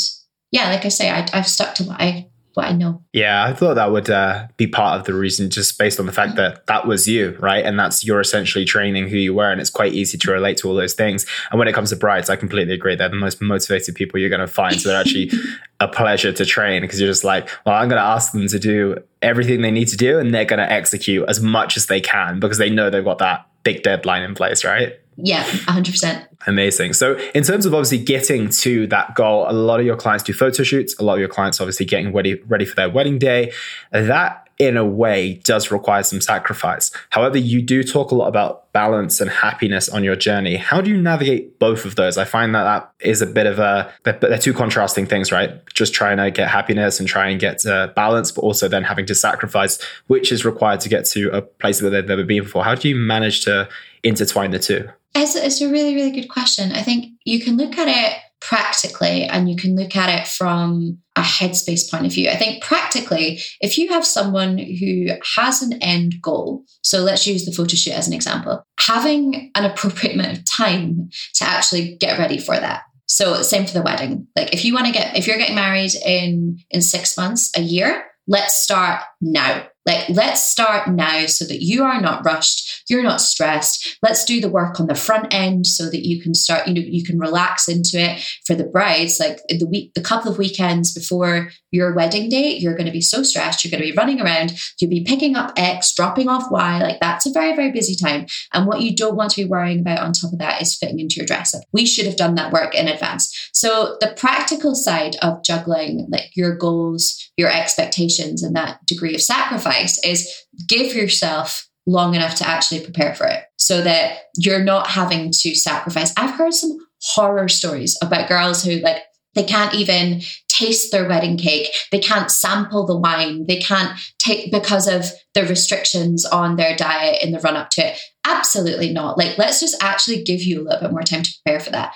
yeah, 0.52 0.70
like 0.70 0.84
I 0.84 0.90
say, 0.90 1.10
I, 1.10 1.26
I've 1.32 1.48
stuck 1.48 1.74
to 1.76 1.84
what 1.84 2.00
I 2.00 2.28
what 2.58 2.66
I 2.66 2.72
know. 2.72 3.00
Yeah, 3.12 3.44
I 3.44 3.54
thought 3.54 3.74
that 3.74 3.92
would 3.92 4.10
uh, 4.10 4.48
be 4.56 4.66
part 4.66 4.98
of 4.98 5.06
the 5.06 5.14
reason, 5.14 5.48
just 5.48 5.78
based 5.78 6.00
on 6.00 6.06
the 6.06 6.12
fact 6.12 6.34
that 6.34 6.66
that 6.66 6.88
was 6.88 7.06
you, 7.06 7.36
right? 7.38 7.64
And 7.64 7.78
that's 7.78 8.04
you're 8.04 8.20
essentially 8.20 8.64
training 8.64 9.08
who 9.08 9.16
you 9.16 9.32
were, 9.32 9.48
and 9.48 9.60
it's 9.60 9.70
quite 9.70 9.94
easy 9.94 10.18
to 10.18 10.32
relate 10.32 10.56
to 10.58 10.68
all 10.68 10.74
those 10.74 10.94
things. 10.94 11.24
And 11.52 11.58
when 11.60 11.68
it 11.68 11.72
comes 11.72 11.90
to 11.90 11.96
brides, 11.96 12.28
I 12.28 12.34
completely 12.34 12.74
agree. 12.74 12.96
They're 12.96 13.08
the 13.08 13.14
most 13.14 13.40
motivated 13.40 13.94
people 13.94 14.18
you're 14.18 14.28
going 14.28 14.40
to 14.40 14.48
find. 14.48 14.80
So 14.80 14.88
they're 14.88 15.00
actually 15.00 15.30
a 15.80 15.86
pleasure 15.86 16.32
to 16.32 16.44
train 16.44 16.82
because 16.82 17.00
you're 17.00 17.08
just 17.08 17.22
like, 17.22 17.48
well, 17.64 17.76
I'm 17.76 17.88
going 17.88 18.00
to 18.00 18.06
ask 18.06 18.32
them 18.32 18.48
to 18.48 18.58
do 18.58 19.04
everything 19.22 19.62
they 19.62 19.70
need 19.70 19.88
to 19.88 19.96
do, 19.96 20.18
and 20.18 20.34
they're 20.34 20.44
going 20.44 20.58
to 20.58 20.70
execute 20.70 21.28
as 21.28 21.40
much 21.40 21.76
as 21.76 21.86
they 21.86 22.00
can 22.00 22.40
because 22.40 22.58
they 22.58 22.70
know 22.70 22.90
they've 22.90 23.04
got 23.04 23.18
that 23.18 23.46
big 23.62 23.84
deadline 23.84 24.22
in 24.22 24.34
place, 24.34 24.64
right? 24.64 24.98
Yeah, 25.20 25.42
100%. 25.42 26.28
Amazing. 26.46 26.92
So, 26.92 27.18
in 27.34 27.42
terms 27.42 27.66
of 27.66 27.74
obviously 27.74 27.98
getting 27.98 28.48
to 28.50 28.86
that 28.86 29.16
goal, 29.16 29.46
a 29.48 29.52
lot 29.52 29.80
of 29.80 29.86
your 29.86 29.96
clients 29.96 30.22
do 30.22 30.32
photo 30.32 30.62
shoots. 30.62 30.96
A 30.98 31.02
lot 31.02 31.14
of 31.14 31.18
your 31.18 31.28
clients 31.28 31.60
obviously 31.60 31.86
getting 31.86 32.12
ready 32.12 32.40
ready 32.46 32.64
for 32.64 32.76
their 32.76 32.88
wedding 32.88 33.18
day. 33.18 33.52
That 33.90 34.48
in 34.58 34.76
a 34.76 34.84
way 34.84 35.34
does 35.44 35.70
require 35.70 36.02
some 36.02 36.20
sacrifice. 36.20 36.90
However, 37.10 37.38
you 37.38 37.62
do 37.62 37.82
talk 37.84 38.10
a 38.10 38.14
lot 38.14 38.26
about 38.26 38.72
balance 38.72 39.20
and 39.20 39.30
happiness 39.30 39.88
on 39.88 40.02
your 40.02 40.16
journey. 40.16 40.56
How 40.56 40.80
do 40.80 40.90
you 40.90 41.00
navigate 41.00 41.58
both 41.58 41.84
of 41.84 41.94
those? 41.94 42.18
I 42.18 42.24
find 42.24 42.54
that 42.54 42.64
that 42.64 42.90
is 43.00 43.22
a 43.22 43.26
bit 43.26 43.46
of 43.46 43.58
a, 43.60 43.92
they're, 44.02 44.18
they're 44.20 44.38
two 44.38 44.52
contrasting 44.52 45.06
things, 45.06 45.30
right? 45.30 45.64
Just 45.74 45.94
trying 45.94 46.16
to 46.16 46.30
get 46.30 46.48
happiness 46.48 46.98
and 46.98 47.08
try 47.08 47.28
and 47.28 47.40
get 47.40 47.64
uh, 47.66 47.88
balance, 47.94 48.32
but 48.32 48.42
also 48.42 48.66
then 48.66 48.82
having 48.82 49.06
to 49.06 49.14
sacrifice, 49.14 49.80
which 50.08 50.32
is 50.32 50.44
required 50.44 50.80
to 50.80 50.88
get 50.88 51.04
to 51.06 51.30
a 51.30 51.42
place 51.42 51.78
that 51.78 51.90
they've 51.90 52.06
never 52.06 52.24
been 52.24 52.42
before. 52.42 52.64
How 52.64 52.74
do 52.74 52.88
you 52.88 52.96
manage 52.96 53.44
to 53.44 53.68
intertwine 54.02 54.50
the 54.50 54.58
two? 54.58 54.88
It's, 55.14 55.34
it's 55.34 55.60
a 55.60 55.70
really, 55.70 55.94
really 55.94 56.12
good 56.12 56.28
question. 56.28 56.72
I 56.72 56.82
think 56.82 57.06
you 57.24 57.40
can 57.40 57.56
look 57.56 57.76
at 57.76 57.88
it 57.88 58.18
practically 58.40 59.24
and 59.24 59.50
you 59.50 59.56
can 59.56 59.74
look 59.74 59.96
at 59.96 60.20
it 60.20 60.28
from 60.28 60.98
a 61.16 61.22
headspace 61.22 61.90
point 61.90 62.06
of 62.06 62.12
view. 62.12 62.30
I 62.30 62.36
think 62.36 62.62
practically, 62.62 63.40
if 63.60 63.76
you 63.76 63.88
have 63.88 64.06
someone 64.06 64.58
who 64.58 65.08
has 65.36 65.60
an 65.60 65.82
end 65.82 66.14
goal, 66.22 66.62
so 66.82 67.00
let's 67.00 67.26
use 67.26 67.44
the 67.44 67.52
photo 67.52 67.74
shoot 67.74 67.94
as 67.94 68.06
an 68.06 68.14
example, 68.14 68.62
having 68.78 69.50
an 69.54 69.64
appropriate 69.64 70.14
amount 70.14 70.38
of 70.38 70.44
time 70.44 71.08
to 71.34 71.44
actually 71.44 71.96
get 71.96 72.18
ready 72.18 72.38
for 72.38 72.58
that. 72.58 72.82
So 73.06 73.42
same 73.42 73.66
for 73.66 73.72
the 73.72 73.82
wedding. 73.82 74.28
Like 74.36 74.52
if 74.52 74.64
you 74.64 74.74
want 74.74 74.86
to 74.86 74.92
get 74.92 75.16
if 75.16 75.26
you're 75.26 75.38
getting 75.38 75.54
married 75.54 75.92
in 76.04 76.58
in 76.70 76.82
6 76.82 77.16
months, 77.16 77.50
a 77.56 77.62
year, 77.62 78.04
let's 78.26 78.62
start 78.62 79.02
now. 79.20 79.66
Like, 79.88 80.06
let's 80.10 80.46
start 80.46 80.86
now 80.86 81.24
so 81.24 81.46
that 81.46 81.62
you 81.62 81.82
are 81.82 81.98
not 81.98 82.22
rushed, 82.22 82.84
you're 82.90 83.02
not 83.02 83.22
stressed. 83.22 83.96
Let's 84.02 84.22
do 84.22 84.38
the 84.38 84.50
work 84.50 84.78
on 84.78 84.86
the 84.86 84.94
front 84.94 85.32
end 85.32 85.66
so 85.66 85.88
that 85.88 86.06
you 86.06 86.20
can 86.20 86.34
start, 86.34 86.68
you 86.68 86.74
know, 86.74 86.82
you 86.84 87.02
can 87.02 87.18
relax 87.18 87.68
into 87.68 87.98
it 87.98 88.22
for 88.46 88.54
the 88.54 88.64
brides. 88.64 89.18
Like 89.18 89.40
the 89.48 89.66
week, 89.66 89.94
the 89.94 90.02
couple 90.02 90.30
of 90.30 90.36
weekends 90.36 90.92
before 90.92 91.48
your 91.70 91.94
wedding 91.94 92.28
date, 92.28 92.60
you're 92.60 92.76
going 92.76 92.84
to 92.84 92.92
be 92.92 93.00
so 93.00 93.22
stressed. 93.22 93.64
You're 93.64 93.70
going 93.70 93.82
to 93.82 93.90
be 93.90 93.96
running 93.96 94.20
around. 94.20 94.52
You'll 94.78 94.90
be 94.90 95.04
picking 95.04 95.36
up 95.36 95.54
X, 95.56 95.94
dropping 95.94 96.28
off 96.28 96.50
Y. 96.50 96.80
Like 96.80 97.00
that's 97.00 97.24
a 97.24 97.32
very, 97.32 97.56
very 97.56 97.72
busy 97.72 97.96
time. 97.96 98.26
And 98.52 98.66
what 98.66 98.82
you 98.82 98.94
don't 98.94 99.16
want 99.16 99.30
to 99.30 99.42
be 99.42 99.48
worrying 99.48 99.80
about 99.80 100.00
on 100.00 100.12
top 100.12 100.34
of 100.34 100.38
that 100.40 100.60
is 100.60 100.76
fitting 100.76 101.00
into 101.00 101.16
your 101.16 101.26
dress 101.26 101.54
up. 101.54 101.62
We 101.72 101.86
should 101.86 102.04
have 102.04 102.16
done 102.16 102.34
that 102.34 102.52
work 102.52 102.74
in 102.74 102.88
advance. 102.88 103.50
So 103.54 103.96
the 104.00 104.12
practical 104.14 104.74
side 104.74 105.16
of 105.22 105.42
juggling 105.42 106.08
like 106.10 106.30
your 106.34 106.54
goals, 106.54 107.30
your 107.38 107.50
expectations, 107.50 108.42
and 108.42 108.54
that 108.54 108.84
degree 108.84 109.14
of 109.14 109.22
sacrifice 109.22 109.77
advice 109.78 110.04
is 110.04 110.32
give 110.66 110.94
yourself 110.94 111.68
long 111.86 112.14
enough 112.14 112.34
to 112.36 112.46
actually 112.46 112.80
prepare 112.80 113.14
for 113.14 113.26
it 113.26 113.44
so 113.56 113.80
that 113.80 114.18
you're 114.36 114.62
not 114.62 114.88
having 114.88 115.32
to 115.32 115.54
sacrifice. 115.54 116.12
I've 116.16 116.34
heard 116.34 116.52
some 116.52 116.76
horror 117.02 117.48
stories 117.48 117.96
about 118.02 118.28
girls 118.28 118.62
who 118.62 118.76
like 118.80 119.02
they 119.34 119.44
can't 119.44 119.74
even 119.74 120.22
taste 120.48 120.90
their 120.90 121.08
wedding 121.08 121.36
cake. 121.36 121.68
They 121.92 122.00
can't 122.00 122.30
sample 122.30 122.86
the 122.86 122.96
wine. 122.96 123.46
They 123.46 123.58
can't 123.58 123.96
take 124.18 124.50
because 124.50 124.88
of 124.88 125.06
the 125.34 125.44
restrictions 125.44 126.24
on 126.24 126.56
their 126.56 126.74
diet 126.74 127.22
in 127.22 127.30
the 127.30 127.38
run 127.40 127.54
up 127.54 127.70
to 127.70 127.86
it. 127.86 128.00
Absolutely 128.26 128.92
not. 128.92 129.16
Like, 129.16 129.38
let's 129.38 129.60
just 129.60 129.80
actually 129.80 130.24
give 130.24 130.42
you 130.42 130.60
a 130.60 130.64
little 130.64 130.80
bit 130.80 130.90
more 130.90 131.02
time 131.02 131.22
to 131.22 131.30
prepare 131.44 131.60
for 131.60 131.70
that. 131.70 131.94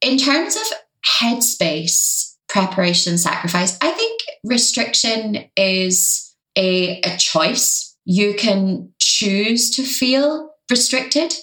In 0.00 0.16
terms 0.16 0.56
of 0.56 0.62
headspace, 1.20 2.34
preparation, 2.48 3.18
sacrifice, 3.18 3.76
I 3.82 3.90
think 3.90 4.22
restriction 4.44 5.44
is 5.56 6.29
a, 6.56 7.00
a 7.00 7.16
choice. 7.16 7.96
You 8.04 8.34
can 8.34 8.92
choose 8.98 9.70
to 9.72 9.82
feel 9.82 10.50
restricted. 10.70 11.34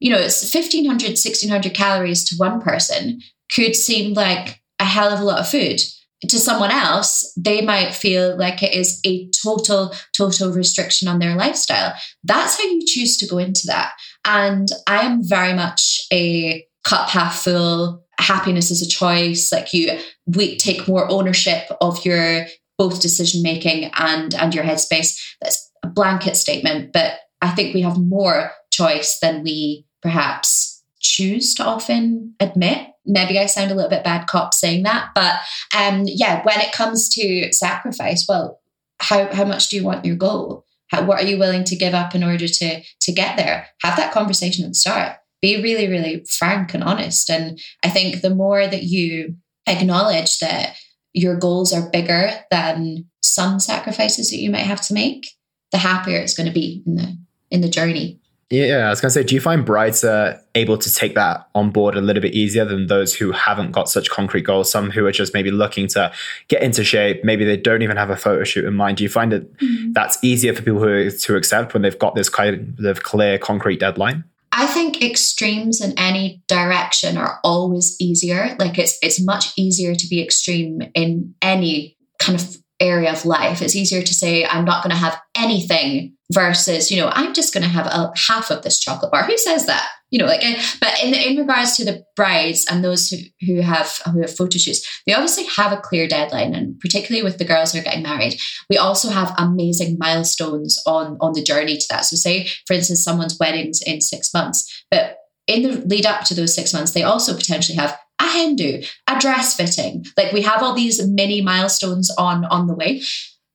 You 0.00 0.10
know, 0.10 0.18
it's 0.18 0.42
1500, 0.42 0.88
1600 1.10 1.74
calories 1.74 2.24
to 2.28 2.36
one 2.36 2.60
person 2.60 3.20
could 3.54 3.76
seem 3.76 4.14
like 4.14 4.60
a 4.78 4.84
hell 4.84 5.12
of 5.12 5.20
a 5.20 5.24
lot 5.24 5.40
of 5.40 5.48
food. 5.48 5.80
To 6.28 6.38
someone 6.38 6.70
else, 6.70 7.32
they 7.36 7.62
might 7.62 7.94
feel 7.94 8.36
like 8.36 8.62
it 8.62 8.74
is 8.74 9.00
a 9.04 9.28
total, 9.42 9.92
total 10.16 10.52
restriction 10.52 11.08
on 11.08 11.18
their 11.18 11.34
lifestyle. 11.34 11.94
That's 12.22 12.56
how 12.56 12.64
you 12.64 12.84
choose 12.86 13.16
to 13.18 13.26
go 13.26 13.38
into 13.38 13.62
that. 13.66 13.92
And 14.24 14.68
I 14.86 15.02
am 15.02 15.26
very 15.26 15.52
much 15.52 16.00
a 16.12 16.64
cup 16.84 17.08
half 17.08 17.42
full, 17.42 18.04
happiness 18.18 18.70
is 18.70 18.82
a 18.82 18.88
choice. 18.88 19.50
Like 19.50 19.72
you, 19.72 19.98
we 20.26 20.56
take 20.56 20.86
more 20.86 21.10
ownership 21.10 21.64
of 21.80 22.04
your 22.04 22.46
both 22.78 23.02
decision 23.02 23.42
making 23.42 23.90
and 23.94 24.34
and 24.34 24.54
your 24.54 24.64
headspace. 24.64 25.18
That's 25.40 25.70
a 25.82 25.88
blanket 25.88 26.36
statement, 26.36 26.92
but 26.92 27.20
I 27.40 27.50
think 27.50 27.74
we 27.74 27.82
have 27.82 27.98
more 27.98 28.52
choice 28.70 29.18
than 29.20 29.42
we 29.42 29.86
perhaps 30.00 30.82
choose 31.00 31.54
to 31.54 31.64
often 31.64 32.34
admit 32.40 32.88
maybe 33.04 33.38
I 33.38 33.46
sound 33.46 33.70
a 33.70 33.74
little 33.74 33.90
bit 33.90 34.04
bad 34.04 34.26
cop 34.26 34.54
saying 34.54 34.84
that, 34.84 35.10
but 35.14 35.34
um, 35.76 36.04
yeah, 36.06 36.42
when 36.44 36.60
it 36.60 36.72
comes 36.72 37.08
to 37.14 37.52
sacrifice, 37.52 38.26
well, 38.28 38.60
how 39.00 39.32
how 39.34 39.44
much 39.44 39.68
do 39.68 39.76
you 39.76 39.84
want 39.84 40.04
your 40.04 40.16
goal? 40.16 40.64
How, 40.88 41.04
what 41.04 41.22
are 41.22 41.26
you 41.26 41.38
willing 41.38 41.64
to 41.64 41.76
give 41.76 41.94
up 41.94 42.14
in 42.14 42.22
order 42.22 42.46
to 42.46 42.82
to 42.82 43.12
get 43.12 43.36
there? 43.36 43.66
Have 43.82 43.96
that 43.96 44.12
conversation 44.12 44.64
at 44.64 44.70
the 44.70 44.74
start. 44.74 45.16
Be 45.40 45.60
really, 45.60 45.88
really 45.88 46.24
frank 46.30 46.72
and 46.72 46.84
honest. 46.84 47.28
And 47.28 47.58
I 47.84 47.88
think 47.88 48.20
the 48.20 48.34
more 48.34 48.66
that 48.66 48.84
you 48.84 49.36
acknowledge 49.66 50.38
that 50.38 50.76
your 51.14 51.36
goals 51.36 51.72
are 51.72 51.90
bigger 51.90 52.30
than 52.50 53.04
some 53.22 53.60
sacrifices 53.60 54.30
that 54.30 54.38
you 54.38 54.50
might 54.50 54.60
have 54.60 54.80
to 54.82 54.94
make, 54.94 55.26
the 55.70 55.78
happier 55.78 56.18
it's 56.18 56.34
going 56.34 56.48
to 56.48 56.52
be 56.52 56.82
in 56.86 56.96
the 56.96 57.18
in 57.50 57.60
the 57.60 57.68
journey. 57.68 58.18
Yeah, 58.52 58.86
I 58.86 58.90
was 58.90 59.00
gonna 59.00 59.10
say, 59.10 59.22
do 59.22 59.34
you 59.34 59.40
find 59.40 59.64
brides 59.64 60.04
are 60.04 60.38
able 60.54 60.76
to 60.76 60.94
take 60.94 61.14
that 61.14 61.48
on 61.54 61.70
board 61.70 61.96
a 61.96 62.02
little 62.02 62.20
bit 62.20 62.34
easier 62.34 62.66
than 62.66 62.86
those 62.86 63.14
who 63.14 63.32
haven't 63.32 63.70
got 63.70 63.88
such 63.88 64.10
concrete 64.10 64.42
goals? 64.42 64.70
Some 64.70 64.90
who 64.90 65.06
are 65.06 65.12
just 65.12 65.32
maybe 65.32 65.50
looking 65.50 65.86
to 65.88 66.12
get 66.48 66.62
into 66.62 66.84
shape, 66.84 67.24
maybe 67.24 67.46
they 67.46 67.56
don't 67.56 67.80
even 67.80 67.96
have 67.96 68.10
a 68.10 68.16
photo 68.16 68.44
shoot 68.44 68.66
in 68.66 68.74
mind. 68.74 68.98
Do 68.98 69.04
you 69.04 69.08
find 69.08 69.32
that 69.32 69.56
mm-hmm. 69.56 69.92
that's 69.92 70.22
easier 70.22 70.52
for 70.52 70.60
people 70.60 70.80
who 70.80 71.10
to 71.10 71.36
accept 71.36 71.72
when 71.72 71.80
they've 71.80 71.98
got 71.98 72.14
this 72.14 72.28
kind 72.28 72.78
of 72.84 73.02
clear, 73.02 73.38
concrete 73.38 73.80
deadline? 73.80 74.22
I 74.52 74.66
think 74.66 75.02
extremes 75.02 75.80
in 75.80 75.98
any 75.98 76.42
direction 76.46 77.16
are 77.16 77.40
always 77.42 77.96
easier. 77.98 78.54
Like 78.58 78.78
it's 78.78 78.98
it's 79.02 79.24
much 79.24 79.52
easier 79.56 79.94
to 79.94 80.06
be 80.08 80.22
extreme 80.22 80.82
in 80.94 81.34
any 81.40 81.96
kind 82.18 82.38
of 82.38 82.56
area 82.82 83.12
of 83.12 83.24
life. 83.24 83.62
It's 83.62 83.76
easier 83.76 84.02
to 84.02 84.14
say 84.14 84.44
I'm 84.44 84.64
not 84.64 84.82
going 84.82 84.90
to 84.90 84.96
have 84.96 85.20
anything 85.36 86.16
versus 86.32 86.90
you 86.90 87.00
know 87.00 87.10
i'm 87.14 87.34
just 87.34 87.52
going 87.52 87.62
to 87.62 87.68
have 87.68 87.86
a 87.86 88.10
half 88.28 88.50
of 88.50 88.62
this 88.62 88.78
chocolate 88.78 89.12
bar. 89.12 89.24
Who 89.24 89.36
says 89.36 89.66
that? 89.66 89.88
You 90.10 90.18
know 90.18 90.26
like 90.26 90.44
eh, 90.44 90.60
but 90.80 91.02
in 91.02 91.14
in 91.14 91.36
regards 91.36 91.76
to 91.76 91.84
the 91.84 92.04
brides 92.16 92.66
and 92.70 92.84
those 92.84 93.08
who, 93.08 93.18
who 93.46 93.60
have 93.60 94.00
who 94.12 94.20
have 94.20 94.36
photo 94.36 94.58
shoots 94.58 95.02
they 95.06 95.14
obviously 95.14 95.44
have 95.44 95.72
a 95.72 95.80
clear 95.80 96.06
deadline 96.08 96.54
and 96.54 96.78
particularly 96.80 97.22
with 97.22 97.38
the 97.38 97.44
girls 97.44 97.72
who 97.72 97.80
are 97.80 97.84
getting 97.84 98.02
married 98.02 98.38
we 98.68 98.76
also 98.76 99.10
have 99.10 99.34
amazing 99.38 99.96
milestones 99.98 100.78
on 100.86 101.16
on 101.20 101.32
the 101.32 101.42
journey 101.42 101.76
to 101.76 101.86
that. 101.90 102.04
So 102.04 102.16
say 102.16 102.48
for 102.66 102.74
instance 102.74 103.04
someone's 103.04 103.38
weddings 103.38 103.80
in 103.84 104.00
six 104.00 104.32
months 104.34 104.84
but 104.90 105.16
in 105.46 105.62
the 105.62 105.86
lead 105.86 106.06
up 106.06 106.24
to 106.24 106.34
those 106.34 106.54
six 106.54 106.72
months 106.72 106.92
they 106.92 107.02
also 107.02 107.34
potentially 107.34 107.76
have 107.76 107.98
a 108.22 108.26
hen 108.28 108.56
do 108.56 108.82
a 109.08 109.18
dress 109.18 109.56
fitting 109.56 110.04
like 110.16 110.32
we 110.32 110.42
have 110.42 110.62
all 110.62 110.74
these 110.74 111.06
mini 111.08 111.42
milestones 111.42 112.10
on 112.16 112.44
on 112.46 112.66
the 112.66 112.74
way 112.74 113.02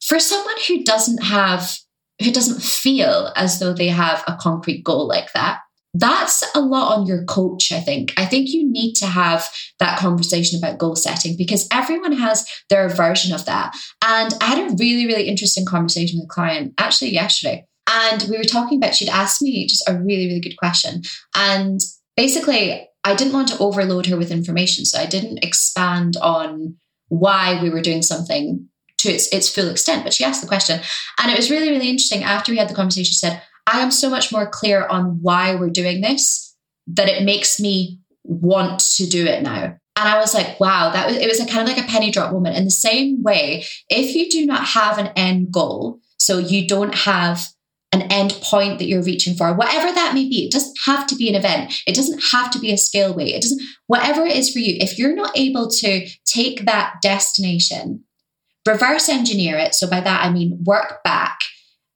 for 0.02 0.20
someone 0.20 0.56
who 0.68 0.84
doesn't 0.84 1.24
have 1.24 1.78
who 2.24 2.32
doesn't 2.32 2.62
feel 2.62 3.32
as 3.36 3.60
though 3.60 3.74
they 3.74 3.90
have 3.90 4.24
a 4.28 4.38
concrete 4.40 4.84
goal 4.84 5.08
like 5.08 5.32
that, 5.34 5.60
that's 5.94 6.44
a 6.56 6.62
lot 6.62 6.98
on 6.98 7.06
your 7.06 7.24
coach, 7.26 7.72
I 7.72 7.80
think. 7.80 8.14
I 8.18 8.26
think 8.26 8.50
you 8.50 8.70
need 8.70 8.94
to 8.96 9.06
have 9.06 9.50
that 9.80 10.00
conversation 10.00 10.58
about 10.58 10.78
goal 10.78 10.96
setting 10.96 11.36
because 11.38 11.68
everyone 11.72 12.14
has 12.14 12.48
their 12.70 12.90
version 12.90 13.34
of 13.34 13.46
that. 13.46 13.76
And 14.04 14.34
I 14.42 14.46
had 14.46 14.72
a 14.72 14.76
really, 14.76 15.06
really 15.06 15.28
interesting 15.28 15.66
conversation 15.66 16.20
with 16.20 16.26
a 16.26 16.34
client 16.34 16.74
actually 16.78 17.14
yesterday. 17.14 17.66
And 17.90 18.24
we 18.30 18.38
were 18.38 18.44
talking 18.44 18.78
about, 18.78 18.96
she'd 18.96 19.10
asked 19.10 19.42
me 19.42 19.66
just 19.66 19.88
a 19.88 19.94
really, 19.94 20.28
really 20.28 20.42
good 20.42 20.58
question. 20.58 21.04
And 21.36 21.80
basically, 22.16 22.88
I 23.08 23.16
didn't 23.16 23.34
want 23.34 23.48
to 23.50 23.60
overload 23.60 24.06
her 24.08 24.18
with 24.18 24.32
information. 24.32 24.86
So 24.86 25.00
I 25.00 25.06
didn't 25.06 25.44
expand 25.44 26.18
on 26.18 26.76
why 27.08 27.62
we 27.62 27.70
were 27.70 27.82
doing 27.82 28.02
something 28.02 28.68
to 28.98 29.10
its, 29.10 29.32
its 29.34 29.50
full 29.50 29.70
extent. 29.70 30.04
But 30.04 30.14
she 30.14 30.26
asked 30.26 30.42
the 30.42 30.48
question. 30.48 30.82
And 31.20 31.32
it 31.32 31.38
was 31.38 31.50
really, 31.50 31.70
really 31.70 31.90
interesting. 31.90 32.24
After 32.24 32.52
we 32.52 32.58
had 32.58 32.68
the 32.68 32.76
conversation, 32.76 33.06
she 33.06 33.14
said, 33.14 33.42
I 33.66 33.80
am 33.80 33.92
so 33.92 34.10
much 34.10 34.32
more 34.32 34.50
clear 34.50 34.86
on 34.88 35.20
why 35.22 35.56
we're 35.56 35.70
doing 35.70 36.02
this 36.02 36.56
that 36.88 37.08
it 37.08 37.24
makes 37.24 37.60
me 37.60 38.00
want 38.24 38.80
to 38.98 39.08
do 39.08 39.26
it 39.26 39.42
now. 39.42 39.78
And 39.96 40.08
I 40.08 40.20
was 40.20 40.34
like, 40.34 40.60
wow, 40.60 40.92
that 40.92 41.08
was 41.08 41.16
it 41.16 41.28
was 41.28 41.40
a 41.40 41.48
kind 41.48 41.68
of 41.68 41.76
like 41.76 41.84
a 41.84 41.88
penny 41.88 42.12
drop 42.12 42.32
moment. 42.32 42.56
In 42.56 42.66
the 42.66 42.72
same 42.72 43.24
way, 43.24 43.66
if 43.90 44.16
you 44.16 44.30
do 44.30 44.46
not 44.46 44.64
have 44.66 44.98
an 44.98 45.08
end 45.16 45.52
goal, 45.52 46.00
so 46.18 46.38
you 46.38 46.68
don't 46.68 46.94
have 46.94 47.48
an 47.92 48.02
end 48.04 48.38
point 48.42 48.80
that 48.80 48.88
you're 48.88 49.04
reaching 49.04 49.36
for, 49.36 49.54
whatever 49.54 49.94
that 49.94 50.14
may 50.14 50.28
be. 50.28 50.46
It 50.46 50.52
doesn't 50.52 50.78
have 50.86 51.08
to 51.08 51.16
be 51.16 51.30
an 51.30 51.36
event. 51.36 51.74
It 51.88 51.96
doesn't 51.96 52.22
have 52.32 52.52
to 52.52 52.60
be 52.60 52.72
a 52.72 52.78
scale 52.78 53.14
weight. 53.14 53.34
It 53.34 53.42
doesn't, 53.42 53.62
whatever 53.88 54.26
it 54.26 54.36
is 54.36 54.52
for 54.52 54.60
you. 54.60 54.76
If 54.80 54.98
you're 54.98 55.16
not 55.16 55.38
able 55.38 55.70
to 55.70 56.08
take 56.26 56.66
that 56.66 56.96
destination 57.02 58.04
reverse 58.68 59.10
engineer 59.10 59.58
it. 59.58 59.74
So 59.74 59.90
by 59.90 60.02
that, 60.02 60.24
I 60.24 60.32
mean 60.32 60.64
work 60.64 61.02
back 61.04 61.40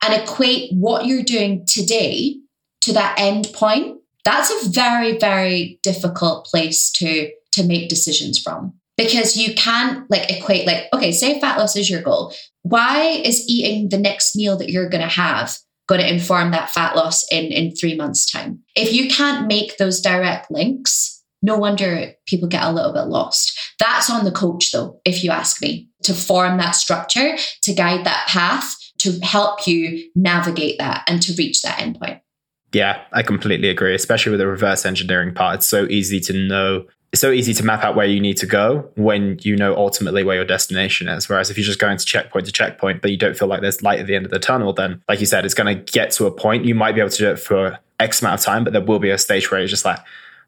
and 0.01 0.13
equate 0.13 0.71
what 0.73 1.06
you're 1.06 1.23
doing 1.23 1.65
today 1.67 2.38
to 2.82 2.93
that 2.93 3.15
end 3.19 3.49
point. 3.54 3.99
That's 4.23 4.49
a 4.49 4.69
very, 4.69 5.17
very 5.17 5.80
difficult 5.84 6.45
place 6.45 6.91
to, 6.93 7.30
to 7.54 7.63
make 7.63 7.89
decisions 7.89 8.39
from 8.39 8.73
because 8.97 9.36
you 9.36 9.54
can't 9.54 10.10
like 10.10 10.32
equate 10.32 10.65
like, 10.65 10.86
okay, 10.93 11.12
say 11.12 11.39
fat 11.39 11.58
loss 11.58 11.75
is 11.75 11.89
your 11.89 12.01
goal. 12.01 12.34
Why 12.63 13.06
is 13.06 13.47
eating 13.47 13.89
the 13.89 13.97
next 13.97 14.36
meal 14.36 14.58
that 14.58 14.69
you're 14.69 14.89
going 14.89 15.01
to 15.01 15.13
have 15.13 15.58
going 15.88 16.02
to 16.02 16.13
inform 16.13 16.52
that 16.52 16.70
fat 16.70 16.96
loss 16.96 17.26
in, 17.32 17.46
in 17.46 17.76
three 17.76 17.96
months 17.96 18.30
time? 18.30 18.60
If 18.76 18.94
you 18.94 19.10
can't 19.10 19.48
make 19.48 19.78
those 19.78 20.02
direct 20.02 20.52
links, 20.52 21.24
no 21.41 21.58
wonder 21.58 22.13
people 22.28 22.48
get 22.48 22.63
a 22.63 22.72
little 22.72 22.94
bit 22.94 23.08
lost. 23.08 23.60
That's 23.80 24.10
on 24.10 24.26
the 24.26 24.32
coach, 24.32 24.72
though, 24.72 25.00
if 25.06 25.24
you 25.24 25.32
ask 25.32 25.62
me, 25.62 25.89
to 26.04 26.13
form 26.13 26.58
that 26.58 26.72
structure, 26.72 27.36
to 27.63 27.74
guide 27.74 28.06
that 28.06 28.28
path, 28.28 28.76
to 29.00 29.20
help 29.22 29.65
you 29.65 30.10
navigate 30.15 30.78
that 30.78 31.04
and 31.08 31.22
to 31.24 31.34
reach 31.34 31.63
that 31.63 31.80
endpoint. 31.80 32.22
Yeah, 32.74 33.04
I 33.12 33.24
completely 33.24 33.70
agree, 33.70 33.96
especially 33.96 34.30
with 34.30 34.39
the 34.39 34.48
reverse 34.48 34.86
engineering 34.86 35.34
part. 35.34 35.56
It's 35.56 35.67
so 35.67 35.88
easy 35.89 36.20
to 36.22 36.34
know, 36.34 36.86
it's 37.12 37.19
so 37.19 37.32
easy 37.32 37.54
to 37.54 37.63
map 37.63 37.84
out 37.84 37.95
where 37.95 38.06
you 38.06 38.21
need 38.21 38.38
to 38.38 38.45
go 38.45 38.89
when 38.95 39.38
you 39.41 39.58
know 39.58 39.76
ultimately 39.76 40.24
where 40.24 40.38
your 40.38 40.45
destination 40.45 41.10
is. 41.10 41.28
Whereas 41.28 41.50
if 41.50 41.58
you're 41.58 41.65
just 41.65 41.80
going 41.80 41.97
to 41.97 42.06
checkpoint 42.06 42.45
to 42.45 42.52
checkpoint, 42.54 43.02
but 43.02 43.12
you 43.12 43.17
don't 43.17 43.38
feel 43.38 43.50
like 43.50 43.62
there's 43.62 43.84
light 43.84 44.00
at 44.00 44.08
the 44.08 44.15
end 44.15 44.26
of 44.26 44.32
the 44.32 44.39
tunnel, 44.39 44.71
then, 44.71 45.02
like 45.10 45.19
you 45.19 45.26
said, 45.26 45.43
it's 45.43 45.54
going 45.54 45.76
to 45.76 45.91
get 45.91 46.12
to 46.12 46.26
a 46.26 46.32
point. 46.32 46.63
You 46.63 46.74
might 46.74 46.93
be 46.93 47.02
able 47.02 47.10
to 47.10 47.17
do 47.17 47.30
it 47.30 47.39
for 47.39 47.78
X 48.00 48.21
amount 48.21 48.39
of 48.39 48.45
time, 48.45 48.63
but 48.63 48.71
there 48.71 48.82
will 48.82 49.00
be 49.00 49.10
a 49.10 49.17
stage 49.17 49.52
where 49.52 49.60
it's 49.60 49.69
just 49.69 49.84
like, 49.84 50.00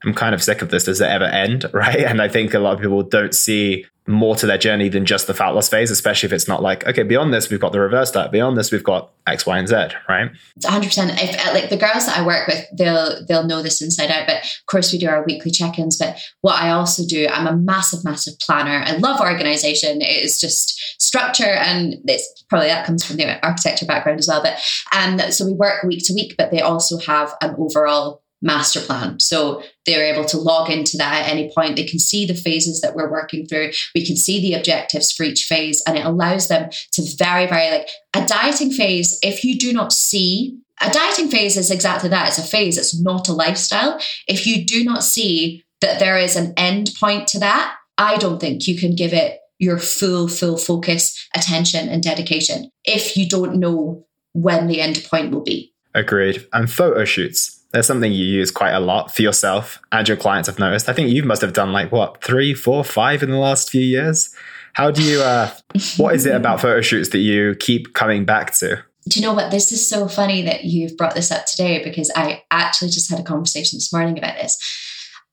I'm 0.05 0.13
kind 0.13 0.33
of 0.33 0.41
sick 0.41 0.61
of 0.61 0.69
this. 0.69 0.85
Does 0.85 1.01
it 1.01 1.09
ever 1.09 1.25
end? 1.25 1.65
Right. 1.73 1.99
And 1.99 2.21
I 2.21 2.29
think 2.29 2.53
a 2.53 2.59
lot 2.59 2.75
of 2.75 2.81
people 2.81 3.03
don't 3.03 3.35
see 3.35 3.85
more 4.05 4.35
to 4.35 4.45
their 4.45 4.57
journey 4.57 4.89
than 4.89 5.05
just 5.05 5.27
the 5.27 5.33
fat 5.33 5.49
loss 5.49 5.69
phase, 5.69 5.89
especially 5.89 6.27
if 6.27 6.33
it's 6.33 6.47
not 6.47 6.61
like, 6.61 6.85
okay, 6.85 7.03
beyond 7.03 7.33
this, 7.33 7.49
we've 7.49 7.59
got 7.59 7.71
the 7.71 7.79
reverse 7.79 8.11
diet. 8.11 8.31
Beyond 8.31 8.57
this, 8.57 8.71
we've 8.71 8.83
got 8.83 9.11
X, 9.27 9.45
Y, 9.45 9.57
and 9.57 9.67
Z, 9.67 9.75
right? 10.09 10.29
It's 10.57 10.65
100%. 10.65 11.17
If, 11.21 11.47
uh, 11.47 11.53
like 11.53 11.69
the 11.69 11.77
girls 11.77 12.05
that 12.07 12.17
I 12.17 12.25
work 12.25 12.47
with, 12.47 12.65
they'll, 12.77 13.25
they'll 13.25 13.47
know 13.47 13.61
this 13.61 13.81
inside 13.81 14.11
out. 14.11 14.27
But 14.27 14.43
of 14.43 14.65
course, 14.67 14.91
we 14.91 14.99
do 14.99 15.07
our 15.07 15.23
weekly 15.23 15.51
check 15.51 15.79
ins. 15.79 15.97
But 15.97 16.19
what 16.41 16.61
I 16.61 16.71
also 16.71 17.03
do, 17.07 17.27
I'm 17.27 17.47
a 17.47 17.55
massive, 17.55 18.03
massive 18.03 18.33
planner. 18.39 18.83
I 18.85 18.97
love 18.97 19.21
organization. 19.21 20.01
It 20.01 20.23
is 20.23 20.39
just 20.39 21.01
structure. 21.01 21.43
And 21.45 21.95
it's 22.05 22.43
probably 22.49 22.67
that 22.67 22.85
comes 22.85 23.05
from 23.05 23.15
the 23.17 23.45
architecture 23.45 23.85
background 23.85 24.19
as 24.19 24.27
well. 24.27 24.43
But 24.43 24.59
um, 24.95 25.19
so 25.31 25.45
we 25.45 25.53
work 25.53 25.83
week 25.83 26.03
to 26.05 26.13
week, 26.13 26.35
but 26.37 26.51
they 26.51 26.59
also 26.59 26.97
have 26.97 27.33
an 27.41 27.55
overall 27.57 28.22
master 28.43 28.81
plan. 28.81 29.19
So 29.19 29.63
they're 29.85 30.13
able 30.13 30.25
to 30.25 30.37
log 30.37 30.69
into 30.69 30.97
that 30.97 31.23
at 31.23 31.31
any 31.31 31.51
point. 31.55 31.75
They 31.75 31.85
can 31.85 31.99
see 31.99 32.25
the 32.25 32.35
phases 32.35 32.81
that 32.81 32.93
we're 32.93 33.09
working 33.09 33.47
through. 33.47 33.71
We 33.95 34.05
can 34.05 34.15
see 34.15 34.41
the 34.41 34.53
objectives 34.53 35.11
for 35.11 35.23
each 35.23 35.45
phase, 35.45 35.81
and 35.87 35.97
it 35.97 36.05
allows 36.05 36.49
them 36.49 36.69
to 36.91 37.15
very, 37.17 37.47
very 37.47 37.71
like 37.71 37.89
a 38.13 38.25
dieting 38.25 38.71
phase. 38.71 39.17
If 39.23 39.43
you 39.43 39.57
do 39.57 39.73
not 39.73 39.91
see 39.91 40.59
a 40.81 40.91
dieting 40.91 41.29
phase 41.29 41.55
is 41.55 41.71
exactly 41.71 42.09
that. 42.09 42.27
It's 42.27 42.37
a 42.39 42.43
phase. 42.43 42.77
It's 42.77 42.99
not 42.99 43.29
a 43.29 43.33
lifestyle. 43.33 43.99
If 44.27 44.45
you 44.45 44.65
do 44.65 44.83
not 44.83 45.03
see 45.03 45.63
that 45.81 45.99
there 45.99 46.17
is 46.17 46.35
an 46.35 46.53
end 46.57 46.91
point 46.99 47.27
to 47.29 47.39
that, 47.39 47.75
I 47.97 48.17
don't 48.17 48.39
think 48.39 48.67
you 48.67 48.77
can 48.77 48.95
give 48.95 49.13
it 49.13 49.39
your 49.59 49.77
full, 49.77 50.27
full 50.27 50.57
focus, 50.57 51.27
attention, 51.35 51.87
and 51.87 52.03
dedication 52.03 52.69
if 52.83 53.15
you 53.15 53.29
don't 53.29 53.59
know 53.59 54.05
when 54.33 54.67
the 54.67 54.81
end 54.81 55.05
point 55.09 55.31
will 55.31 55.43
be. 55.43 55.73
Agreed. 55.93 56.45
And 56.51 56.69
photo 56.69 57.05
shoots. 57.05 57.62
There's 57.73 57.87
something 57.87 58.13
you 58.13 58.25
use 58.25 58.51
quite 58.51 58.73
a 58.73 58.79
lot 58.79 59.13
for 59.13 59.23
yourself 59.23 59.81
and 59.91 60.07
your 60.07 60.15
clients 60.15 60.47
have 60.47 60.59
noticed. 60.59 60.87
I 60.87 60.93
think 60.93 61.09
you 61.09 61.23
must 61.23 61.41
have 61.41 61.53
done 61.53 61.73
like 61.73 61.91
what, 61.91 62.23
three, 62.23 62.53
four, 62.53 62.83
five 62.83 63.23
in 63.23 63.31
the 63.31 63.37
last 63.37 63.69
few 63.69 63.81
years. 63.81 64.33
How 64.73 64.91
do 64.91 65.01
you, 65.01 65.21
uh, 65.21 65.49
what 65.97 66.15
is 66.15 66.25
it 66.25 66.35
about 66.35 66.61
photo 66.61 66.81
shoots 66.81 67.09
that 67.09 67.19
you 67.19 67.55
keep 67.59 67.93
coming 67.93 68.25
back 68.25 68.53
to? 68.55 68.83
Do 69.09 69.19
you 69.19 69.25
know 69.25 69.33
what? 69.33 69.51
This 69.51 69.71
is 69.71 69.87
so 69.87 70.07
funny 70.07 70.43
that 70.43 70.63
you've 70.63 70.95
brought 70.97 71.15
this 71.15 71.31
up 71.31 71.45
today 71.45 71.83
because 71.83 72.11
I 72.15 72.43
actually 72.51 72.91
just 72.91 73.09
had 73.09 73.19
a 73.19 73.23
conversation 73.23 73.77
this 73.77 73.91
morning 73.91 74.17
about 74.17 74.35
this. 74.37 74.57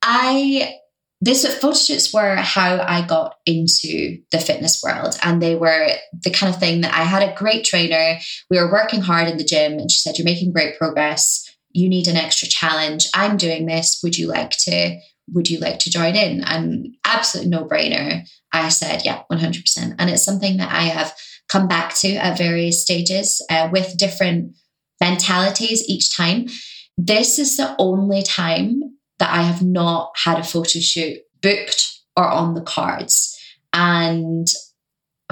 I 0.02 0.74
this 1.22 1.46
photo 1.58 1.74
shoots 1.74 2.12
were 2.14 2.36
how 2.36 2.80
I 2.80 3.06
got 3.06 3.36
into 3.44 4.18
the 4.32 4.38
fitness 4.38 4.82
world. 4.82 5.18
And 5.22 5.42
they 5.42 5.54
were 5.54 5.88
the 6.12 6.30
kind 6.30 6.52
of 6.52 6.58
thing 6.58 6.80
that 6.80 6.94
I 6.94 7.02
had 7.02 7.22
a 7.22 7.34
great 7.34 7.64
trainer. 7.64 8.18
We 8.48 8.58
were 8.58 8.72
working 8.72 9.02
hard 9.02 9.28
in 9.28 9.36
the 9.36 9.44
gym, 9.44 9.72
and 9.72 9.90
she 9.90 9.98
said, 9.98 10.16
You're 10.16 10.24
making 10.24 10.52
great 10.52 10.78
progress. 10.78 11.46
You 11.72 11.88
need 11.88 12.08
an 12.08 12.16
extra 12.16 12.48
challenge. 12.48 13.06
I'm 13.14 13.36
doing 13.36 13.66
this. 13.66 14.00
Would 14.02 14.16
you 14.18 14.28
like 14.28 14.50
to? 14.50 14.98
Would 15.32 15.48
you 15.48 15.60
like 15.60 15.78
to 15.80 15.90
join 15.90 16.16
in? 16.16 16.42
And 16.44 16.96
absolute 17.04 17.48
no 17.48 17.64
brainer. 17.64 18.26
I 18.52 18.68
said, 18.68 19.04
Yeah, 19.04 19.22
100%. 19.30 19.94
And 19.98 20.10
it's 20.10 20.24
something 20.24 20.56
that 20.56 20.72
I 20.72 20.82
have 20.82 21.14
come 21.48 21.68
back 21.68 21.94
to 21.96 22.14
at 22.14 22.38
various 22.38 22.82
stages 22.82 23.44
uh, 23.50 23.68
with 23.72 23.96
different 23.96 24.56
mentalities 25.00 25.88
each 25.88 26.16
time. 26.16 26.46
This 26.96 27.38
is 27.38 27.56
the 27.56 27.74
only 27.78 28.22
time 28.22 28.82
that 29.18 29.32
I 29.32 29.42
have 29.42 29.62
not 29.62 30.12
had 30.24 30.38
a 30.38 30.44
photo 30.44 30.80
shoot 30.80 31.18
booked 31.40 31.98
or 32.16 32.28
on 32.28 32.54
the 32.54 32.60
cards. 32.60 33.36
And 33.72 34.46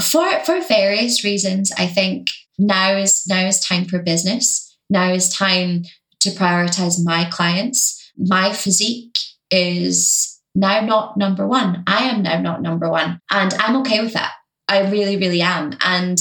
for 0.00 0.28
for 0.44 0.60
various 0.60 1.24
reasons, 1.24 1.72
I 1.76 1.86
think 1.86 2.28
now 2.58 2.96
is 2.96 3.24
now 3.28 3.46
is 3.46 3.60
time 3.60 3.84
for 3.84 4.02
business. 4.02 4.64
Now 4.90 5.12
is 5.12 5.28
time 5.28 5.84
to 6.20 6.30
prioritize 6.30 6.98
my 7.02 7.24
clients. 7.26 8.12
My 8.16 8.52
physique 8.52 9.18
is 9.50 10.40
now 10.54 10.80
not 10.80 11.16
number 11.16 11.46
one. 11.46 11.84
I 11.86 12.04
am 12.04 12.22
now 12.22 12.40
not 12.40 12.62
number 12.62 12.90
one. 12.90 13.20
And 13.30 13.54
I'm 13.54 13.76
okay 13.76 14.00
with 14.00 14.14
that. 14.14 14.32
I 14.68 14.90
really, 14.90 15.16
really 15.16 15.40
am. 15.40 15.76
And 15.82 16.18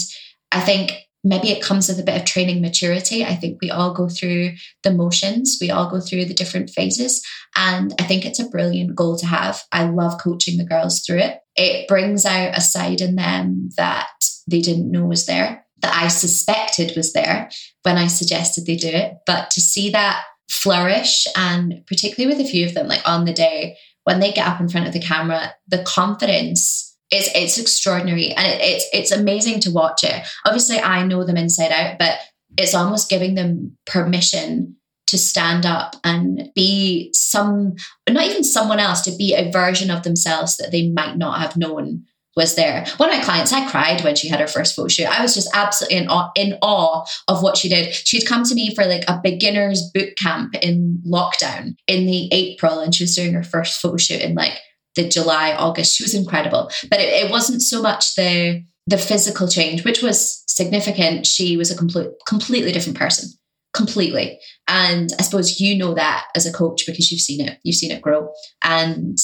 I 0.51 0.61
think 0.61 0.93
maybe 1.23 1.49
it 1.49 1.63
comes 1.63 1.89
with 1.89 1.99
a 1.99 2.03
bit 2.03 2.15
of 2.15 2.25
training 2.25 2.61
maturity. 2.61 3.25
I 3.25 3.35
think 3.35 3.59
we 3.61 3.69
all 3.69 3.93
go 3.93 4.07
through 4.07 4.51
the 4.83 4.93
motions, 4.93 5.57
we 5.59 5.69
all 5.69 5.89
go 5.89 5.99
through 5.99 6.25
the 6.25 6.33
different 6.33 6.69
phases. 6.69 7.25
And 7.55 7.93
I 7.99 8.03
think 8.03 8.25
it's 8.25 8.39
a 8.39 8.49
brilliant 8.49 8.95
goal 8.95 9.17
to 9.17 9.25
have. 9.25 9.61
I 9.71 9.89
love 9.89 10.21
coaching 10.21 10.57
the 10.57 10.65
girls 10.65 11.03
through 11.05 11.19
it. 11.19 11.39
It 11.55 11.87
brings 11.87 12.25
out 12.25 12.57
a 12.57 12.61
side 12.61 13.01
in 13.01 13.15
them 13.15 13.69
that 13.77 14.07
they 14.49 14.61
didn't 14.61 14.91
know 14.91 15.05
was 15.05 15.25
there, 15.25 15.65
that 15.81 15.95
I 15.95 16.07
suspected 16.07 16.95
was 16.95 17.13
there 17.13 17.49
when 17.83 17.97
I 17.97 18.07
suggested 18.07 18.65
they 18.65 18.75
do 18.75 18.89
it. 18.89 19.15
But 19.25 19.51
to 19.51 19.61
see 19.61 19.89
that 19.91 20.23
flourish, 20.49 21.27
and 21.35 21.83
particularly 21.87 22.35
with 22.35 22.45
a 22.45 22.49
few 22.49 22.65
of 22.65 22.73
them, 22.73 22.87
like 22.87 23.07
on 23.07 23.25
the 23.25 23.33
day 23.33 23.77
when 24.03 24.19
they 24.19 24.31
get 24.31 24.47
up 24.47 24.59
in 24.59 24.69
front 24.69 24.87
of 24.87 24.93
the 24.93 25.01
camera, 25.01 25.53
the 25.67 25.83
confidence 25.83 26.83
it's 27.09 27.29
it's 27.35 27.57
extraordinary 27.57 28.31
and 28.33 28.45
it, 28.47 28.59
it's 28.61 28.85
it's 28.91 29.11
amazing 29.11 29.61
to 29.61 29.71
watch 29.71 30.03
it. 30.03 30.27
Obviously, 30.45 30.79
I 30.79 31.05
know 31.05 31.23
them 31.23 31.37
inside 31.37 31.71
out, 31.71 31.97
but 31.97 32.19
it's 32.57 32.75
almost 32.75 33.09
giving 33.09 33.35
them 33.35 33.77
permission 33.85 34.75
to 35.07 35.17
stand 35.17 35.65
up 35.65 35.95
and 36.03 36.51
be 36.53 37.09
some, 37.13 37.75
not 38.09 38.25
even 38.25 38.43
someone 38.43 38.79
else, 38.79 39.01
to 39.01 39.15
be 39.17 39.33
a 39.33 39.49
version 39.51 39.89
of 39.89 40.03
themselves 40.03 40.57
that 40.57 40.71
they 40.71 40.89
might 40.89 41.17
not 41.17 41.39
have 41.39 41.55
known 41.55 42.03
was 42.37 42.55
there. 42.55 42.85
One 42.97 43.09
of 43.09 43.17
my 43.17 43.23
clients, 43.23 43.51
I 43.51 43.69
cried 43.69 44.03
when 44.03 44.15
she 44.15 44.29
had 44.29 44.39
her 44.39 44.47
first 44.47 44.75
photo 44.75 44.87
shoot. 44.87 45.07
I 45.07 45.21
was 45.21 45.33
just 45.33 45.49
absolutely 45.53 45.97
in 45.97 46.07
awe, 46.07 46.29
in 46.35 46.57
awe 46.61 47.03
of 47.27 47.41
what 47.41 47.57
she 47.57 47.67
did. 47.67 47.93
She'd 47.93 48.27
come 48.27 48.43
to 48.43 48.55
me 48.55 48.73
for 48.73 48.85
like 48.85 49.03
a 49.07 49.19
beginner's 49.21 49.81
boot 49.93 50.15
camp 50.17 50.55
in 50.61 51.01
lockdown 51.05 51.75
in 51.87 52.05
the 52.05 52.29
April, 52.31 52.79
and 52.79 52.95
she 52.95 53.03
was 53.03 53.15
doing 53.15 53.33
her 53.33 53.43
first 53.43 53.81
photo 53.81 53.97
shoot 53.97 54.21
in 54.21 54.35
like 54.35 54.53
the 54.95 55.09
July, 55.09 55.53
August. 55.53 55.97
She 55.97 56.03
was 56.03 56.13
incredible. 56.13 56.71
But 56.89 56.99
it, 56.99 57.25
it 57.25 57.31
wasn't 57.31 57.61
so 57.61 57.81
much 57.81 58.15
the 58.15 58.63
the 58.85 58.97
physical 58.97 59.49
change, 59.49 59.83
which 59.83 60.01
was 60.01 60.43
significant. 60.47 61.25
She 61.25 61.57
was 61.57 61.71
a 61.71 61.75
complete, 61.75 62.07
completely 62.25 62.71
different 62.71 62.97
person, 62.97 63.29
completely. 63.73 64.39
And 64.67 65.09
I 65.19 65.23
suppose 65.23 65.59
you 65.59 65.77
know 65.77 65.93
that 65.95 66.27
as 66.35 66.45
a 66.45 66.53
coach 66.53 66.85
because 66.85 67.11
you've 67.11 67.19
seen 67.19 67.45
it, 67.45 67.57
you've 67.63 67.75
seen 67.75 67.91
it 67.91 68.01
grow. 68.01 68.29
And 68.63 69.17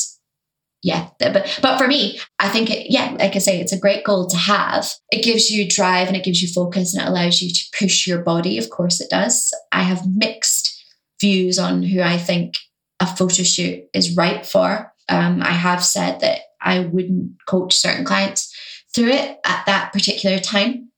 yeah, 0.83 1.09
but 1.19 1.59
but 1.61 1.77
for 1.77 1.87
me, 1.87 2.19
I 2.39 2.49
think 2.49 2.69
it, 2.69 2.91
yeah, 2.91 3.15
like 3.17 3.35
I 3.35 3.39
say, 3.39 3.59
it's 3.59 3.73
a 3.73 3.79
great 3.79 4.03
goal 4.03 4.27
to 4.27 4.37
have. 4.37 4.91
It 5.11 5.23
gives 5.23 5.49
you 5.49 5.67
drive 5.67 6.07
and 6.07 6.17
it 6.17 6.23
gives 6.23 6.41
you 6.41 6.49
focus 6.49 6.93
and 6.93 7.03
it 7.03 7.09
allows 7.09 7.41
you 7.41 7.49
to 7.49 7.77
push 7.79 8.05
your 8.05 8.21
body. 8.21 8.57
Of 8.57 8.69
course, 8.69 8.99
it 8.99 9.09
does. 9.09 9.51
I 9.71 9.83
have 9.83 10.05
mixed 10.05 10.83
views 11.19 11.57
on 11.57 11.83
who 11.83 12.01
I 12.01 12.17
think 12.17 12.55
a 12.99 13.07
photo 13.07 13.43
shoot 13.43 13.85
is 13.93 14.15
right 14.15 14.45
for 14.45 14.93
um, 15.09 15.41
I 15.41 15.51
have 15.51 15.83
said 15.83 16.19
that 16.21 16.39
I 16.61 16.79
wouldn't 16.79 17.33
coach 17.47 17.75
certain 17.75 18.05
clients 18.05 18.53
through 18.95 19.09
it 19.09 19.37
at 19.45 19.65
that 19.65 19.91
particular 19.91 20.39
time. 20.39 20.89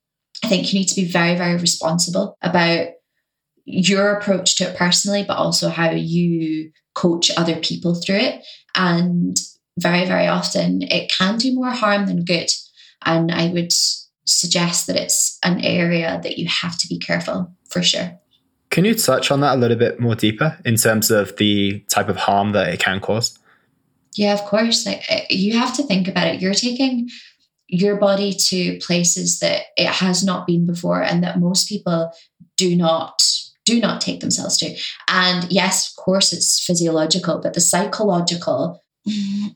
I 0.43 0.47
think 0.47 0.71
you 0.71 0.79
need 0.79 0.87
to 0.89 0.95
be 0.95 1.09
very, 1.09 1.35
very 1.35 1.57
responsible 1.57 2.37
about 2.41 2.89
your 3.65 4.13
approach 4.15 4.57
to 4.57 4.69
it 4.69 4.77
personally, 4.77 5.23
but 5.27 5.37
also 5.37 5.69
how 5.69 5.89
you 5.91 6.71
coach 6.93 7.31
other 7.35 7.55
people 7.57 7.95
through 7.95 8.17
it. 8.17 8.45
And 8.75 9.35
very, 9.77 10.05
very 10.05 10.27
often 10.27 10.81
it 10.83 11.11
can 11.17 11.37
do 11.37 11.53
more 11.53 11.71
harm 11.71 12.05
than 12.05 12.23
good. 12.23 12.49
And 13.05 13.31
I 13.31 13.47
would 13.47 13.73
suggest 14.25 14.87
that 14.87 14.95
it's 14.95 15.37
an 15.43 15.61
area 15.61 16.19
that 16.23 16.37
you 16.37 16.47
have 16.47 16.77
to 16.79 16.87
be 16.87 16.97
careful 16.97 17.53
for 17.69 17.83
sure. 17.83 18.19
Can 18.71 18.85
you 18.85 18.95
touch 18.95 19.31
on 19.31 19.41
that 19.41 19.55
a 19.55 19.59
little 19.59 19.77
bit 19.77 19.99
more 19.99 20.15
deeper 20.15 20.57
in 20.65 20.75
terms 20.75 21.11
of 21.11 21.35
the 21.37 21.79
type 21.89 22.09
of 22.09 22.17
harm 22.17 22.51
that 22.53 22.73
it 22.73 22.79
can 22.79 22.99
cause? 22.99 23.37
Yeah, 24.15 24.33
of 24.33 24.41
course. 24.45 24.85
Like 24.85 25.03
eh, 25.09 25.25
you 25.29 25.57
have 25.57 25.75
to 25.75 25.83
think 25.83 26.07
about 26.07 26.27
it. 26.27 26.41
You're 26.41 26.53
taking 26.53 27.09
your 27.67 27.97
body 27.97 28.33
to 28.33 28.77
places 28.79 29.39
that 29.39 29.63
it 29.77 29.87
has 29.87 30.23
not 30.23 30.47
been 30.47 30.65
before 30.65 31.01
and 31.01 31.23
that 31.23 31.39
most 31.39 31.67
people 31.67 32.11
do 32.57 32.75
not 32.75 33.21
do 33.65 33.79
not 33.79 33.99
take 33.99 34.19
themselves 34.19 34.57
to. 34.57 34.75
And 35.07 35.51
yes, 35.51 35.89
of 35.89 35.95
course 36.03 36.31
it's 36.31 36.63
physiological, 36.63 37.39
but 37.39 37.55
the 37.55 37.61
psychological 37.61 38.79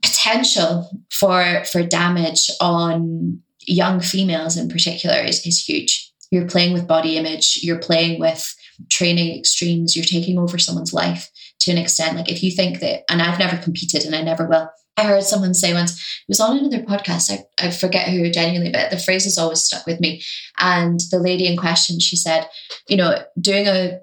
potential 0.01 0.89
for 1.11 1.63
for 1.65 1.83
damage 1.83 2.49
on 2.61 3.41
young 3.61 3.99
females 3.99 4.57
in 4.57 4.69
particular 4.69 5.17
is, 5.17 5.45
is 5.45 5.63
huge. 5.63 6.11
You're 6.31 6.47
playing 6.47 6.73
with 6.73 6.87
body 6.87 7.17
image, 7.17 7.59
you're 7.63 7.79
playing 7.79 8.19
with 8.19 8.55
training 8.91 9.37
extremes, 9.37 9.95
you're 9.95 10.05
taking 10.05 10.37
over 10.37 10.57
someone's 10.57 10.93
life 10.93 11.29
to 11.61 11.71
an 11.71 11.77
extent. 11.77 12.15
Like 12.15 12.31
if 12.31 12.43
you 12.43 12.51
think 12.51 12.79
that, 12.79 13.03
and 13.09 13.21
I've 13.21 13.39
never 13.39 13.57
competed 13.57 14.03
and 14.03 14.15
I 14.15 14.21
never 14.21 14.47
will. 14.47 14.69
I 14.97 15.03
heard 15.03 15.23
someone 15.23 15.53
say 15.53 15.73
once, 15.73 15.93
it 15.93 16.25
was 16.27 16.39
on 16.39 16.57
another 16.57 16.83
podcast, 16.83 17.31
I, 17.31 17.45
I 17.65 17.71
forget 17.71 18.09
who 18.09 18.29
genuinely, 18.29 18.71
but 18.71 18.91
the 18.91 18.99
phrase 18.99 19.23
has 19.23 19.37
always 19.37 19.61
stuck 19.61 19.85
with 19.85 19.99
me. 19.99 20.21
And 20.59 20.99
the 21.09 21.19
lady 21.19 21.47
in 21.47 21.57
question, 21.57 21.99
she 21.99 22.17
said, 22.17 22.47
you 22.87 22.97
know, 22.97 23.23
doing 23.39 23.67
a 23.67 23.99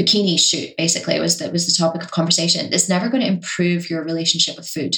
bikini 0.00 0.38
shoot 0.38 0.76
basically 0.76 1.20
was 1.20 1.38
that 1.38 1.52
was 1.52 1.66
the 1.66 1.76
topic 1.76 2.02
of 2.02 2.10
conversation. 2.10 2.72
It's 2.72 2.88
never 2.88 3.08
going 3.08 3.22
to 3.22 3.28
improve 3.28 3.90
your 3.90 4.04
relationship 4.04 4.56
with 4.56 4.68
food. 4.68 4.96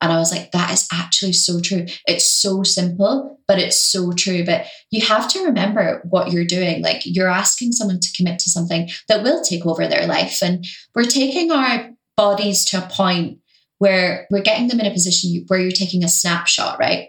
And 0.00 0.12
I 0.12 0.18
was 0.18 0.30
like, 0.30 0.52
that 0.52 0.70
is 0.70 0.86
actually 0.92 1.32
so 1.32 1.60
true. 1.60 1.86
It's 2.06 2.30
so 2.30 2.62
simple, 2.62 3.40
but 3.48 3.58
it's 3.58 3.82
so 3.82 4.12
true. 4.12 4.44
But 4.44 4.66
you 4.90 5.04
have 5.04 5.28
to 5.32 5.44
remember 5.44 6.02
what 6.08 6.30
you're 6.30 6.44
doing. 6.44 6.82
Like 6.82 7.02
you're 7.04 7.28
asking 7.28 7.72
someone 7.72 7.98
to 8.00 8.12
commit 8.16 8.38
to 8.40 8.50
something 8.50 8.88
that 9.08 9.24
will 9.24 9.42
take 9.42 9.66
over 9.66 9.88
their 9.88 10.06
life. 10.06 10.40
And 10.40 10.64
we're 10.94 11.04
taking 11.04 11.50
our 11.50 11.90
bodies 12.16 12.64
to 12.66 12.78
a 12.78 12.88
point 12.88 13.38
where 13.78 14.26
we're 14.30 14.42
getting 14.42 14.68
them 14.68 14.80
in 14.80 14.86
a 14.86 14.92
position 14.92 15.44
where 15.48 15.60
you're 15.60 15.70
taking 15.70 16.04
a 16.04 16.08
snapshot, 16.08 16.78
right? 16.78 17.08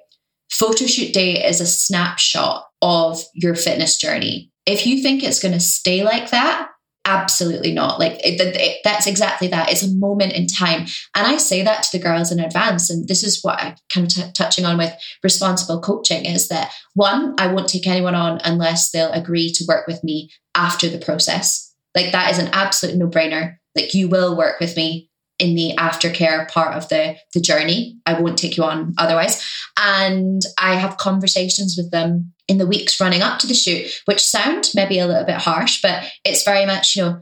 Photo 0.52 0.86
shoot 0.86 1.14
day 1.14 1.46
is 1.46 1.62
a 1.62 1.68
snapshot 1.68 2.66
of 2.82 3.22
your 3.34 3.56
fitness 3.56 3.98
journey. 3.98 4.52
If 4.66 4.88
you 4.88 5.02
think 5.02 5.24
it's 5.24 5.40
going 5.40 5.54
to 5.54 5.60
stay 5.60 6.04
like 6.04 6.32
that, 6.32 6.70
absolutely 7.10 7.72
not. 7.74 8.00
Like 8.00 8.14
it, 8.24 8.40
it, 8.40 8.78
that's 8.84 9.08
exactly 9.08 9.48
that. 9.48 9.72
It's 9.72 9.84
a 9.84 9.96
moment 9.96 10.34
in 10.34 10.46
time. 10.46 10.82
And 11.16 11.26
i 11.28 11.38
say 11.38 11.64
that 11.64 11.84
to 11.84 11.98
the 11.98 12.04
girls 12.04 12.32
in 12.32 12.40
advance. 12.40 12.90
And 12.90 13.08
this 13.08 13.24
is 13.24 13.40
what 13.42 13.60
i'm 13.62 13.76
kind 13.94 14.06
of 14.06 14.14
t- 14.14 14.32
touching 14.34 14.66
on 14.66 14.78
with 14.78 14.94
responsible 15.24 15.82
coaching 15.82 16.26
is 16.26 16.48
that 16.50 16.72
one 16.94 17.36
i 17.40 17.48
won't 17.48 17.68
take 17.68 17.88
anyone 17.88 18.16
on 18.16 18.40
unless 18.44 18.92
they'll 18.92 19.12
agree 19.12 19.52
to 19.54 19.66
work 19.68 19.88
with 19.88 20.04
me 20.04 20.32
after 20.56 20.88
the 20.88 21.00
process. 21.00 21.74
Like 21.96 22.12
that 22.12 22.32
is 22.32 22.38
an 22.38 22.50
absolute 22.54 22.98
no-brainer. 22.98 23.58
Like 23.76 23.94
you 23.94 24.08
will 24.08 24.38
work 24.38 24.60
with 24.60 24.76
me 24.76 25.09
in 25.40 25.56
the 25.56 25.74
aftercare 25.78 26.50
part 26.52 26.76
of 26.76 26.90
the 26.90 27.16
the 27.34 27.42
journey. 27.42 27.98
I 28.06 28.20
won't 28.20 28.38
take 28.38 28.58
you 28.58 28.64
on 28.64 28.94
otherwise. 28.98 29.44
And 29.78 30.42
I 30.58 30.76
have 30.76 30.98
conversations 30.98 31.76
with 31.78 31.92
them 31.92 32.34
in 32.48 32.58
the 32.58 32.68
weeks 32.68 33.00
running 33.00 33.22
up 33.22 33.40
to 33.40 33.48
the 33.48 33.54
shoot, 33.54 34.02
which 34.06 34.24
sound 34.24 34.70
maybe 34.76 35.00
a 35.00 35.08
little 35.08 35.26
bit 35.26 35.38
harsh, 35.38 35.82
but 35.82 36.04
it's 36.26 36.44
very 36.44 36.66
much, 36.66 36.96
you 36.96 37.04
know, 37.04 37.22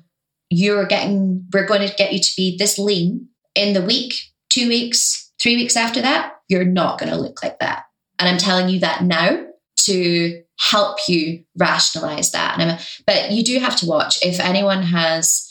you're 0.49 0.85
getting 0.85 1.45
we're 1.53 1.67
going 1.67 1.87
to 1.87 1.95
get 1.95 2.13
you 2.13 2.19
to 2.19 2.33
be 2.35 2.57
this 2.57 2.79
lean 2.79 3.27
in 3.55 3.73
the 3.73 3.81
week, 3.81 4.13
two 4.49 4.67
weeks, 4.67 5.31
three 5.41 5.55
weeks 5.55 5.75
after 5.75 6.01
that, 6.01 6.33
you're 6.47 6.65
not 6.65 6.99
going 6.99 7.11
to 7.11 7.19
look 7.19 7.43
like 7.43 7.59
that. 7.59 7.83
And 8.19 8.29
I'm 8.29 8.37
telling 8.37 8.69
you 8.69 8.79
that 8.79 9.03
now 9.03 9.45
to 9.81 10.41
help 10.59 10.97
you 11.07 11.43
rationalize 11.57 12.31
that. 12.31 12.59
And 12.59 12.71
I'm, 12.71 12.79
but 13.05 13.31
you 13.31 13.43
do 13.43 13.59
have 13.59 13.75
to 13.77 13.85
watch 13.85 14.23
if 14.23 14.39
anyone 14.39 14.81
has, 14.81 15.47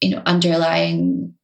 you 0.00 0.10
know, 0.10 0.22
underlying, 0.26 1.34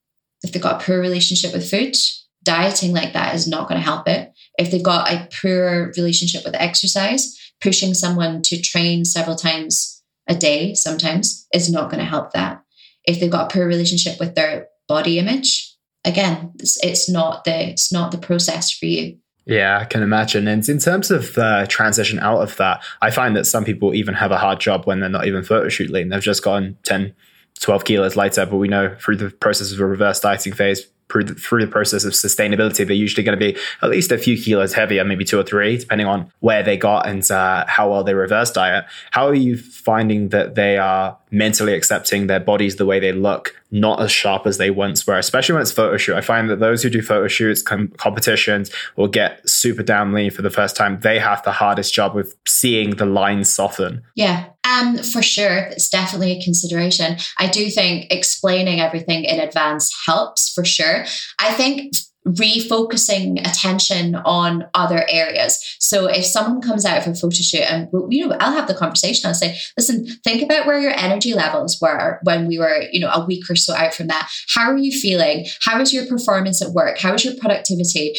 if 0.45 0.53
they've 0.53 0.63
got 0.63 0.81
a 0.81 0.85
poor 0.85 1.01
relationship 1.01 1.53
with 1.53 1.69
food, 1.69 1.97
dieting 2.43 2.93
like 2.93 3.13
that 3.15 3.35
is 3.35 3.49
not 3.49 3.69
going 3.69 3.81
to 3.81 3.85
help 3.85 4.07
it. 4.09 4.33
If 4.59 4.71
they've 4.71 4.83
got 4.83 5.11
a 5.11 5.29
poor 5.41 5.93
relationship 5.97 6.45
with 6.45 6.55
exercise, 6.55 7.37
pushing 7.61 7.95
someone 7.95 8.43
to 8.43 8.61
train 8.61 9.05
several 9.05 9.37
times 9.37 10.03
a 10.29 10.35
day 10.35 10.75
sometimes 10.75 11.47
is 11.53 11.71
not 11.71 11.91
going 11.91 12.01
to 12.01 12.09
help 12.09 12.33
that. 12.33 12.63
If 13.05 13.21
they've 13.21 13.31
got 13.31 13.51
a 13.51 13.55
poor 13.55 13.67
relationship 13.67 14.21
with 14.21 14.35
their 14.35 14.69
body 14.89 15.19
image, 15.19 15.75
again, 16.05 16.53
it's, 16.59 16.83
it's 16.85 17.09
not 17.09 17.45
the 17.45 17.71
it's 17.71 17.93
not 17.93 18.11
the 18.11 18.19
process 18.19 18.71
for 18.71 18.87
you. 18.87 19.19
Yeah, 19.47 19.79
I 19.79 19.85
can 19.85 20.03
imagine. 20.03 20.49
And 20.49 20.67
in 20.67 20.79
terms 20.79 21.11
of 21.11 21.35
the 21.35 21.67
transition 21.69 22.19
out 22.19 22.41
of 22.41 22.57
that, 22.57 22.83
I 23.03 23.11
find 23.11 23.37
that 23.37 23.45
some 23.45 23.65
people 23.65 23.95
even 23.95 24.15
have 24.15 24.31
a 24.31 24.39
hard 24.39 24.59
job 24.59 24.87
when 24.87 25.01
they're 25.01 25.11
not 25.11 25.27
even 25.27 25.45
photo 25.45 25.69
shoot 25.69 25.91
lean. 25.91 26.09
They've 26.09 26.23
just 26.23 26.43
gone 26.43 26.79
10, 26.85 27.15
12 27.61 27.85
kilos 27.85 28.17
lighter, 28.17 28.47
but 28.47 28.57
we 28.57 28.69
know 28.69 28.95
through 29.01 29.17
the 29.17 29.31
process 29.31 29.73
of 29.73 29.81
a 29.81 29.87
reverse 29.87 30.21
dieting 30.21 30.53
phase, 30.53 30.87
through 31.11 31.25
the, 31.25 31.35
through 31.35 31.65
the 31.65 31.71
process 31.71 32.05
of 32.05 32.13
sustainability, 32.13 32.87
they're 32.87 32.93
usually 32.93 33.23
going 33.23 33.39
to 33.39 33.53
be 33.53 33.59
at 33.83 33.91
least 33.91 34.11
a 34.11 34.19
few 34.19 34.37
kilos 34.37 34.73
heavier, 34.73 35.05
maybe 35.05 35.25
two 35.25 35.39
or 35.39 35.43
three, 35.43 35.77
depending 35.77 36.07
on 36.07 36.31
where 36.41 36.63
they 36.63 36.77
got 36.77 37.07
and 37.07 37.31
uh, 37.31 37.65
how 37.69 37.91
well 37.91 38.03
they 38.03 38.15
reverse 38.15 38.51
diet. 38.51 38.85
How 39.11 39.29
are 39.29 39.35
you 39.35 39.57
finding 39.57 40.31
that 40.31 40.55
they 40.55 40.79
are 40.79 41.17
mentally 41.31 41.75
accepting 41.75 42.27
their 42.27 42.41
bodies 42.41 42.77
the 42.77 42.87
way 42.87 43.01
they 43.01 43.13
look, 43.13 43.55
not 43.71 44.01
as 44.01 44.11
sharp 44.11 44.47
as 44.47 44.59
they 44.59 44.71
once 44.71 45.07
were, 45.07 45.19
especially 45.19 45.53
when 45.53 45.63
it's 45.63 45.73
photo 45.73 45.97
shoot. 45.97 46.17
I 46.17 46.21
find 46.21 46.49
that 46.49 46.61
those 46.61 46.83
who 46.83 46.91
do 46.91 47.03
photo 47.03 47.29
shoots, 47.29 47.61
com- 47.61 47.89
competitions, 47.97 48.71
or 48.97 49.09
get 49.09 49.49
super 49.49 49.83
damn 49.83 50.13
lean 50.13 50.31
for 50.31 50.43
the 50.43 50.51
first 50.51 50.77
time, 50.77 51.01
they 51.01 51.19
have 51.19 51.43
the 51.43 51.53
hardest 51.53 51.93
job 51.93 52.15
with 52.15 52.37
seeing 52.47 52.91
the 52.97 53.07
lines 53.07 53.53
soften. 53.53 54.03
Yeah, 54.15 54.47
um, 54.65 54.99
for 54.99 55.23
sure, 55.23 55.57
it's 55.57 55.89
definitely 55.89 56.33
a 56.33 56.43
consideration. 56.43 57.17
I 57.39 57.49
do 57.49 57.69
think 57.71 58.07
explaining 58.11 58.81
everything 58.81 59.25
in 59.25 59.39
advance 59.41 59.95
helps 60.07 60.53
for 60.53 60.65
sure. 60.65 61.05
I 61.39 61.53
think 61.53 61.93
refocusing 62.27 63.39
attention 63.47 64.15
on 64.15 64.65
other 64.73 65.05
areas. 65.11 65.59
So 65.79 66.07
if 66.07 66.25
someone 66.25 66.63
comes 66.63 66.87
out 66.87 66.99
of 66.99 67.07
a 67.07 67.15
photo 67.15 67.35
shoot 67.35 67.71
and 67.71 67.89
you 68.09 68.27
know, 68.27 68.37
I'll 68.41 68.55
have 68.55 68.67
the 68.67 68.75
conversation. 68.75 69.29
I'll 69.29 69.35
say, 69.35 69.59
listen, 69.77 70.07
think 70.25 70.43
about 70.43 70.67
where 70.67 70.81
your 70.81 70.99
energy 70.99 71.35
levels 71.35 71.79
were 71.83 72.21
when 72.23 72.47
we 72.47 72.59
were, 72.59 72.85
you 72.91 73.01
know, 73.01 73.11
a 73.11 73.27
week 73.27 73.51
or 73.51 73.57
so 73.57 73.75
out 73.75 73.93
from 73.93 74.07
that. 74.07 74.31
How 74.55 74.71
are 74.71 74.79
you 74.79 74.99
feeling? 74.99 75.47
How 75.63 75.81
is 75.81 75.93
your 75.93 76.07
performance 76.07 76.63
at 76.63 76.71
work? 76.71 76.99
How 76.99 77.13
is 77.13 77.25
your 77.27 77.35
productivity? 77.37 78.15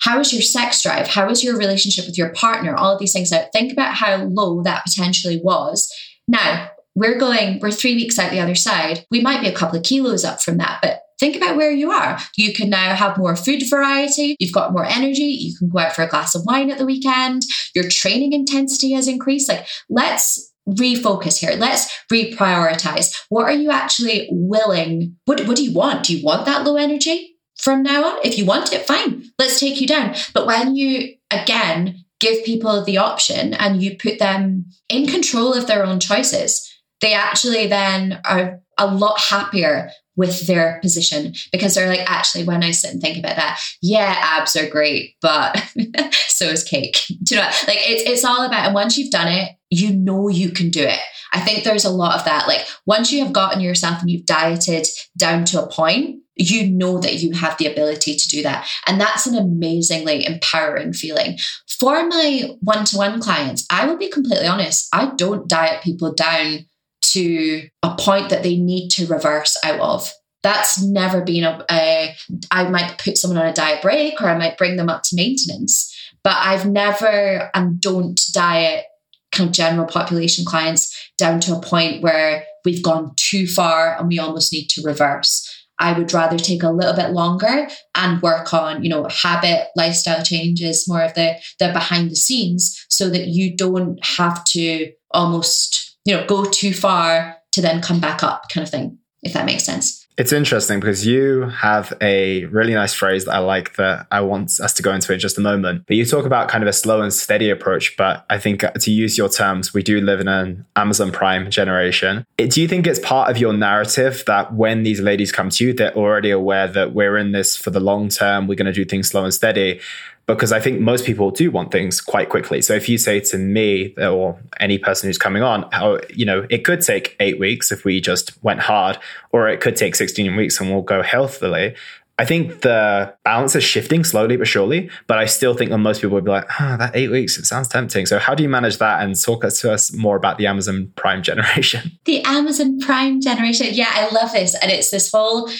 How 0.00 0.20
is 0.20 0.32
your 0.32 0.42
sex 0.42 0.82
drive? 0.82 1.08
How 1.08 1.28
is 1.28 1.42
your 1.42 1.56
relationship 1.56 2.06
with 2.06 2.18
your 2.18 2.32
partner? 2.32 2.74
All 2.74 2.92
of 2.92 3.00
these 3.00 3.12
things 3.12 3.32
out. 3.32 3.46
Think 3.52 3.72
about 3.72 3.94
how 3.94 4.24
low 4.24 4.62
that 4.62 4.84
potentially 4.84 5.40
was. 5.42 5.92
Now, 6.28 6.70
we're 6.94 7.18
going, 7.18 7.60
we're 7.60 7.70
three 7.70 7.94
weeks 7.94 8.18
out 8.18 8.30
the 8.30 8.40
other 8.40 8.54
side. 8.54 9.04
We 9.10 9.20
might 9.20 9.40
be 9.40 9.48
a 9.48 9.54
couple 9.54 9.78
of 9.78 9.84
kilos 9.84 10.24
up 10.24 10.40
from 10.40 10.58
that, 10.58 10.78
but 10.80 11.02
think 11.20 11.36
about 11.36 11.56
where 11.56 11.70
you 11.70 11.90
are. 11.90 12.18
You 12.36 12.54
can 12.54 12.70
now 12.70 12.94
have 12.94 13.18
more 13.18 13.36
food 13.36 13.62
variety. 13.68 14.36
You've 14.38 14.54
got 14.54 14.72
more 14.72 14.84
energy. 14.84 15.24
You 15.24 15.56
can 15.56 15.68
go 15.68 15.78
out 15.78 15.94
for 15.94 16.02
a 16.02 16.08
glass 16.08 16.34
of 16.34 16.42
wine 16.46 16.70
at 16.70 16.78
the 16.78 16.86
weekend. 16.86 17.42
Your 17.74 17.88
training 17.88 18.32
intensity 18.32 18.92
has 18.92 19.08
increased. 19.08 19.48
Like, 19.48 19.66
let's 19.90 20.52
refocus 20.68 21.38
here. 21.38 21.52
Let's 21.52 21.92
reprioritize. 22.12 23.14
What 23.28 23.44
are 23.44 23.52
you 23.52 23.70
actually 23.70 24.28
willing? 24.30 25.16
What, 25.26 25.46
what 25.46 25.56
do 25.56 25.64
you 25.64 25.74
want? 25.74 26.04
Do 26.04 26.16
you 26.16 26.24
want 26.24 26.46
that 26.46 26.64
low 26.64 26.76
energy 26.76 27.35
from 27.56 27.82
now 27.82 28.04
on? 28.04 28.18
If 28.24 28.38
you 28.38 28.44
want 28.44 28.72
it, 28.72 28.86
fine. 28.86 29.30
Let's 29.38 29.60
take 29.60 29.80
you 29.80 29.86
down. 29.86 30.14
But 30.34 30.46
when 30.46 30.76
you, 30.76 31.14
again, 31.30 32.04
give 32.20 32.44
people 32.44 32.84
the 32.84 32.98
option 32.98 33.54
and 33.54 33.82
you 33.82 33.96
put 33.96 34.18
them 34.18 34.66
in 34.88 35.06
control 35.06 35.52
of 35.52 35.66
their 35.66 35.84
own 35.84 36.00
choices, 36.00 36.70
they 37.00 37.12
actually 37.12 37.66
then 37.66 38.20
are 38.24 38.60
a 38.78 38.86
lot 38.86 39.20
happier 39.20 39.90
with 40.16 40.46
their 40.46 40.78
position 40.80 41.34
because 41.52 41.74
they're 41.74 41.88
like, 41.88 42.10
actually, 42.10 42.44
when 42.44 42.64
I 42.64 42.70
sit 42.70 42.90
and 42.90 43.00
think 43.00 43.18
about 43.18 43.36
that, 43.36 43.60
yeah, 43.82 44.14
abs 44.18 44.56
are 44.56 44.68
great, 44.68 45.14
but 45.20 45.62
so 46.12 46.46
is 46.46 46.64
cake. 46.64 47.02
Do 47.22 47.34
you 47.34 47.40
know, 47.40 47.46
what? 47.46 47.64
like 47.68 47.78
it's 47.80 48.02
it's 48.08 48.24
all 48.24 48.44
about, 48.44 48.64
and 48.64 48.74
once 48.74 48.96
you've 48.96 49.10
done 49.10 49.28
it, 49.28 49.50
you 49.70 49.92
know 49.92 50.28
you 50.28 50.50
can 50.50 50.70
do 50.70 50.82
it. 50.82 51.00
I 51.32 51.40
think 51.40 51.64
there's 51.64 51.84
a 51.84 51.90
lot 51.90 52.18
of 52.18 52.24
that. 52.24 52.46
Like 52.48 52.66
once 52.86 53.12
you 53.12 53.22
have 53.22 53.32
gotten 53.32 53.60
yourself 53.60 54.00
and 54.00 54.10
you've 54.10 54.26
dieted 54.26 54.86
down 55.18 55.44
to 55.46 55.62
a 55.62 55.68
point, 55.68 56.20
you 56.36 56.70
know 56.70 56.98
that 56.98 57.14
you 57.14 57.32
have 57.32 57.56
the 57.58 57.66
ability 57.66 58.14
to 58.14 58.28
do 58.28 58.42
that. 58.42 58.68
And 58.86 59.00
that's 59.00 59.26
an 59.26 59.34
amazingly 59.34 60.24
empowering 60.26 60.92
feeling. 60.92 61.38
For 61.66 62.06
my 62.06 62.50
one 62.60 62.84
to 62.86 62.98
one 62.98 63.20
clients, 63.20 63.66
I 63.70 63.86
will 63.86 63.96
be 63.96 64.10
completely 64.10 64.46
honest, 64.46 64.88
I 64.92 65.12
don't 65.16 65.48
diet 65.48 65.82
people 65.82 66.14
down 66.14 66.66
to 67.12 67.68
a 67.82 67.94
point 67.96 68.28
that 68.30 68.42
they 68.42 68.56
need 68.56 68.90
to 68.90 69.06
reverse 69.06 69.56
out 69.64 69.80
of. 69.80 70.10
That's 70.42 70.82
never 70.82 71.22
been 71.22 71.44
a, 71.44 71.64
a. 71.70 72.14
I 72.50 72.68
might 72.68 72.98
put 72.98 73.16
someone 73.18 73.38
on 73.38 73.46
a 73.46 73.52
diet 73.52 73.82
break 73.82 74.20
or 74.20 74.28
I 74.28 74.38
might 74.38 74.58
bring 74.58 74.76
them 74.76 74.88
up 74.88 75.02
to 75.04 75.16
maintenance, 75.16 75.92
but 76.22 76.34
I've 76.36 76.68
never 76.68 77.50
and 77.54 77.80
don't 77.80 78.20
diet 78.32 78.84
kind 79.32 79.48
of 79.48 79.54
general 79.54 79.86
population 79.86 80.44
clients 80.44 81.10
down 81.18 81.40
to 81.40 81.56
a 81.56 81.60
point 81.60 82.02
where 82.02 82.44
we've 82.64 82.82
gone 82.82 83.12
too 83.16 83.46
far 83.46 83.98
and 83.98 84.08
we 84.08 84.18
almost 84.18 84.52
need 84.52 84.68
to 84.68 84.82
reverse. 84.82 85.65
I 85.78 85.92
would 85.98 86.12
rather 86.12 86.38
take 86.38 86.62
a 86.62 86.70
little 86.70 86.94
bit 86.94 87.10
longer 87.10 87.68
and 87.94 88.22
work 88.22 88.54
on, 88.54 88.82
you 88.82 88.88
know, 88.88 89.08
habit, 89.10 89.68
lifestyle 89.76 90.24
changes, 90.24 90.88
more 90.88 91.02
of 91.02 91.14
the 91.14 91.36
the 91.58 91.68
behind 91.72 92.10
the 92.10 92.16
scenes 92.16 92.84
so 92.88 93.10
that 93.10 93.28
you 93.28 93.56
don't 93.56 93.98
have 94.04 94.44
to 94.46 94.92
almost 95.10 95.86
you 96.06 96.14
know, 96.14 96.24
go 96.24 96.44
too 96.44 96.72
far 96.72 97.36
to 97.52 97.60
then 97.60 97.82
come 97.82 98.00
back 98.00 98.22
up 98.22 98.44
kind 98.48 98.64
of 98.64 98.70
thing, 98.70 98.98
if 99.22 99.32
that 99.32 99.44
makes 99.44 99.64
sense. 99.64 100.05
It's 100.18 100.32
interesting 100.32 100.80
because 100.80 101.06
you 101.06 101.42
have 101.42 101.92
a 102.00 102.46
really 102.46 102.72
nice 102.72 102.94
phrase 102.94 103.26
that 103.26 103.34
I 103.34 103.38
like 103.38 103.76
that 103.76 104.06
I 104.10 104.22
want 104.22 104.60
us 104.60 104.72
to 104.74 104.82
go 104.82 104.94
into 104.94 105.12
in 105.12 105.20
just 105.20 105.36
a 105.36 105.42
moment. 105.42 105.84
But 105.86 105.96
you 105.96 106.06
talk 106.06 106.24
about 106.24 106.48
kind 106.48 106.64
of 106.64 106.68
a 106.68 106.72
slow 106.72 107.02
and 107.02 107.12
steady 107.12 107.50
approach. 107.50 107.98
But 107.98 108.24
I 108.30 108.38
think 108.38 108.64
uh, 108.64 108.70
to 108.70 108.90
use 108.90 109.18
your 109.18 109.28
terms, 109.28 109.74
we 109.74 109.82
do 109.82 110.00
live 110.00 110.20
in 110.20 110.28
an 110.28 110.64
Amazon 110.74 111.12
Prime 111.12 111.50
generation. 111.50 112.24
Do 112.38 112.62
you 112.62 112.66
think 112.66 112.86
it's 112.86 112.98
part 112.98 113.30
of 113.30 113.36
your 113.36 113.52
narrative 113.52 114.24
that 114.26 114.54
when 114.54 114.84
these 114.84 115.00
ladies 115.00 115.32
come 115.32 115.50
to 115.50 115.66
you, 115.66 115.74
they're 115.74 115.94
already 115.94 116.30
aware 116.30 116.66
that 116.66 116.94
we're 116.94 117.18
in 117.18 117.32
this 117.32 117.54
for 117.54 117.68
the 117.68 117.80
long 117.80 118.08
term, 118.08 118.46
we're 118.46 118.54
going 118.54 118.66
to 118.66 118.72
do 118.72 118.86
things 118.86 119.08
slow 119.08 119.24
and 119.24 119.34
steady? 119.34 119.80
Because 120.26 120.50
I 120.50 120.58
think 120.58 120.80
most 120.80 121.04
people 121.04 121.30
do 121.30 121.50
want 121.50 121.70
things 121.70 122.00
quite 122.00 122.28
quickly. 122.28 122.60
So 122.60 122.74
if 122.74 122.88
you 122.88 122.98
say 122.98 123.20
to 123.20 123.38
me 123.38 123.94
or 123.96 124.38
any 124.58 124.76
person 124.76 125.08
who's 125.08 125.18
coming 125.18 125.42
on, 125.42 125.68
how, 125.70 126.00
you 126.10 126.24
know, 126.24 126.46
it 126.50 126.64
could 126.64 126.80
take 126.80 127.16
eight 127.20 127.38
weeks 127.38 127.70
if 127.70 127.84
we 127.84 128.00
just 128.00 128.42
went 128.42 128.60
hard, 128.60 128.98
or 129.30 129.48
it 129.48 129.60
could 129.60 129.76
take 129.76 129.94
16 129.94 130.34
weeks 130.34 130.60
and 130.60 130.70
we'll 130.70 130.82
go 130.82 131.02
healthily. 131.02 131.76
I 132.18 132.24
think 132.24 132.62
the 132.62 133.14
balance 133.24 133.54
is 133.54 133.62
shifting 133.62 134.02
slowly 134.02 134.36
but 134.36 134.48
surely, 134.48 134.90
but 135.06 135.18
I 135.18 135.26
still 135.26 135.54
think 135.54 135.70
that 135.70 135.78
most 135.78 136.00
people 136.00 136.14
would 136.14 136.24
be 136.24 136.30
like, 136.30 136.48
oh, 136.58 136.76
that 136.78 136.96
eight 136.96 137.10
weeks, 137.10 137.36
it 137.36 137.44
sounds 137.44 137.68
tempting. 137.68 138.06
So 138.06 138.18
how 138.18 138.34
do 138.34 138.42
you 138.42 138.48
manage 138.48 138.78
that 138.78 139.02
and 139.02 139.20
talk 139.20 139.42
to 139.46 139.72
us 139.72 139.92
more 139.92 140.16
about 140.16 140.38
the 140.38 140.46
Amazon 140.46 140.92
Prime 140.96 141.22
generation? 141.22 141.98
The 142.04 142.22
Amazon 142.22 142.80
Prime 142.80 143.20
generation. 143.20 143.68
Yeah, 143.70 143.90
I 143.92 144.08
love 144.12 144.32
this. 144.32 144.56
And 144.60 144.72
it's 144.72 144.90
this 144.90 145.12
whole 145.12 145.50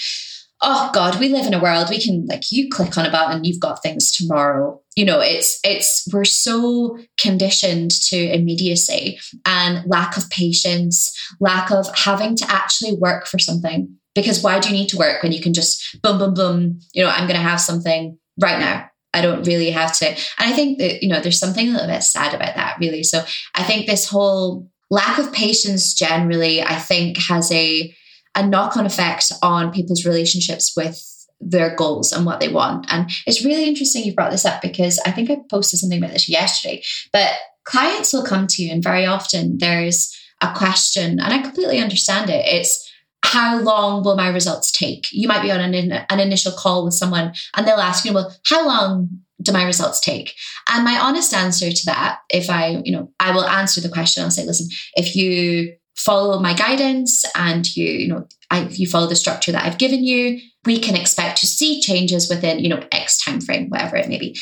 oh 0.62 0.90
god 0.94 1.18
we 1.20 1.28
live 1.28 1.46
in 1.46 1.54
a 1.54 1.62
world 1.62 1.88
we 1.90 2.00
can 2.00 2.24
like 2.26 2.50
you 2.50 2.68
click 2.70 2.96
on 2.96 3.06
a 3.06 3.10
button 3.10 3.44
you've 3.44 3.60
got 3.60 3.82
things 3.82 4.10
tomorrow 4.10 4.80
you 4.96 5.04
know 5.04 5.20
it's 5.20 5.58
it's 5.64 6.08
we're 6.12 6.24
so 6.24 6.98
conditioned 7.18 7.90
to 7.90 8.16
immediacy 8.16 9.18
and 9.44 9.86
lack 9.86 10.16
of 10.16 10.28
patience 10.30 11.12
lack 11.40 11.70
of 11.70 11.86
having 11.96 12.34
to 12.34 12.50
actually 12.50 12.96
work 12.96 13.26
for 13.26 13.38
something 13.38 13.94
because 14.14 14.42
why 14.42 14.58
do 14.58 14.68
you 14.68 14.74
need 14.74 14.88
to 14.88 14.96
work 14.96 15.22
when 15.22 15.32
you 15.32 15.42
can 15.42 15.52
just 15.52 16.00
boom 16.02 16.18
boom 16.18 16.34
boom 16.34 16.80
you 16.94 17.02
know 17.02 17.10
i'm 17.10 17.26
going 17.28 17.38
to 17.38 17.48
have 17.48 17.60
something 17.60 18.18
right 18.40 18.58
now 18.58 18.88
I 19.14 19.22
don't 19.22 19.46
really 19.46 19.70
have 19.70 19.96
to. 19.98 20.08
And 20.08 20.18
I 20.38 20.52
think 20.52 20.78
that, 20.78 21.02
you 21.02 21.08
know, 21.08 21.20
there's 21.20 21.38
something 21.38 21.68
a 21.68 21.72
little 21.72 21.86
bit 21.86 22.02
sad 22.02 22.34
about 22.34 22.54
that, 22.54 22.76
really. 22.78 23.02
So 23.02 23.24
I 23.54 23.62
think 23.62 23.86
this 23.86 24.06
whole 24.06 24.70
lack 24.90 25.18
of 25.18 25.32
patience 25.32 25.94
generally, 25.94 26.62
I 26.62 26.74
think, 26.76 27.16
has 27.16 27.50
a 27.50 27.94
a 28.36 28.46
knock 28.46 28.76
on 28.76 28.86
effect 28.86 29.32
on 29.42 29.72
people's 29.72 30.04
relationships 30.04 30.74
with 30.76 31.02
their 31.40 31.74
goals 31.74 32.12
and 32.12 32.24
what 32.24 32.40
they 32.40 32.48
want. 32.48 32.86
And 32.90 33.10
it's 33.26 33.44
really 33.44 33.64
interesting 33.64 34.04
you 34.04 34.14
brought 34.14 34.30
this 34.30 34.44
up 34.44 34.62
because 34.62 35.00
I 35.04 35.10
think 35.10 35.30
I 35.30 35.38
posted 35.50 35.80
something 35.80 35.98
about 35.98 36.12
this 36.12 36.28
yesterday. 36.28 36.82
But 37.12 37.32
clients 37.64 38.12
will 38.12 38.24
come 38.24 38.46
to 38.46 38.62
you, 38.62 38.72
and 38.72 38.82
very 38.82 39.06
often 39.06 39.58
there's 39.58 40.16
a 40.40 40.54
question, 40.54 41.18
and 41.18 41.32
I 41.32 41.38
completely 41.38 41.78
understand 41.78 42.30
it. 42.30 42.44
It's 42.46 42.86
how 43.24 43.58
long 43.58 44.04
will 44.04 44.16
my 44.16 44.28
results 44.28 44.70
take? 44.70 45.08
You 45.10 45.26
might 45.26 45.42
be 45.42 45.50
on 45.50 45.60
an, 45.60 45.92
an 45.92 46.20
initial 46.20 46.52
call 46.52 46.84
with 46.84 46.94
someone 46.94 47.32
and 47.56 47.66
they'll 47.66 47.76
ask 47.80 48.04
you, 48.04 48.12
well, 48.12 48.32
how 48.46 48.64
long 48.64 49.08
do 49.42 49.52
my 49.52 49.64
results 49.64 50.00
take? 50.00 50.32
And 50.70 50.84
my 50.84 50.96
honest 50.98 51.34
answer 51.34 51.70
to 51.70 51.86
that, 51.86 52.20
if 52.30 52.48
I, 52.48 52.80
you 52.84 52.92
know, 52.92 53.10
I 53.18 53.32
will 53.32 53.44
answer 53.44 53.80
the 53.80 53.88
question, 53.88 54.22
I'll 54.22 54.30
say, 54.30 54.46
listen, 54.46 54.68
if 54.94 55.16
you 55.16 55.74
follow 55.96 56.38
my 56.40 56.54
guidance 56.54 57.24
and 57.34 57.74
you 57.76 57.86
you 57.86 58.08
know 58.08 58.26
I, 58.50 58.68
you 58.68 58.88
follow 58.88 59.08
the 59.08 59.16
structure 59.16 59.52
that 59.52 59.64
I've 59.64 59.78
given 59.78 60.04
you, 60.04 60.40
we 60.64 60.78
can 60.78 60.94
expect 60.94 61.40
to 61.40 61.46
see 61.46 61.80
changes 61.80 62.28
within 62.28 62.60
you 62.60 62.68
know 62.68 62.82
X 62.92 63.22
time 63.22 63.40
frame, 63.40 63.68
whatever 63.68 63.96
it 63.96 64.08
may 64.08 64.18
be. 64.18 64.38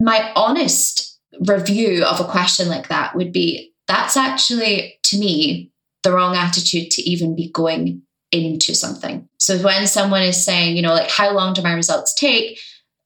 My 0.00 0.32
honest 0.36 1.18
review 1.40 2.04
of 2.04 2.20
a 2.20 2.24
question 2.24 2.68
like 2.68 2.88
that 2.88 3.16
would 3.16 3.32
be 3.32 3.72
that's 3.86 4.16
actually, 4.16 4.98
to 5.04 5.18
me, 5.18 5.70
the 6.02 6.12
wrong 6.12 6.36
attitude 6.36 6.90
to 6.92 7.02
even 7.02 7.36
be 7.36 7.50
going 7.50 8.02
into 8.32 8.74
something. 8.74 9.28
So 9.38 9.58
when 9.58 9.86
someone 9.86 10.22
is 10.22 10.44
saying, 10.44 10.76
you 10.76 10.82
know, 10.82 10.94
like, 10.94 11.10
how 11.10 11.32
long 11.32 11.54
do 11.54 11.62
my 11.62 11.72
results 11.72 12.14
take? 12.14 12.58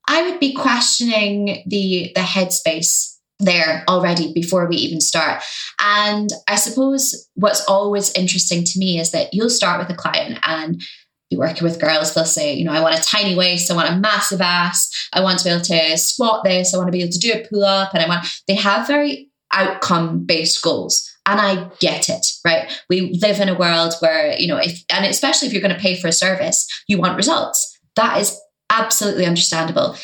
I 0.07 0.29
would 0.29 0.39
be 0.39 0.53
questioning 0.53 1.63
the 1.67 2.11
the 2.15 2.21
headspace 2.21 3.18
there 3.39 3.83
already 3.87 4.33
before 4.33 4.67
we 4.67 4.75
even 4.77 4.99
start. 4.99 5.41
And 5.81 6.29
I 6.47 6.55
suppose 6.55 7.27
what's 7.35 7.65
always 7.65 8.11
interesting 8.13 8.63
to 8.65 8.79
me 8.79 8.99
is 8.99 9.11
that 9.11 9.33
you'll 9.33 9.49
start 9.49 9.79
with 9.79 9.89
a 9.89 9.99
client 9.99 10.39
and 10.43 10.81
be 11.29 11.37
working 11.37 11.63
with 11.63 11.79
girls, 11.79 12.13
they'll 12.13 12.25
say, 12.25 12.55
you 12.55 12.65
know, 12.65 12.71
I 12.71 12.81
want 12.81 12.97
a 12.97 13.03
tiny 13.03 13.35
waist, 13.35 13.69
I 13.69 13.75
want 13.75 13.89
a 13.89 13.97
massive 13.97 14.41
ass, 14.41 14.89
I 15.13 15.21
want 15.21 15.37
to 15.39 15.45
be 15.45 15.51
able 15.51 15.61
to 15.61 15.97
squat 15.97 16.43
this, 16.43 16.73
I 16.73 16.77
want 16.77 16.87
to 16.87 16.91
be 16.91 17.01
able 17.01 17.11
to 17.11 17.19
do 17.19 17.33
a 17.33 17.47
pull 17.47 17.63
up, 17.63 17.93
and 17.93 18.03
I 18.03 18.07
want, 18.07 18.25
they 18.47 18.55
have 18.55 18.87
very 18.87 19.29
outcome 19.53 20.25
based 20.25 20.61
goals. 20.63 21.05
And 21.25 21.39
I 21.39 21.69
get 21.79 22.09
it, 22.09 22.25
right? 22.43 22.71
We 22.89 23.13
live 23.21 23.39
in 23.39 23.49
a 23.49 23.57
world 23.57 23.93
where, 23.99 24.35
you 24.39 24.47
know, 24.47 24.57
if, 24.57 24.83
and 24.89 25.05
especially 25.05 25.47
if 25.47 25.53
you're 25.53 25.61
going 25.61 25.75
to 25.75 25.79
pay 25.79 25.95
for 25.95 26.07
a 26.07 26.11
service, 26.11 26.65
you 26.87 26.97
want 26.97 27.17
results. 27.17 27.77
That 27.95 28.19
is 28.19 28.39
absolutely 28.71 29.27
understandable. 29.27 29.95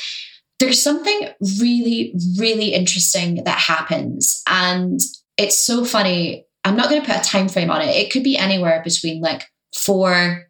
There's 0.59 0.81
something 0.81 1.29
really, 1.59 2.13
really 2.39 2.73
interesting 2.73 3.43
that 3.43 3.59
happens. 3.59 4.41
And 4.47 4.99
it's 5.37 5.59
so 5.59 5.83
funny. 5.83 6.45
I'm 6.63 6.77
not 6.77 6.89
going 6.89 7.01
to 7.01 7.07
put 7.07 7.19
a 7.19 7.29
time 7.29 7.49
frame 7.49 7.69
on 7.69 7.81
it. 7.81 7.95
It 7.95 8.11
could 8.11 8.23
be 8.23 8.37
anywhere 8.37 8.81
between 8.83 9.21
like 9.21 9.43
four 9.75 10.45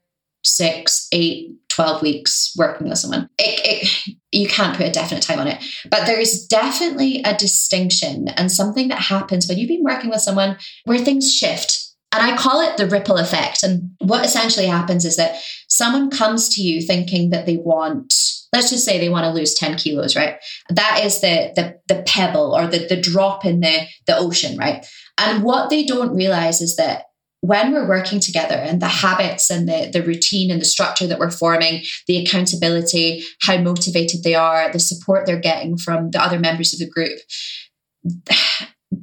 six, 0.46 1.08
eight, 1.12 1.52
12 1.70 2.02
weeks 2.02 2.54
working 2.56 2.88
with 2.88 2.98
someone. 2.98 3.30
It, 3.38 3.60
it, 3.84 4.16
you 4.32 4.48
can't 4.48 4.78
put 4.78 4.86
a 4.86 4.92
definite 4.92 5.24
time 5.24 5.40
on 5.40 5.48
it, 5.48 5.64
but 5.90 6.06
there's 6.06 6.46
definitely 6.46 7.22
a 7.24 7.36
distinction 7.36 8.30
and 8.30 8.52
something 8.52 8.88
that 8.90 9.00
happens 9.00 9.48
when 9.48 9.58
you've 9.58 9.68
been 9.68 9.84
working 9.84 10.10
with 10.10 10.22
someone 10.22 10.58
where 10.86 11.00
things 11.00 11.34
shift. 11.34 11.85
And 12.16 12.32
I 12.32 12.38
call 12.38 12.62
it 12.62 12.78
the 12.78 12.88
ripple 12.88 13.18
effect. 13.18 13.62
And 13.62 13.92
what 14.00 14.26
essentially 14.26 14.68
happens 14.68 15.04
is 15.04 15.18
that 15.18 15.42
someone 15.68 16.10
comes 16.10 16.50
to 16.56 16.62
you 16.62 16.82
thinking 16.82 17.30
that 17.32 17.46
they 17.46 17.58
want, 17.58 18.14
let's 18.54 18.70
just 18.70 18.86
say 18.86 18.98
they 18.98 19.10
want 19.10 19.26
to 19.26 19.32
lose 19.32 19.54
10 19.54 19.78
kilos, 19.78 20.16
right? 20.16 20.38
That 20.70 21.02
is 21.04 21.20
the 21.20 21.52
the, 21.56 21.80
the 21.94 22.04
pebble 22.04 22.56
or 22.56 22.68
the, 22.68 22.88
the 22.88 23.00
drop 23.00 23.44
in 23.44 23.60
the, 23.60 23.82
the 24.08 24.18
ocean, 24.18 24.58
right? 24.58 24.86
And 25.18 25.44
what 25.44 25.70
they 25.70 25.86
don't 25.86 26.16
realize 26.16 26.62
is 26.62 26.78
that 26.78 27.04
when 27.42 27.72
we're 27.72 27.88
working 27.88 28.20
together 28.20 28.56
and 28.56 28.82
the 28.82 28.88
habits 28.88 29.52
and 29.52 29.70
the, 29.70 29.90
the 29.92 30.02
routine 30.02 30.50
and 30.50 30.60
the 30.60 30.66
structure 30.66 31.06
that 31.06 31.20
we're 31.20 31.30
forming, 31.30 31.84
the 32.08 32.18
accountability, 32.18 33.24
how 33.42 33.58
motivated 33.58 34.24
they 34.24 34.36
are, 34.36 34.72
the 34.72 34.80
support 34.80 35.26
they're 35.26 35.40
getting 35.40 35.78
from 35.78 36.12
the 36.12 36.22
other 36.22 36.40
members 36.40 36.74
of 36.74 36.80
the 36.80 36.90
group, 36.90 37.20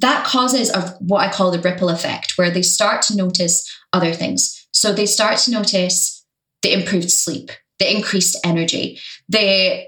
that 0.03 0.25
causes 0.25 0.69
a, 0.69 0.81
what 0.99 1.25
I 1.25 1.31
call 1.31 1.49
the 1.49 1.61
ripple 1.61 1.87
effect, 1.87 2.33
where 2.35 2.51
they 2.51 2.61
start 2.61 3.01
to 3.03 3.15
notice 3.15 3.65
other 3.93 4.11
things. 4.11 4.67
So 4.71 4.91
they 4.91 5.05
start 5.05 5.37
to 5.39 5.51
notice 5.51 6.25
the 6.61 6.73
improved 6.73 7.09
sleep, 7.09 7.51
the 7.79 7.95
increased 7.95 8.37
energy, 8.45 8.99
the 9.29 9.85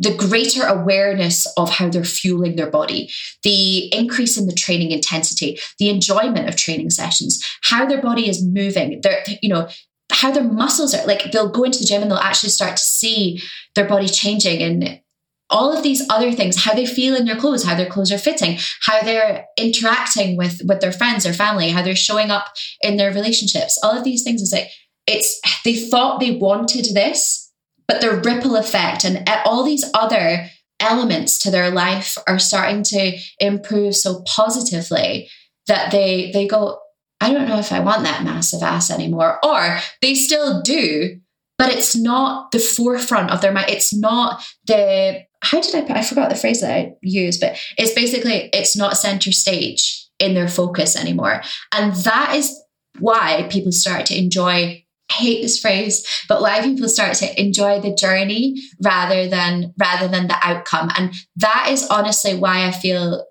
the 0.00 0.14
greater 0.16 0.64
awareness 0.64 1.46
of 1.56 1.70
how 1.70 1.88
they're 1.88 2.04
fueling 2.04 2.56
their 2.56 2.70
body, 2.70 3.10
the 3.44 3.94
increase 3.94 4.36
in 4.36 4.46
the 4.46 4.52
training 4.54 4.90
intensity, 4.90 5.56
the 5.78 5.88
enjoyment 5.88 6.48
of 6.48 6.56
training 6.56 6.90
sessions, 6.90 7.40
how 7.62 7.86
their 7.86 8.02
body 8.02 8.28
is 8.28 8.44
moving, 8.44 9.00
their, 9.02 9.22
you 9.40 9.48
know, 9.48 9.68
how 10.10 10.32
their 10.32 10.42
muscles 10.42 10.94
are 10.94 11.06
like 11.06 11.30
they'll 11.32 11.48
go 11.48 11.64
into 11.64 11.78
the 11.80 11.84
gym 11.84 12.00
and 12.00 12.10
they'll 12.10 12.18
actually 12.18 12.48
start 12.48 12.76
to 12.76 12.82
see 12.82 13.40
their 13.74 13.86
body 13.86 14.08
changing 14.08 14.62
and 14.62 15.00
all 15.50 15.76
of 15.76 15.82
these 15.82 16.02
other 16.10 16.32
things 16.32 16.64
how 16.64 16.74
they 16.74 16.86
feel 16.86 17.14
in 17.14 17.26
their 17.26 17.36
clothes 17.36 17.64
how 17.64 17.74
their 17.74 17.88
clothes 17.88 18.10
are 18.10 18.18
fitting 18.18 18.58
how 18.82 19.00
they're 19.02 19.44
interacting 19.58 20.36
with 20.36 20.60
with 20.64 20.80
their 20.80 20.92
friends 20.92 21.26
or 21.26 21.32
family 21.32 21.70
how 21.70 21.82
they're 21.82 21.94
showing 21.94 22.30
up 22.30 22.48
in 22.82 22.96
their 22.96 23.12
relationships. 23.12 23.78
All 23.82 23.96
of 23.96 24.04
these 24.04 24.22
things 24.22 24.40
is 24.40 24.52
like 24.52 24.68
it's 25.06 25.40
they 25.64 25.76
thought 25.76 26.20
they 26.20 26.32
wanted 26.32 26.86
this 26.94 27.52
but 27.86 28.00
the 28.00 28.22
ripple 28.24 28.56
effect 28.56 29.04
and 29.04 29.28
all 29.44 29.62
these 29.62 29.84
other 29.92 30.48
elements 30.80 31.38
to 31.38 31.50
their 31.50 31.70
life 31.70 32.16
are 32.26 32.38
starting 32.38 32.82
to 32.82 33.16
improve 33.38 33.94
so 33.94 34.22
positively 34.26 35.28
that 35.66 35.90
they 35.90 36.30
they 36.32 36.46
go 36.46 36.78
i 37.20 37.32
don't 37.32 37.48
know 37.48 37.58
if 37.58 37.70
i 37.70 37.80
want 37.80 38.02
that 38.02 38.24
massive 38.24 38.62
ass 38.62 38.90
anymore 38.90 39.38
or 39.44 39.78
they 40.02 40.14
still 40.14 40.62
do 40.62 41.20
but 41.58 41.72
it's 41.72 41.94
not 41.94 42.50
the 42.50 42.58
forefront 42.58 43.30
of 43.30 43.40
their 43.40 43.52
mind. 43.52 43.70
It's 43.70 43.94
not 43.94 44.44
the 44.66 45.22
how 45.44 45.60
did 45.60 45.74
i 45.74 45.80
put 45.80 45.96
i 45.96 46.02
forgot 46.02 46.30
the 46.30 46.36
phrase 46.36 46.60
that 46.60 46.70
i 46.70 46.92
used 47.02 47.40
but 47.40 47.58
it's 47.78 47.94
basically 47.94 48.48
it's 48.52 48.76
not 48.76 48.96
center 48.96 49.32
stage 49.32 50.08
in 50.18 50.34
their 50.34 50.48
focus 50.48 50.96
anymore 50.96 51.42
and 51.72 51.94
that 51.96 52.34
is 52.34 52.54
why 52.98 53.46
people 53.50 53.72
start 53.72 54.06
to 54.06 54.16
enjoy 54.16 54.80
hate 55.12 55.42
this 55.42 55.58
phrase, 55.58 56.04
but 56.28 56.40
why 56.40 56.62
people 56.62 56.88
start 56.88 57.14
to 57.14 57.40
enjoy 57.40 57.80
the 57.80 57.94
journey 57.94 58.56
rather 58.82 59.28
than 59.28 59.74
rather 59.78 60.08
than 60.08 60.28
the 60.28 60.36
outcome. 60.42 60.90
And 60.96 61.12
that 61.36 61.68
is 61.70 61.86
honestly 61.88 62.34
why 62.34 62.66
I 62.66 62.72
feel 62.72 63.24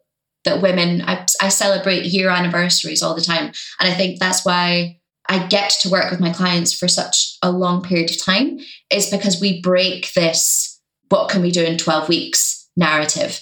that 0.45 0.61
women 0.61 1.01
I, 1.01 1.25
I 1.41 1.49
celebrate 1.49 2.05
year 2.05 2.29
anniversaries 2.29 3.01
all 3.01 3.15
the 3.15 3.21
time. 3.21 3.51
And 3.79 3.91
I 3.91 3.93
think 3.93 4.19
that's 4.19 4.45
why 4.45 4.99
I 5.29 5.47
get 5.47 5.71
to 5.81 5.89
work 5.89 6.11
with 6.11 6.19
my 6.19 6.31
clients 6.31 6.73
for 6.73 6.87
such 6.87 7.37
a 7.41 7.51
long 7.51 7.81
period 7.81 8.11
of 8.11 8.23
time, 8.23 8.59
is 8.89 9.09
because 9.09 9.39
we 9.39 9.61
break 9.61 10.13
this 10.13 10.72
what 11.09 11.29
can 11.29 11.41
we 11.41 11.51
do 11.51 11.63
in 11.63 11.77
12 11.77 12.09
weeks 12.09 12.63
narrative. 12.75 13.39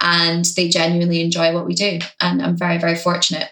And 0.00 0.44
they 0.56 0.68
genuinely 0.68 1.22
enjoy 1.22 1.54
what 1.54 1.66
we 1.66 1.74
do. 1.74 2.00
And 2.20 2.42
I'm 2.42 2.56
very, 2.56 2.78
very 2.78 2.96
fortunate 2.96 3.50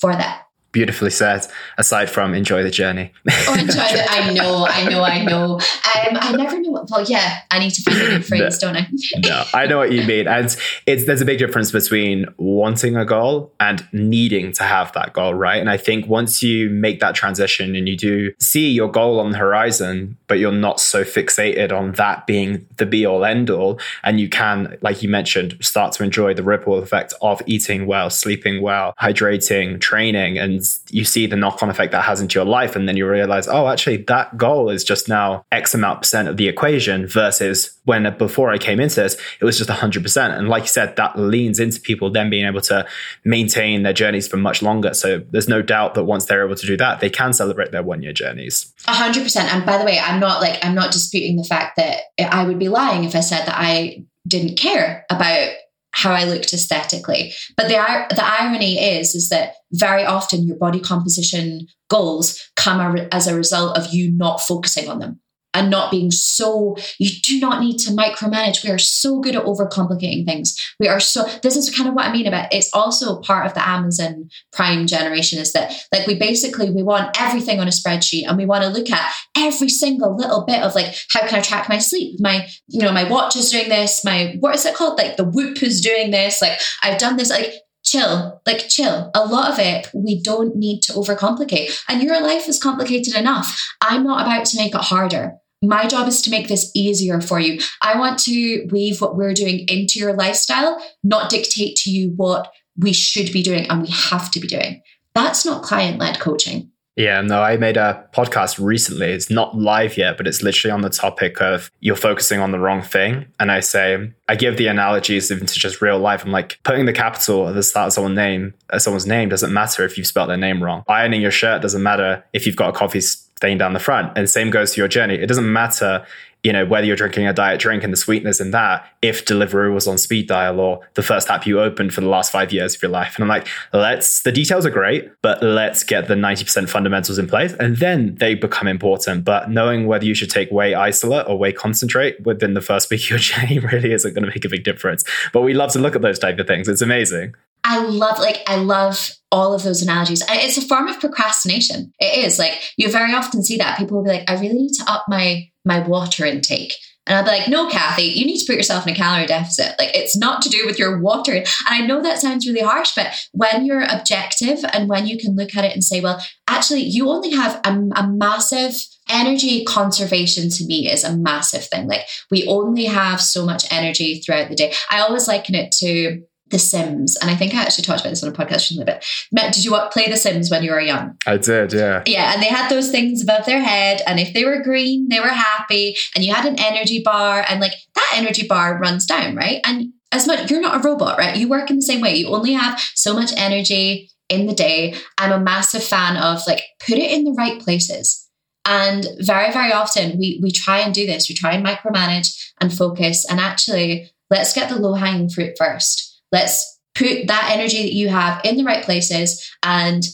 for 0.00 0.12
that 0.12 0.47
beautifully 0.78 1.10
said 1.10 1.44
aside 1.76 2.08
from 2.08 2.34
enjoy 2.34 2.62
the 2.62 2.70
journey. 2.70 3.12
Oh 3.48 3.54
enjoy 3.54 3.82
it 3.82 4.06
i 4.10 4.32
know 4.32 4.66
i 4.68 4.88
know 4.88 5.02
i 5.02 5.24
know. 5.24 5.54
Um, 5.54 6.18
i 6.20 6.32
never 6.36 6.60
know 6.60 6.70
what 6.70 6.88
well 6.90 7.02
yeah 7.02 7.38
i 7.50 7.58
need 7.58 7.70
to 7.70 7.82
find 7.82 7.96
a 7.96 8.08
new 8.10 8.22
phrase 8.22 8.62
no, 8.62 8.72
don't 8.72 8.76
i? 8.76 8.86
No 9.18 9.44
i 9.54 9.66
know 9.66 9.78
what 9.78 9.90
you 9.90 10.02
mean. 10.04 10.28
And 10.28 10.56
it's 10.86 11.04
there's 11.04 11.20
a 11.20 11.24
big 11.24 11.38
difference 11.38 11.72
between 11.72 12.26
wanting 12.36 12.94
a 12.96 13.04
goal 13.04 13.52
and 13.58 13.88
needing 13.92 14.52
to 14.52 14.62
have 14.62 14.92
that 14.92 15.14
goal 15.14 15.34
right? 15.34 15.58
And 15.58 15.70
i 15.70 15.76
think 15.76 16.06
once 16.06 16.42
you 16.42 16.70
make 16.70 17.00
that 17.00 17.14
transition 17.16 17.74
and 17.74 17.88
you 17.88 17.96
do 17.96 18.32
see 18.38 18.70
your 18.70 18.90
goal 18.90 19.18
on 19.18 19.30
the 19.30 19.38
horizon 19.38 20.16
but 20.28 20.38
you're 20.38 20.52
not 20.52 20.78
so 20.78 21.02
fixated 21.02 21.72
on 21.72 21.92
that 21.92 22.26
being 22.26 22.66
the 22.76 22.86
be 22.86 23.04
all 23.04 23.24
end 23.24 23.50
all 23.50 23.80
and 24.04 24.20
you 24.20 24.28
can 24.28 24.76
like 24.82 25.02
you 25.02 25.08
mentioned 25.08 25.56
start 25.60 25.92
to 25.94 26.04
enjoy 26.04 26.34
the 26.34 26.42
ripple 26.42 26.76
effect 26.78 27.14
of 27.22 27.42
eating 27.46 27.86
well 27.86 28.10
sleeping 28.10 28.60
well 28.62 28.94
hydrating 29.00 29.80
training 29.80 30.36
and 30.38 30.58
and 30.58 30.67
you 30.90 31.04
see 31.04 31.26
the 31.26 31.36
knock-on 31.36 31.70
effect 31.70 31.92
that 31.92 32.04
has 32.04 32.20
into 32.20 32.38
your 32.38 32.44
life 32.44 32.76
and 32.76 32.88
then 32.88 32.96
you 32.96 33.08
realize 33.08 33.48
oh 33.48 33.68
actually 33.68 33.98
that 33.98 34.36
goal 34.36 34.70
is 34.70 34.84
just 34.84 35.08
now 35.08 35.44
x 35.52 35.74
amount 35.74 36.00
percent 36.00 36.28
of 36.28 36.36
the 36.36 36.48
equation 36.48 37.06
versus 37.06 37.78
when 37.84 38.06
uh, 38.06 38.10
before 38.10 38.50
i 38.50 38.58
came 38.58 38.80
into 38.80 38.96
this 38.96 39.16
it 39.40 39.44
was 39.44 39.58
just 39.58 39.70
100% 39.70 40.38
and 40.38 40.48
like 40.48 40.64
you 40.64 40.68
said 40.68 40.96
that 40.96 41.18
leans 41.18 41.58
into 41.58 41.80
people 41.80 42.10
then 42.10 42.30
being 42.30 42.46
able 42.46 42.60
to 42.60 42.86
maintain 43.24 43.82
their 43.82 43.92
journeys 43.92 44.28
for 44.28 44.36
much 44.36 44.62
longer. 44.62 44.94
So 44.94 45.22
there's 45.30 45.48
no 45.48 45.62
doubt 45.62 45.94
that 45.94 46.04
once 46.04 46.26
they're 46.26 46.44
able 46.44 46.56
to 46.56 46.66
do 46.66 46.76
that 46.76 47.00
they 47.00 47.10
can 47.10 47.32
celebrate 47.32 47.72
their 47.72 47.82
one 47.82 48.02
year 48.02 48.12
journeys 48.12 48.72
100% 48.86 49.36
and 49.36 49.66
by 49.66 49.78
the 49.78 49.84
way 49.84 49.98
i'm 49.98 50.20
not 50.20 50.40
like 50.40 50.64
i'm 50.64 50.74
not 50.74 50.92
disputing 50.92 51.36
the 51.36 51.44
fact 51.44 51.76
that 51.76 52.02
i 52.30 52.44
would 52.44 52.58
be 52.58 52.68
lying 52.68 53.04
if 53.04 53.14
i 53.14 53.20
said 53.20 53.46
that 53.46 53.56
i 53.56 54.02
didn't 54.26 54.56
care 54.56 55.04
about 55.10 55.50
how 55.98 56.12
I 56.12 56.24
looked 56.24 56.52
aesthetically. 56.52 57.32
But 57.56 57.68
the 57.68 57.74
the 58.14 58.24
irony 58.24 58.78
is 58.78 59.14
is 59.14 59.28
that 59.30 59.54
very 59.72 60.04
often 60.04 60.46
your 60.46 60.56
body 60.56 60.80
composition 60.80 61.66
goals 61.90 62.50
come 62.56 62.80
as 63.12 63.26
a 63.26 63.34
result 63.34 63.76
of 63.76 63.92
you 63.92 64.12
not 64.12 64.40
focusing 64.40 64.88
on 64.88 65.00
them 65.00 65.20
and 65.58 65.70
not 65.70 65.90
being 65.90 66.10
so 66.10 66.76
you 66.98 67.10
do 67.22 67.40
not 67.40 67.60
need 67.60 67.78
to 67.78 67.90
micromanage 67.90 68.62
we 68.62 68.70
are 68.70 68.78
so 68.78 69.18
good 69.18 69.34
at 69.34 69.44
overcomplicating 69.44 70.24
things 70.24 70.56
we 70.78 70.86
are 70.86 71.00
so 71.00 71.24
this 71.42 71.56
is 71.56 71.74
kind 71.74 71.88
of 71.88 71.94
what 71.94 72.06
i 72.06 72.12
mean 72.12 72.26
about 72.26 72.52
it's 72.52 72.70
also 72.72 73.20
part 73.20 73.44
of 73.44 73.54
the 73.54 73.68
amazon 73.68 74.28
prime 74.52 74.86
generation 74.86 75.38
is 75.38 75.52
that 75.52 75.72
like 75.92 76.06
we 76.06 76.16
basically 76.18 76.70
we 76.70 76.82
want 76.82 77.20
everything 77.20 77.58
on 77.58 77.66
a 77.66 77.70
spreadsheet 77.70 78.24
and 78.26 78.38
we 78.38 78.46
want 78.46 78.62
to 78.62 78.70
look 78.70 78.90
at 78.90 79.12
every 79.36 79.68
single 79.68 80.16
little 80.16 80.44
bit 80.44 80.62
of 80.62 80.74
like 80.74 80.94
how 81.12 81.26
can 81.26 81.38
i 81.38 81.42
track 81.42 81.68
my 81.68 81.78
sleep 81.78 82.18
my 82.20 82.46
you 82.68 82.80
know 82.80 82.92
my 82.92 83.08
watch 83.10 83.34
is 83.34 83.50
doing 83.50 83.68
this 83.68 84.04
my 84.04 84.36
what 84.40 84.54
is 84.54 84.64
it 84.64 84.76
called 84.76 84.96
like 84.96 85.16
the 85.16 85.24
whoop 85.24 85.62
is 85.62 85.80
doing 85.80 86.10
this 86.10 86.40
like 86.40 86.58
i've 86.82 86.98
done 86.98 87.16
this 87.16 87.30
like 87.30 87.54
chill, 87.88 88.40
like 88.46 88.68
chill. 88.68 89.10
A 89.14 89.24
lot 89.24 89.52
of 89.52 89.58
it 89.58 89.88
we 89.94 90.22
don't 90.22 90.56
need 90.56 90.80
to 90.82 90.92
overcomplicate. 90.92 91.78
And 91.88 92.02
your 92.02 92.20
life 92.20 92.48
is 92.48 92.62
complicated 92.62 93.14
enough. 93.14 93.60
I'm 93.80 94.04
not 94.04 94.26
about 94.26 94.44
to 94.46 94.56
make 94.58 94.74
it 94.74 94.80
harder. 94.80 95.34
My 95.62 95.86
job 95.86 96.06
is 96.06 96.22
to 96.22 96.30
make 96.30 96.48
this 96.48 96.70
easier 96.74 97.20
for 97.20 97.40
you. 97.40 97.60
I 97.82 97.98
want 97.98 98.18
to 98.20 98.66
weave 98.70 99.00
what 99.00 99.16
we're 99.16 99.34
doing 99.34 99.66
into 99.68 99.98
your 99.98 100.12
lifestyle, 100.12 100.80
not 101.02 101.30
dictate 101.30 101.76
to 101.78 101.90
you 101.90 102.10
what 102.16 102.52
we 102.76 102.92
should 102.92 103.32
be 103.32 103.42
doing 103.42 103.68
and 103.68 103.82
we 103.82 103.88
have 103.88 104.30
to 104.30 104.40
be 104.40 104.46
doing. 104.46 104.82
That's 105.14 105.44
not 105.44 105.64
client 105.64 105.98
led 105.98 106.20
coaching. 106.20 106.70
Yeah, 106.98 107.20
no, 107.20 107.40
I 107.40 107.56
made 107.56 107.76
a 107.76 108.08
podcast 108.12 108.58
recently. 108.60 109.12
It's 109.12 109.30
not 109.30 109.56
live 109.56 109.96
yet, 109.96 110.16
but 110.16 110.26
it's 110.26 110.42
literally 110.42 110.72
on 110.72 110.80
the 110.80 110.90
topic 110.90 111.40
of 111.40 111.70
you're 111.78 111.94
focusing 111.94 112.40
on 112.40 112.50
the 112.50 112.58
wrong 112.58 112.82
thing. 112.82 113.26
And 113.38 113.52
I 113.52 113.60
say, 113.60 114.12
I 114.28 114.34
give 114.34 114.56
the 114.56 114.66
analogies 114.66 115.30
into 115.30 115.54
just 115.54 115.80
real 115.80 116.00
life. 116.00 116.24
I'm 116.24 116.32
like, 116.32 116.58
putting 116.64 116.86
the 116.86 116.92
capital 116.92 117.48
at 117.48 117.54
the 117.54 117.62
start 117.62 117.86
of 117.86 117.92
someone's 117.92 118.16
name, 118.16 118.52
uh, 118.70 118.80
someone's 118.80 119.06
name 119.06 119.28
doesn't 119.28 119.52
matter 119.52 119.84
if 119.84 119.96
you've 119.96 120.08
spelled 120.08 120.28
their 120.28 120.36
name 120.36 120.60
wrong. 120.60 120.82
Ironing 120.88 121.20
your 121.20 121.30
shirt 121.30 121.62
doesn't 121.62 121.84
matter 121.84 122.24
if 122.32 122.46
you've 122.46 122.56
got 122.56 122.70
a 122.70 122.72
coffee 122.72 123.00
stain 123.38 123.56
down 123.56 123.72
the 123.72 123.78
front. 123.78 124.18
And 124.18 124.28
same 124.28 124.50
goes 124.50 124.74
for 124.74 124.80
your 124.80 124.88
journey. 124.88 125.14
It 125.14 125.28
doesn't 125.28 125.50
matter 125.50 126.04
you 126.44 126.52
know, 126.52 126.64
whether 126.64 126.86
you're 126.86 126.96
drinking 126.96 127.26
a 127.26 127.32
diet 127.32 127.58
drink 127.58 127.82
and 127.82 127.92
the 127.92 127.96
sweetness 127.96 128.40
in 128.40 128.52
that, 128.52 128.86
if 129.02 129.24
Deliveroo 129.24 129.74
was 129.74 129.88
on 129.88 129.98
speed 129.98 130.28
dial 130.28 130.60
or 130.60 130.80
the 130.94 131.02
first 131.02 131.28
app 131.28 131.46
you 131.46 131.60
opened 131.60 131.92
for 131.92 132.00
the 132.00 132.06
last 132.06 132.30
five 132.30 132.52
years 132.52 132.76
of 132.76 132.82
your 132.82 132.92
life. 132.92 133.16
And 133.16 133.24
I'm 133.24 133.28
like, 133.28 133.48
let's, 133.72 134.22
the 134.22 134.30
details 134.30 134.64
are 134.64 134.70
great, 134.70 135.10
but 135.20 135.42
let's 135.42 135.82
get 135.82 136.06
the 136.06 136.14
90% 136.14 136.68
fundamentals 136.68 137.18
in 137.18 137.26
place 137.26 137.54
and 137.54 137.78
then 137.78 138.14
they 138.16 138.34
become 138.34 138.68
important. 138.68 139.24
But 139.24 139.50
knowing 139.50 139.88
whether 139.88 140.04
you 140.04 140.14
should 140.14 140.30
take 140.30 140.48
whey 140.50 140.74
isolate 140.74 141.26
or 141.26 141.36
whey 141.36 141.52
concentrate 141.52 142.24
within 142.24 142.54
the 142.54 142.62
first 142.62 142.88
week 142.88 143.02
of 143.04 143.10
your 143.10 143.18
journey 143.18 143.58
really 143.58 143.92
isn't 143.92 144.14
going 144.14 144.24
to 144.24 144.30
make 144.30 144.44
a 144.44 144.48
big 144.48 144.62
difference. 144.62 145.02
But 145.32 145.42
we 145.42 145.54
love 145.54 145.72
to 145.72 145.80
look 145.80 145.96
at 145.96 146.02
those 146.02 146.20
type 146.20 146.38
of 146.38 146.46
things. 146.46 146.68
It's 146.68 146.82
amazing. 146.82 147.34
I 147.64 147.84
love, 147.84 148.18
like, 148.18 148.42
I 148.46 148.56
love 148.56 149.10
all 149.30 149.52
of 149.54 149.62
those 149.62 149.82
analogies. 149.82 150.22
It's 150.28 150.56
a 150.58 150.62
form 150.62 150.88
of 150.88 151.00
procrastination. 151.00 151.92
It 151.98 152.24
is 152.24 152.38
like 152.38 152.72
you 152.76 152.90
very 152.90 153.12
often 153.12 153.42
see 153.42 153.58
that 153.58 153.78
people 153.78 153.98
will 153.98 154.04
be 154.04 154.10
like, 154.10 154.30
I 154.30 154.34
really 154.34 154.54
need 154.54 154.72
to 154.74 154.90
up 154.90 155.04
my 155.08 155.50
my 155.64 155.86
water 155.86 156.24
intake. 156.24 156.74
And 157.06 157.16
I'll 157.16 157.24
be 157.24 157.30
like, 157.30 157.48
no, 157.48 157.70
Kathy, 157.70 158.02
you 158.02 158.26
need 158.26 158.38
to 158.38 158.44
put 158.46 158.56
yourself 158.56 158.86
in 158.86 158.92
a 158.92 158.96
calorie 158.96 159.26
deficit. 159.26 159.74
Like, 159.78 159.96
it's 159.96 160.16
not 160.16 160.42
to 160.42 160.50
do 160.50 160.66
with 160.66 160.78
your 160.78 161.00
water. 161.00 161.32
And 161.32 161.46
I 161.66 161.80
know 161.80 162.02
that 162.02 162.18
sounds 162.18 162.46
really 162.46 162.60
harsh, 162.60 162.90
but 162.94 163.14
when 163.32 163.64
you're 163.64 163.82
objective 163.82 164.62
and 164.74 164.90
when 164.90 165.06
you 165.06 165.16
can 165.18 165.34
look 165.34 165.56
at 165.56 165.64
it 165.64 165.72
and 165.72 165.82
say, 165.82 166.02
well, 166.02 166.22
actually, 166.48 166.82
you 166.82 167.08
only 167.08 167.30
have 167.30 167.62
a, 167.64 167.70
a 167.96 168.06
massive 168.06 168.74
energy 169.08 169.64
conservation 169.64 170.50
to 170.50 170.66
me 170.66 170.90
is 170.90 171.02
a 171.02 171.16
massive 171.16 171.64
thing. 171.64 171.88
Like, 171.88 172.02
we 172.30 172.46
only 172.46 172.84
have 172.84 173.22
so 173.22 173.46
much 173.46 173.64
energy 173.72 174.20
throughout 174.20 174.50
the 174.50 174.54
day. 174.54 174.74
I 174.90 175.00
always 175.00 175.26
liken 175.26 175.54
it 175.54 175.72
to 175.78 176.22
the 176.50 176.58
Sims, 176.58 177.16
and 177.16 177.30
I 177.30 177.36
think 177.36 177.54
I 177.54 177.62
actually 177.62 177.84
talked 177.84 178.00
about 178.00 178.10
this 178.10 178.22
on 178.22 178.30
a 178.30 178.32
podcast 178.32 178.70
a 178.70 178.74
little 178.74 178.86
bit. 178.86 179.04
Matt, 179.32 179.52
did 179.52 179.64
you 179.64 179.78
play 179.92 180.08
The 180.08 180.16
Sims 180.16 180.50
when 180.50 180.62
you 180.62 180.70
were 180.70 180.80
young? 180.80 181.16
I 181.26 181.36
did, 181.36 181.72
yeah. 181.72 182.02
Yeah, 182.06 182.32
and 182.32 182.42
they 182.42 182.46
had 182.46 182.68
those 182.68 182.90
things 182.90 183.22
above 183.22 183.46
their 183.46 183.60
head, 183.60 184.02
and 184.06 184.18
if 184.18 184.32
they 184.32 184.44
were 184.44 184.62
green, 184.62 185.08
they 185.08 185.20
were 185.20 185.28
happy, 185.28 185.96
and 186.14 186.24
you 186.24 186.32
had 186.32 186.46
an 186.46 186.58
energy 186.58 187.02
bar, 187.04 187.44
and 187.48 187.60
like 187.60 187.74
that 187.94 188.14
energy 188.16 188.46
bar 188.46 188.78
runs 188.78 189.06
down, 189.06 189.36
right? 189.36 189.60
And 189.64 189.92
as 190.12 190.26
much, 190.26 190.50
you're 190.50 190.60
not 190.60 190.76
a 190.76 190.88
robot, 190.88 191.18
right? 191.18 191.36
You 191.36 191.48
work 191.48 191.70
in 191.70 191.76
the 191.76 191.82
same 191.82 192.00
way. 192.00 192.16
You 192.16 192.28
only 192.28 192.52
have 192.52 192.80
so 192.94 193.14
much 193.14 193.32
energy 193.36 194.10
in 194.28 194.46
the 194.46 194.54
day. 194.54 194.94
I'm 195.18 195.32
a 195.32 195.40
massive 195.40 195.82
fan 195.82 196.16
of 196.16 196.40
like 196.46 196.62
put 196.86 196.98
it 196.98 197.10
in 197.10 197.24
the 197.24 197.34
right 197.36 197.60
places. 197.60 198.26
And 198.64 199.06
very, 199.20 199.52
very 199.52 199.72
often 199.72 200.18
we 200.18 200.40
we 200.42 200.50
try 200.50 200.80
and 200.80 200.94
do 200.94 201.06
this. 201.06 201.28
We 201.28 201.34
try 201.34 201.52
and 201.52 201.64
micromanage 201.64 202.28
and 202.60 202.72
focus, 202.72 203.24
and 203.28 203.40
actually, 203.40 204.10
let's 204.30 204.52
get 204.52 204.68
the 204.68 204.78
low 204.78 204.94
hanging 204.94 205.28
fruit 205.28 205.54
first 205.58 206.07
Let's 206.32 206.78
put 206.94 207.26
that 207.28 207.50
energy 207.52 207.82
that 207.82 207.92
you 207.92 208.08
have 208.08 208.40
in 208.44 208.56
the 208.56 208.64
right 208.64 208.84
places 208.84 209.50
and 209.62 210.04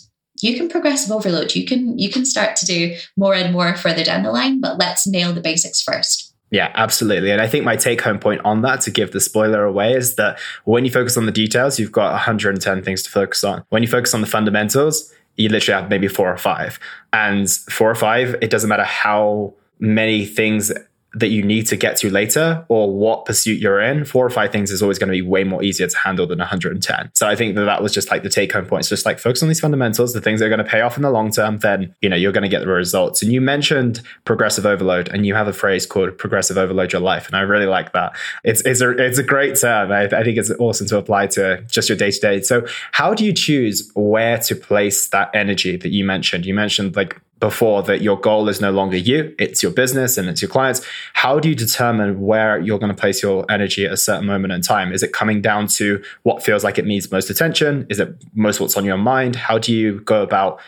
you 0.41 0.57
can 0.57 0.69
progressive 0.69 1.11
overload. 1.11 1.55
You 1.55 1.65
can 1.65 1.99
you 1.99 2.11
can 2.11 2.25
start 2.25 2.57
to 2.57 2.67
do 2.67 2.97
more 3.17 3.35
and 3.35 3.53
more 3.53 3.75
further 3.77 4.05
down 4.05 4.23
the 4.23 4.33
line, 4.33 4.61
but 4.61 4.79
let's 4.79 5.07
nail 5.07 5.33
the 5.33 5.41
basics 5.41 5.81
first. 5.81 6.35
Yeah, 6.51 6.71
absolutely. 6.75 7.33
And 7.33 7.41
I 7.41 7.49
think 7.49 7.65
my 7.65 7.75
take 7.75 8.01
home 8.01 8.19
point 8.19 8.41
on 8.45 8.63
that 8.63 8.81
to 8.83 8.91
give 8.91 9.11
the 9.13 9.21
spoiler 9.21 9.65
away 9.65 9.95
is 9.95 10.15
that 10.17 10.39
when 10.65 10.85
you 10.85 10.91
focus 10.91 11.17
on 11.17 11.27
the 11.27 11.33
details, 11.33 11.81
you've 11.81 11.91
got 11.91 12.13
110 12.13 12.83
things 12.83 13.03
to 13.03 13.11
focus 13.11 13.43
on. 13.43 13.65
When 13.71 13.83
you 13.83 13.89
focus 13.89 14.15
on 14.15 14.21
the 14.21 14.27
fundamentals, 14.29 15.13
you 15.37 15.49
literally 15.49 15.81
have 15.81 15.91
maybe 15.91 16.07
four 16.07 16.33
or 16.33 16.37
five. 16.37 16.79
And 17.13 17.51
four 17.51 17.91
or 17.91 17.97
five, 17.97 18.37
it 18.41 18.51
doesn't 18.51 18.69
matter 18.69 18.85
how 18.85 19.55
many 19.81 20.25
things 20.27 20.71
that 21.15 21.29
you 21.29 21.43
need 21.43 21.67
to 21.69 21.77
get 21.77 21.97
to 21.99 22.11
later 22.11 22.65
or 22.69 22.93
what 22.95 23.25
pursuit 23.25 23.61
you're 23.61 23.81
in, 23.81 24.05
four 24.05 24.27
or 24.27 24.31
five 24.31 24.51
things 24.51 24.71
is 24.71 24.83
always 24.83 24.99
going 24.99 25.09
to 25.09 25.13
be 25.13 25.23
way 25.23 25.45
more 25.45 25.63
easier 25.63 25.87
to 25.87 25.97
handle 25.97 26.27
than 26.27 26.39
110. 26.39 27.11
So 27.15 27.29
I 27.29 27.37
think 27.37 27.55
that 27.55 27.65
that 27.65 27.83
was 27.83 27.93
just 27.93 28.11
like 28.11 28.23
the 28.23 28.29
take 28.29 28.53
home 28.53 28.67
point. 28.67 28.81
It's 28.81 28.89
just 28.89 29.07
like 29.07 29.19
focus 29.19 29.43
on 29.43 29.49
these 29.49 29.61
fundamentals, 29.61 30.13
the 30.13 30.21
things 30.21 30.41
that 30.41 30.47
are 30.47 30.51
going 30.51 30.59
to 30.59 30.65
pay 30.65 30.81
off 30.81 30.97
in 30.97 31.03
the 31.03 31.11
long 31.11 31.31
term, 31.31 31.59
then, 31.59 31.95
you 32.01 32.09
know, 32.09 32.17
you're 32.17 32.33
going 32.33 32.43
to 32.43 32.49
get 32.49 32.61
the 32.61 32.67
results. 32.67 33.23
And 33.23 33.33
you 33.33 33.41
mentioned 33.41 34.03
progressive 34.25 34.67
overload 34.67 35.09
and 35.09 35.25
you 35.27 35.35
have 35.35 35.49
a 35.49 35.53
phrase 35.53 35.87
called 35.87 36.19
progressive 36.19 36.59
overload 36.59 36.93
your 36.93 37.03
life. 37.03 37.27
And 37.27 37.37
I 37.37 37.41
really 37.41 37.67
like 37.67 37.93
that. 37.93 38.17
It's, 38.43 38.63
it's 38.63 38.81
a, 38.81 38.91
it's 38.91 39.19
a 39.19 39.23
great 39.23 39.57
term. 39.57 39.93
I, 39.93 40.05
I 40.05 40.25
think 40.25 40.39
it's 40.39 40.51
awesome 40.59 40.87
to 40.89 40.99
apply 40.99 41.29
to 41.29 41.63
just 41.69 41.89
your 41.89 41.99
day 41.99 42.11
to 42.11 42.21
day. 42.21 42.41
So 42.43 42.67
how 42.93 43.15
do 43.15 43.25
you 43.25 43.33
choose 43.33 43.91
where 43.95 44.39
to 44.39 44.57
place 44.57 45.09
that 45.09 45.31
energy 45.35 45.77
that 45.77 45.91
you 45.91 46.05
mentioned? 46.05 46.47
You 46.47 46.55
mentioned 46.55 46.97
like 46.97 47.21
before 47.45 47.83
that 47.83 48.01
your 48.01 48.19
goal 48.19 48.49
is 48.49 48.59
no 48.59 48.71
longer 48.71 48.97
you, 48.97 49.35
it's 49.39 49.63
your 49.63 49.71
business 49.71 50.17
and 50.17 50.31
it's 50.31 50.41
your 50.41 50.49
clients. 50.49 50.81
How 51.13 51.39
do 51.39 51.47
you 51.47 51.55
determine 51.55 52.23
where 52.23 52.59
you're 52.59 52.79
going 52.79 52.95
to 52.95 52.99
place 52.99 53.23
your 53.23 53.45
energy 53.51 53.85
at 53.85 53.93
a 53.93 53.99
certain 53.99 54.25
moment 54.25 54.55
in 54.55 54.63
time? 54.63 54.95
Is 54.95 55.03
it 55.03 55.13
coming 55.13 55.43
down 55.43 55.67
to 55.79 56.03
what 56.23 56.43
feels 56.43 56.65
like 56.65 56.79
it 56.79 56.87
needs 56.87 57.13
most 57.13 57.29
attention? 57.29 57.87
Is 57.91 58.01
it 58.01 58.17
most 58.33 58.61
what's 58.61 58.79
on 58.79 58.87
your 58.87 58.97
mind? 58.97 59.37
How 59.37 59.59
do 59.59 59.75
you 59.75 60.01
go 60.01 60.23
about 60.23 60.59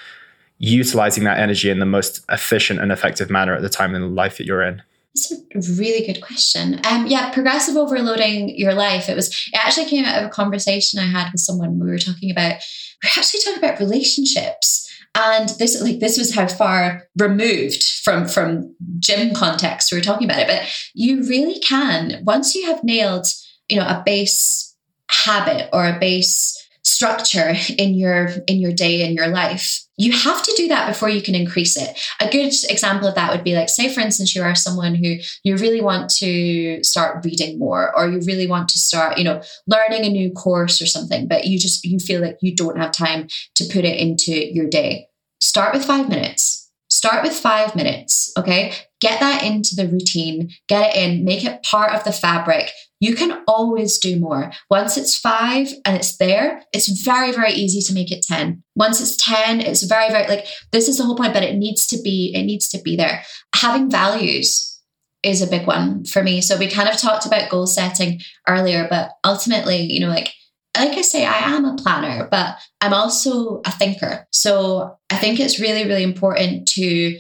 utilizing 0.59 1.25
that 1.25 1.39
energy 1.39 1.71
in 1.71 1.79
the 1.79 1.87
most 1.87 2.23
efficient 2.29 2.79
and 2.79 2.93
effective 2.93 3.31
manner 3.31 3.55
at 3.55 3.63
the 3.63 3.71
time 3.71 3.95
in 3.95 4.03
the 4.03 4.09
life 4.09 4.37
that 4.37 4.45
you're 4.45 4.63
in? 4.63 4.83
It's 5.15 5.33
a 5.33 5.83
really 5.83 6.07
good 6.07 6.21
question. 6.21 6.79
Um, 6.87 7.07
yeah, 7.07 7.31
progressive 7.31 7.79
overloading 7.79 8.55
your 8.55 8.75
life. 8.75 9.09
It 9.09 9.17
was. 9.17 9.29
It 9.51 9.59
actually 9.65 9.87
came 9.87 10.05
out 10.05 10.23
of 10.23 10.27
a 10.27 10.31
conversation 10.31 11.01
I 11.01 11.07
had 11.07 11.33
with 11.33 11.41
someone. 11.41 11.81
We 11.81 11.87
were 11.87 11.97
talking 11.97 12.31
about. 12.31 12.57
We 13.03 13.09
are 13.09 13.17
actually 13.17 13.41
talking 13.41 13.65
about 13.65 13.81
relationships 13.81 14.86
and 15.17 15.49
this 15.59 15.81
like 15.81 15.99
this 15.99 16.19
was 16.19 16.35
how 16.35 16.47
far 16.47 17.05
removed 17.19 17.83
from 18.05 18.29
from 18.29 18.75
gym 18.99 19.35
context 19.35 19.91
we 19.91 19.99
were 19.99 20.05
talking 20.05 20.29
about 20.29 20.41
it. 20.41 20.47
But 20.47 20.63
you 20.95 21.27
really 21.27 21.59
can 21.61 22.23
once 22.25 22.55
you 22.55 22.67
have 22.67 22.85
nailed 22.85 23.27
you 23.71 23.79
know 23.79 23.87
a 23.87 24.03
base 24.05 24.77
habit 25.11 25.69
or 25.73 25.87
a 25.87 25.99
base 25.99 26.66
structure 26.87 27.53
in 27.79 27.95
your 27.95 28.29
in 28.47 28.61
your 28.61 28.73
day 28.73 29.03
in 29.03 29.13
your 29.13 29.27
life. 29.27 29.83
You 29.99 30.13
have 30.13 30.43
to 30.43 30.55
do 30.57 30.69
that 30.69 30.89
before 30.89 31.09
you 31.09 31.21
can 31.21 31.35
increase 31.35 31.77
it. 31.77 31.99
A 32.21 32.31
good 32.31 32.53
example 32.69 33.09
of 33.09 33.15
that 33.17 33.33
would 33.33 33.43
be 33.43 33.57
like 33.57 33.69
say 33.69 33.93
for 33.93 34.01
instance 34.01 34.35
you 34.35 34.43
are 34.43 34.55
someone 34.55 34.95
who 34.95 35.17
you 35.43 35.57
really 35.57 35.81
want 35.81 36.09
to 36.19 36.83
start 36.85 37.25
reading 37.25 37.59
more 37.59 37.97
or 37.97 38.09
you 38.09 38.21
really 38.25 38.47
want 38.47 38.69
to 38.69 38.79
start 38.79 39.19
you 39.19 39.25
know 39.25 39.43
learning 39.67 40.05
a 40.05 40.11
new 40.11 40.31
course 40.33 40.81
or 40.81 40.87
something 40.87 41.27
but 41.27 41.47
you 41.47 41.59
just 41.59 41.85
you 41.85 41.99
feel 41.99 42.21
like 42.21 42.39
you 42.41 42.55
don't 42.55 42.79
have 42.79 42.93
time 42.93 43.27
to 43.57 43.65
put 43.65 43.85
it 43.85 43.99
into 43.99 44.33
your 44.33 44.69
day. 44.69 45.09
Start 45.41 45.75
with 45.75 45.85
5 45.85 46.09
minutes 46.09 46.66
Start 46.97 47.23
with 47.23 47.35
five 47.35 47.77
minutes, 47.77 48.33
okay? 48.39 48.73
Get 49.03 49.21
that 49.21 49.45
into 49.45 49.75
the 49.77 49.87
routine, 49.87 50.49
get 50.67 50.95
it 50.95 50.97
in, 50.97 51.27
make 51.27 51.45
it 51.45 51.63
part 51.63 51.93
of 51.93 52.05
the 52.05 52.11
fabric. 52.11 52.71
You 53.01 53.15
can 53.15 53.43
always 53.47 53.99
do 53.99 54.19
more. 54.19 54.51
Once 54.71 54.97
it's 54.97 55.15
five 55.15 55.69
and 55.85 55.95
it's 55.95 56.17
there, 56.17 56.63
it's 56.73 56.89
very, 57.03 57.33
very 57.33 57.53
easy 57.53 57.83
to 57.83 57.93
make 57.93 58.11
it 58.11 58.25
10. 58.27 58.63
Once 58.77 59.03
it's 59.03 59.15
10, 59.23 59.61
it's 59.61 59.83
very, 59.83 60.09
very 60.09 60.27
like 60.27 60.47
this 60.73 60.89
is 60.89 60.97
the 60.97 61.05
whole 61.05 61.19
point, 61.19 61.35
but 61.35 61.43
it 61.43 61.57
needs 61.57 61.87
to 61.89 62.01
be, 62.01 62.33
it 62.35 62.45
needs 62.45 62.67
to 62.71 62.81
be 62.81 62.97
there. 62.97 63.23
Having 63.55 63.91
values 63.91 64.81
is 65.23 65.43
a 65.43 65.47
big 65.47 65.67
one 65.67 66.07
for 66.07 66.23
me. 66.23 66.41
So 66.41 66.57
we 66.57 66.71
kind 66.71 66.89
of 66.89 66.97
talked 66.97 67.27
about 67.27 67.51
goal 67.51 67.67
setting 67.67 68.23
earlier, 68.49 68.87
but 68.89 69.11
ultimately, 69.23 69.83
you 69.83 70.01
know, 70.01 70.09
like 70.09 70.33
like 70.79 70.99
I 70.99 71.03
say, 71.03 71.25
I 71.25 71.39
am 71.55 71.65
a 71.65 71.77
planner, 71.77 72.29
but 72.31 72.57
I'm 72.81 72.93
also 72.93 73.61
a 73.65 73.71
thinker. 73.71 74.27
So 74.33 74.97
I 75.11 75.17
think 75.17 75.41
it's 75.41 75.61
really, 75.61 75.85
really 75.85 76.03
important 76.03 76.69
to 76.75 77.19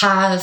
have 0.00 0.42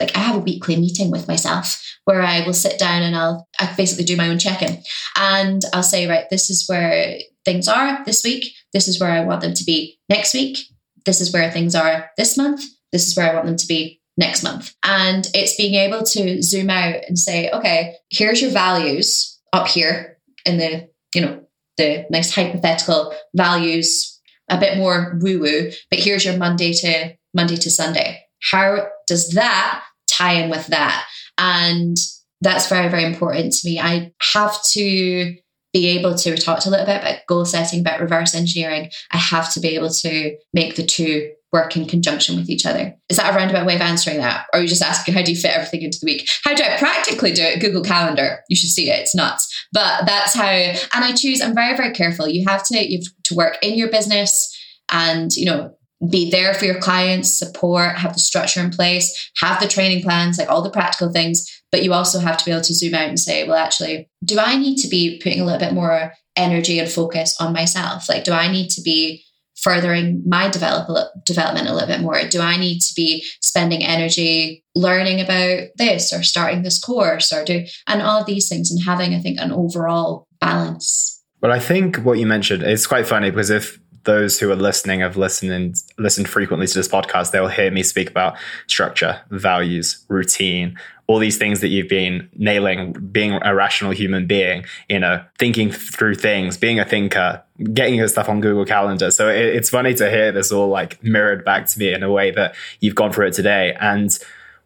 like 0.00 0.16
I 0.16 0.20
have 0.20 0.36
a 0.36 0.40
weekly 0.40 0.76
meeting 0.76 1.10
with 1.10 1.28
myself 1.28 1.80
where 2.04 2.22
I 2.22 2.44
will 2.46 2.54
sit 2.54 2.78
down 2.78 3.02
and 3.02 3.14
I'll 3.14 3.46
I 3.60 3.72
basically 3.76 4.04
do 4.04 4.16
my 4.16 4.28
own 4.28 4.38
check-in. 4.38 4.82
And 5.16 5.62
I'll 5.74 5.82
say, 5.82 6.08
right, 6.08 6.24
this 6.30 6.48
is 6.48 6.64
where 6.66 7.18
things 7.44 7.68
are 7.68 8.02
this 8.04 8.24
week. 8.24 8.52
This 8.72 8.88
is 8.88 8.98
where 8.98 9.10
I 9.10 9.24
want 9.24 9.42
them 9.42 9.54
to 9.54 9.64
be 9.64 9.98
next 10.08 10.32
week. 10.34 10.58
This 11.04 11.20
is 11.20 11.32
where 11.32 11.50
things 11.50 11.74
are 11.74 12.10
this 12.16 12.36
month. 12.36 12.62
This 12.92 13.06
is 13.06 13.16
where 13.16 13.30
I 13.30 13.34
want 13.34 13.46
them 13.46 13.56
to 13.56 13.66
be 13.66 14.00
next 14.16 14.42
month. 14.42 14.74
And 14.82 15.28
it's 15.34 15.56
being 15.56 15.74
able 15.74 16.02
to 16.02 16.42
zoom 16.42 16.70
out 16.70 16.96
and 17.06 17.18
say, 17.18 17.50
okay, 17.50 17.96
here's 18.10 18.40
your 18.42 18.50
values 18.50 19.38
up 19.52 19.68
here 19.68 20.18
in 20.44 20.58
the, 20.58 20.88
you 21.14 21.20
know, 21.22 21.42
the 21.76 22.06
nice 22.10 22.34
hypothetical 22.34 23.14
values, 23.34 24.20
a 24.48 24.58
bit 24.58 24.76
more 24.76 25.18
woo 25.20 25.40
woo, 25.40 25.70
but 25.90 26.00
here's 26.00 26.24
your 26.24 26.36
Monday 26.36 26.72
to 26.72 27.14
Monday 27.34 27.56
to 27.56 27.70
Sunday. 27.70 28.22
How 28.50 28.88
does 29.06 29.30
that 29.30 29.82
tie 30.08 30.34
in 30.34 30.50
with 30.50 30.66
that? 30.68 31.06
And 31.38 31.96
that's 32.40 32.68
very, 32.68 32.88
very 32.88 33.04
important 33.04 33.52
to 33.52 33.68
me. 33.68 33.78
I 33.78 34.12
have 34.32 34.58
to 34.72 35.36
be 35.72 35.86
able 35.98 36.16
to, 36.16 36.30
we 36.30 36.36
talked 36.36 36.66
a 36.66 36.70
little 36.70 36.86
bit 36.86 37.00
about 37.00 37.26
goal 37.28 37.44
setting, 37.44 37.80
about 37.80 38.00
reverse 38.00 38.34
engineering. 38.34 38.90
I 39.12 39.18
have 39.18 39.52
to 39.54 39.60
be 39.60 39.68
able 39.68 39.90
to 39.90 40.36
make 40.52 40.74
the 40.74 40.84
two 40.84 41.30
work 41.52 41.76
in 41.76 41.86
conjunction 41.86 42.36
with 42.36 42.48
each 42.48 42.64
other. 42.64 42.94
Is 43.08 43.16
that 43.16 43.32
a 43.32 43.36
roundabout 43.36 43.66
way 43.66 43.74
of 43.74 43.80
answering 43.80 44.18
that? 44.18 44.46
Or 44.52 44.58
are 44.58 44.62
you 44.62 44.68
just 44.68 44.82
asking 44.82 45.14
how 45.14 45.22
do 45.22 45.32
you 45.32 45.38
fit 45.38 45.52
everything 45.54 45.82
into 45.82 45.98
the 46.00 46.06
week? 46.06 46.28
How 46.44 46.54
do 46.54 46.62
I 46.62 46.76
practically 46.78 47.32
do 47.32 47.42
it? 47.42 47.60
Google 47.60 47.82
Calendar. 47.82 48.40
You 48.48 48.56
should 48.56 48.70
see 48.70 48.90
it. 48.90 49.00
It's 49.00 49.14
nuts. 49.14 49.48
But 49.72 50.06
that's 50.06 50.34
how 50.34 50.46
and 50.46 51.04
I 51.04 51.12
choose, 51.12 51.40
I'm 51.40 51.54
very, 51.54 51.76
very 51.76 51.92
careful. 51.92 52.28
You 52.28 52.46
have 52.48 52.64
to 52.66 52.90
you 52.90 52.98
have 52.98 53.22
to 53.24 53.34
work 53.34 53.58
in 53.62 53.76
your 53.76 53.90
business 53.90 54.56
and 54.92 55.34
you 55.34 55.46
know 55.46 55.74
be 56.08 56.30
there 56.30 56.54
for 56.54 56.64
your 56.64 56.80
clients, 56.80 57.38
support, 57.38 57.96
have 57.96 58.14
the 58.14 58.20
structure 58.20 58.60
in 58.60 58.70
place, 58.70 59.30
have 59.40 59.60
the 59.60 59.68
training 59.68 60.02
plans, 60.02 60.38
like 60.38 60.48
all 60.48 60.62
the 60.62 60.70
practical 60.70 61.12
things. 61.12 61.46
But 61.70 61.82
you 61.82 61.92
also 61.92 62.20
have 62.20 62.38
to 62.38 62.44
be 62.44 62.50
able 62.50 62.62
to 62.62 62.74
zoom 62.74 62.94
out 62.94 63.08
and 63.08 63.20
say, 63.20 63.46
well, 63.46 63.58
actually, 63.58 64.08
do 64.24 64.38
I 64.38 64.56
need 64.56 64.76
to 64.78 64.88
be 64.88 65.20
putting 65.22 65.40
a 65.40 65.44
little 65.44 65.60
bit 65.60 65.74
more 65.74 66.12
energy 66.36 66.78
and 66.78 66.88
focus 66.88 67.36
on 67.38 67.52
myself? 67.52 68.08
Like, 68.08 68.24
do 68.24 68.32
I 68.32 68.50
need 68.50 68.70
to 68.70 68.82
be 68.82 69.22
furthering 69.62 70.22
my 70.26 70.48
develop, 70.48 70.88
development 71.24 71.68
a 71.68 71.72
little 71.72 71.88
bit 71.88 72.00
more? 72.00 72.20
Do 72.28 72.40
I 72.40 72.56
need 72.56 72.80
to 72.80 72.92
be 72.94 73.24
spending 73.40 73.84
energy 73.84 74.64
learning 74.74 75.20
about 75.20 75.68
this 75.76 76.12
or 76.12 76.22
starting 76.22 76.62
this 76.62 76.80
course 76.80 77.32
or 77.32 77.44
do, 77.44 77.64
and 77.86 78.02
all 78.02 78.20
of 78.20 78.26
these 78.26 78.48
things 78.48 78.70
and 78.70 78.80
having, 78.84 79.14
I 79.14 79.20
think, 79.20 79.38
an 79.40 79.52
overall 79.52 80.26
balance? 80.40 81.22
Well, 81.40 81.52
I 81.52 81.58
think 81.58 81.96
what 81.98 82.18
you 82.18 82.26
mentioned 82.26 82.62
is 82.62 82.86
quite 82.86 83.06
funny 83.06 83.30
because 83.30 83.50
if 83.50 83.78
those 84.04 84.38
who 84.38 84.50
are 84.50 84.56
listening 84.56 85.00
have 85.00 85.16
listened 85.16 85.52
and 85.52 85.74
listened 85.98 86.28
frequently 86.28 86.66
to 86.66 86.74
this 86.74 86.88
podcast, 86.88 87.30
they'll 87.30 87.48
hear 87.48 87.70
me 87.70 87.82
speak 87.82 88.10
about 88.10 88.36
structure, 88.66 89.20
values, 89.30 90.04
routine, 90.08 90.78
all 91.06 91.18
these 91.18 91.36
things 91.36 91.60
that 91.60 91.68
you've 91.68 91.88
been 91.88 92.28
nailing, 92.36 92.92
being 92.92 93.38
a 93.42 93.54
rational 93.54 93.90
human 93.90 94.26
being, 94.26 94.64
you 94.88 94.98
know, 94.98 95.22
thinking 95.38 95.70
through 95.70 96.14
things, 96.14 96.56
being 96.56 96.78
a 96.78 96.84
thinker, 96.84 97.42
getting 97.72 97.96
your 97.96 98.08
stuff 98.08 98.28
on 98.28 98.40
Google 98.40 98.64
Calendar. 98.64 99.10
So 99.10 99.28
it, 99.28 99.56
it's 99.56 99.70
funny 99.70 99.92
to 99.94 100.08
hear 100.08 100.30
this 100.30 100.52
all 100.52 100.68
like 100.68 101.02
mirrored 101.02 101.44
back 101.44 101.66
to 101.66 101.78
me 101.78 101.92
in 101.92 102.02
a 102.02 102.10
way 102.10 102.30
that 102.30 102.54
you've 102.78 102.94
gone 102.94 103.12
through 103.12 103.26
it 103.26 103.34
today. 103.34 103.76
And 103.80 104.16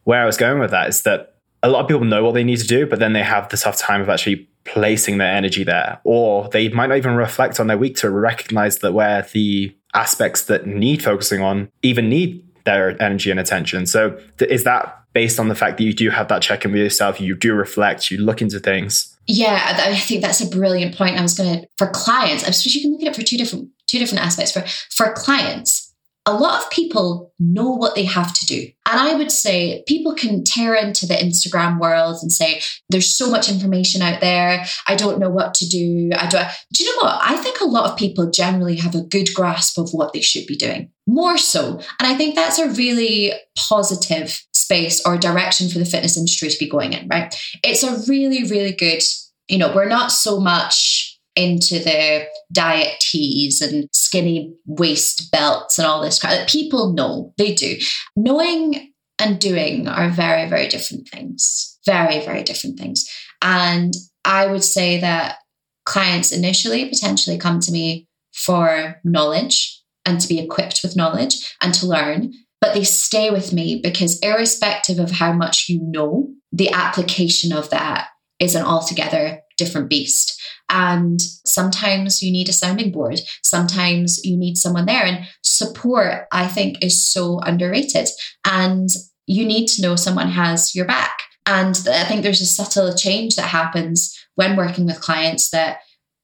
where 0.04 0.22
I 0.22 0.26
was 0.26 0.36
going 0.36 0.58
with 0.58 0.70
that 0.70 0.88
is 0.88 1.02
that 1.02 1.36
a 1.62 1.68
lot 1.68 1.80
of 1.80 1.88
people 1.88 2.04
know 2.04 2.22
what 2.22 2.34
they 2.34 2.44
need 2.44 2.58
to 2.58 2.66
do, 2.66 2.86
but 2.86 2.98
then 2.98 3.14
they 3.14 3.22
have 3.22 3.48
the 3.48 3.56
tough 3.56 3.78
time 3.78 4.02
of 4.02 4.10
actually 4.10 4.46
placing 4.64 5.18
their 5.18 5.32
energy 5.32 5.64
there, 5.64 6.00
or 6.04 6.48
they 6.48 6.68
might 6.68 6.88
not 6.88 6.98
even 6.98 7.14
reflect 7.14 7.60
on 7.60 7.66
their 7.66 7.78
week 7.78 7.96
to 7.96 8.10
recognize 8.10 8.78
that 8.78 8.92
where 8.92 9.22
the 9.32 9.74
aspects 9.94 10.44
that 10.44 10.66
need 10.66 11.02
focusing 11.02 11.40
on 11.40 11.70
even 11.82 12.08
need 12.08 12.44
their 12.64 13.00
energy 13.02 13.30
and 13.30 13.38
attention. 13.38 13.86
So, 13.86 14.18
th- 14.38 14.50
is 14.50 14.64
that 14.64 14.98
based 15.12 15.38
on 15.38 15.48
the 15.48 15.54
fact 15.54 15.78
that 15.78 15.84
you 15.84 15.92
do 15.92 16.10
have 16.10 16.28
that 16.28 16.42
check 16.42 16.64
in 16.64 16.72
with 16.72 16.80
yourself? 16.80 17.20
You 17.20 17.36
do 17.36 17.54
reflect, 17.54 18.10
you 18.10 18.18
look 18.18 18.42
into 18.42 18.58
things. 18.58 19.16
Yeah, 19.26 19.80
I 19.86 19.96
think 19.96 20.22
that's 20.22 20.40
a 20.40 20.48
brilliant 20.48 20.96
point. 20.96 21.16
I 21.16 21.22
was 21.22 21.34
going 21.34 21.60
to 21.60 21.68
for 21.78 21.88
clients. 21.88 22.44
I 22.44 22.50
suppose 22.50 22.74
you 22.74 22.82
can 22.82 22.92
look 22.92 23.02
at 23.02 23.08
it 23.08 23.16
for 23.16 23.22
two 23.22 23.38
different 23.38 23.70
two 23.86 23.98
different 23.98 24.24
aspects. 24.24 24.52
For 24.52 24.64
for 24.90 25.12
clients, 25.14 25.83
a 26.26 26.32
lot 26.32 26.62
of 26.62 26.70
people 26.70 27.32
know 27.38 27.70
what 27.70 27.94
they 27.94 28.04
have 28.04 28.32
to 28.32 28.46
do. 28.46 28.66
And 28.86 28.98
I 28.98 29.14
would 29.14 29.30
say 29.30 29.84
people 29.86 30.14
can 30.14 30.42
tear 30.42 30.74
into 30.74 31.06
the 31.06 31.14
Instagram 31.14 31.78
world 31.78 32.18
and 32.22 32.32
say, 32.32 32.62
there's 32.88 33.14
so 33.14 33.30
much 33.30 33.50
information 33.50 34.00
out 34.00 34.20
there. 34.20 34.64
I 34.88 34.94
don't 34.94 35.18
know 35.18 35.28
what 35.28 35.52
to 35.54 35.68
do. 35.68 36.10
I 36.16 36.26
don't. 36.26 36.48
Do 36.72 36.84
you 36.84 36.90
know 36.90 37.02
what? 37.02 37.20
I 37.22 37.36
think 37.36 37.60
a 37.60 37.66
lot 37.66 37.90
of 37.90 37.98
people 37.98 38.30
generally 38.30 38.76
have 38.76 38.94
a 38.94 39.02
good 39.02 39.28
grasp 39.34 39.78
of 39.78 39.90
what 39.92 40.12
they 40.12 40.22
should 40.22 40.46
be 40.46 40.56
doing, 40.56 40.90
more 41.06 41.36
so. 41.36 41.80
And 41.98 42.06
I 42.06 42.14
think 42.14 42.34
that's 42.34 42.58
a 42.58 42.70
really 42.70 43.32
positive 43.56 44.42
space 44.54 45.02
or 45.04 45.18
direction 45.18 45.68
for 45.68 45.78
the 45.78 45.84
fitness 45.84 46.16
industry 46.16 46.48
to 46.48 46.58
be 46.58 46.68
going 46.68 46.94
in, 46.94 47.06
right? 47.08 47.34
It's 47.62 47.82
a 47.82 48.10
really, 48.10 48.44
really 48.44 48.72
good, 48.72 49.02
you 49.48 49.58
know, 49.58 49.74
we're 49.74 49.88
not 49.88 50.10
so 50.10 50.40
much 50.40 51.13
into 51.36 51.78
the 51.78 52.26
diet 52.52 53.00
teas 53.00 53.60
and 53.60 53.88
skinny 53.92 54.54
waist 54.66 55.30
belts 55.32 55.78
and 55.78 55.86
all 55.86 56.00
this 56.00 56.18
crap. 56.18 56.48
People 56.48 56.92
know, 56.92 57.32
they 57.38 57.54
do. 57.54 57.76
Knowing 58.16 58.92
and 59.18 59.38
doing 59.38 59.88
are 59.88 60.10
very, 60.10 60.48
very 60.48 60.68
different 60.68 61.08
things. 61.08 61.78
Very, 61.86 62.24
very 62.24 62.42
different 62.42 62.78
things. 62.78 63.04
And 63.42 63.94
I 64.24 64.46
would 64.46 64.64
say 64.64 65.00
that 65.00 65.38
clients 65.84 66.32
initially 66.32 66.88
potentially 66.88 67.38
come 67.38 67.60
to 67.60 67.72
me 67.72 68.08
for 68.32 69.00
knowledge 69.04 69.82
and 70.06 70.20
to 70.20 70.28
be 70.28 70.38
equipped 70.38 70.80
with 70.82 70.96
knowledge 70.96 71.54
and 71.62 71.72
to 71.74 71.86
learn, 71.86 72.32
but 72.60 72.74
they 72.74 72.84
stay 72.84 73.30
with 73.30 73.52
me 73.52 73.80
because, 73.82 74.18
irrespective 74.20 74.98
of 74.98 75.10
how 75.10 75.32
much 75.32 75.66
you 75.68 75.80
know, 75.82 76.28
the 76.52 76.70
application 76.70 77.52
of 77.52 77.70
that 77.70 78.08
is 78.38 78.54
an 78.54 78.64
altogether 78.64 79.40
different 79.56 79.88
beast. 79.88 80.40
And 80.68 81.20
sometimes 81.44 82.22
you 82.22 82.32
need 82.32 82.48
a 82.48 82.52
sounding 82.52 82.90
board. 82.90 83.20
Sometimes 83.42 84.24
you 84.24 84.36
need 84.36 84.56
someone 84.56 84.86
there. 84.86 85.04
And 85.04 85.26
support, 85.42 86.26
I 86.32 86.46
think, 86.46 86.82
is 86.82 87.04
so 87.04 87.38
underrated. 87.40 88.08
And 88.44 88.88
you 89.26 89.44
need 89.44 89.66
to 89.68 89.82
know 89.82 89.96
someone 89.96 90.28
has 90.28 90.74
your 90.74 90.86
back. 90.86 91.18
And 91.46 91.76
I 91.90 92.04
think 92.04 92.22
there's 92.22 92.40
a 92.40 92.46
subtle 92.46 92.94
change 92.94 93.36
that 93.36 93.48
happens 93.48 94.18
when 94.34 94.56
working 94.56 94.86
with 94.86 95.00
clients 95.00 95.50
that, 95.50 95.78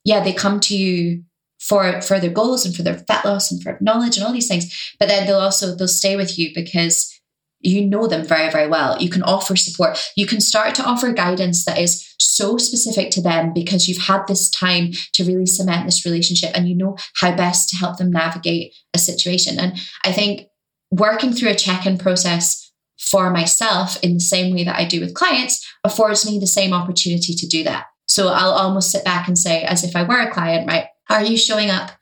yeah, 0.04 0.22
they 0.22 0.32
come 0.32 0.60
to 0.60 0.76
you 0.76 1.22
for 1.60 2.00
for 2.00 2.18
their 2.18 2.30
goals 2.30 2.64
and 2.64 2.74
for 2.74 2.82
their 2.82 2.98
fat 2.98 3.24
loss 3.24 3.52
and 3.52 3.62
for 3.62 3.76
knowledge 3.80 4.16
and 4.16 4.24
all 4.24 4.32
these 4.32 4.48
things 4.48 4.94
but 4.98 5.08
then 5.08 5.26
they'll 5.26 5.38
also 5.38 5.76
they'll 5.76 5.86
stay 5.86 6.16
with 6.16 6.38
you 6.38 6.50
because 6.54 7.19
you 7.61 7.86
know 7.86 8.06
them 8.06 8.24
very, 8.24 8.50
very 8.50 8.68
well. 8.68 9.00
You 9.00 9.11
can 9.11 9.22
offer 9.22 9.56
support. 9.56 9.98
You 10.16 10.26
can 10.26 10.40
start 10.40 10.74
to 10.76 10.84
offer 10.84 11.12
guidance 11.12 11.64
that 11.64 11.78
is 11.78 12.14
so 12.18 12.56
specific 12.56 13.11
to 13.12 13.22
them 13.22 13.52
because 13.52 13.86
you've 13.86 14.06
had 14.06 14.26
this 14.26 14.48
time 14.50 14.92
to 15.14 15.24
really 15.24 15.46
cement 15.46 15.86
this 15.86 16.04
relationship 16.04 16.50
and 16.54 16.68
you 16.68 16.76
know 16.76 16.96
how 17.16 17.34
best 17.34 17.68
to 17.70 17.76
help 17.76 17.98
them 17.98 18.11
navigate 18.11 18.74
a 18.94 18.98
situation. 18.98 19.58
And 19.58 19.78
I 20.04 20.12
think 20.12 20.46
working 20.90 21.32
through 21.32 21.50
a 21.50 21.54
check 21.54 21.86
in 21.86 21.98
process 21.98 22.72
for 22.98 23.30
myself 23.30 24.02
in 24.02 24.14
the 24.14 24.20
same 24.20 24.54
way 24.54 24.64
that 24.64 24.76
I 24.76 24.84
do 24.84 25.00
with 25.00 25.14
clients 25.14 25.66
affords 25.84 26.26
me 26.26 26.38
the 26.38 26.46
same 26.46 26.72
opportunity 26.72 27.34
to 27.34 27.46
do 27.46 27.64
that. 27.64 27.86
So 28.06 28.28
I'll 28.28 28.52
almost 28.52 28.90
sit 28.90 29.04
back 29.04 29.28
and 29.28 29.38
say, 29.38 29.62
as 29.62 29.84
if 29.84 29.94
I 29.94 30.02
were 30.02 30.20
a 30.20 30.30
client, 30.30 30.66
right? 30.66 30.86
Are 31.08 31.24
you 31.24 31.36
showing 31.36 31.70
up 31.70 31.92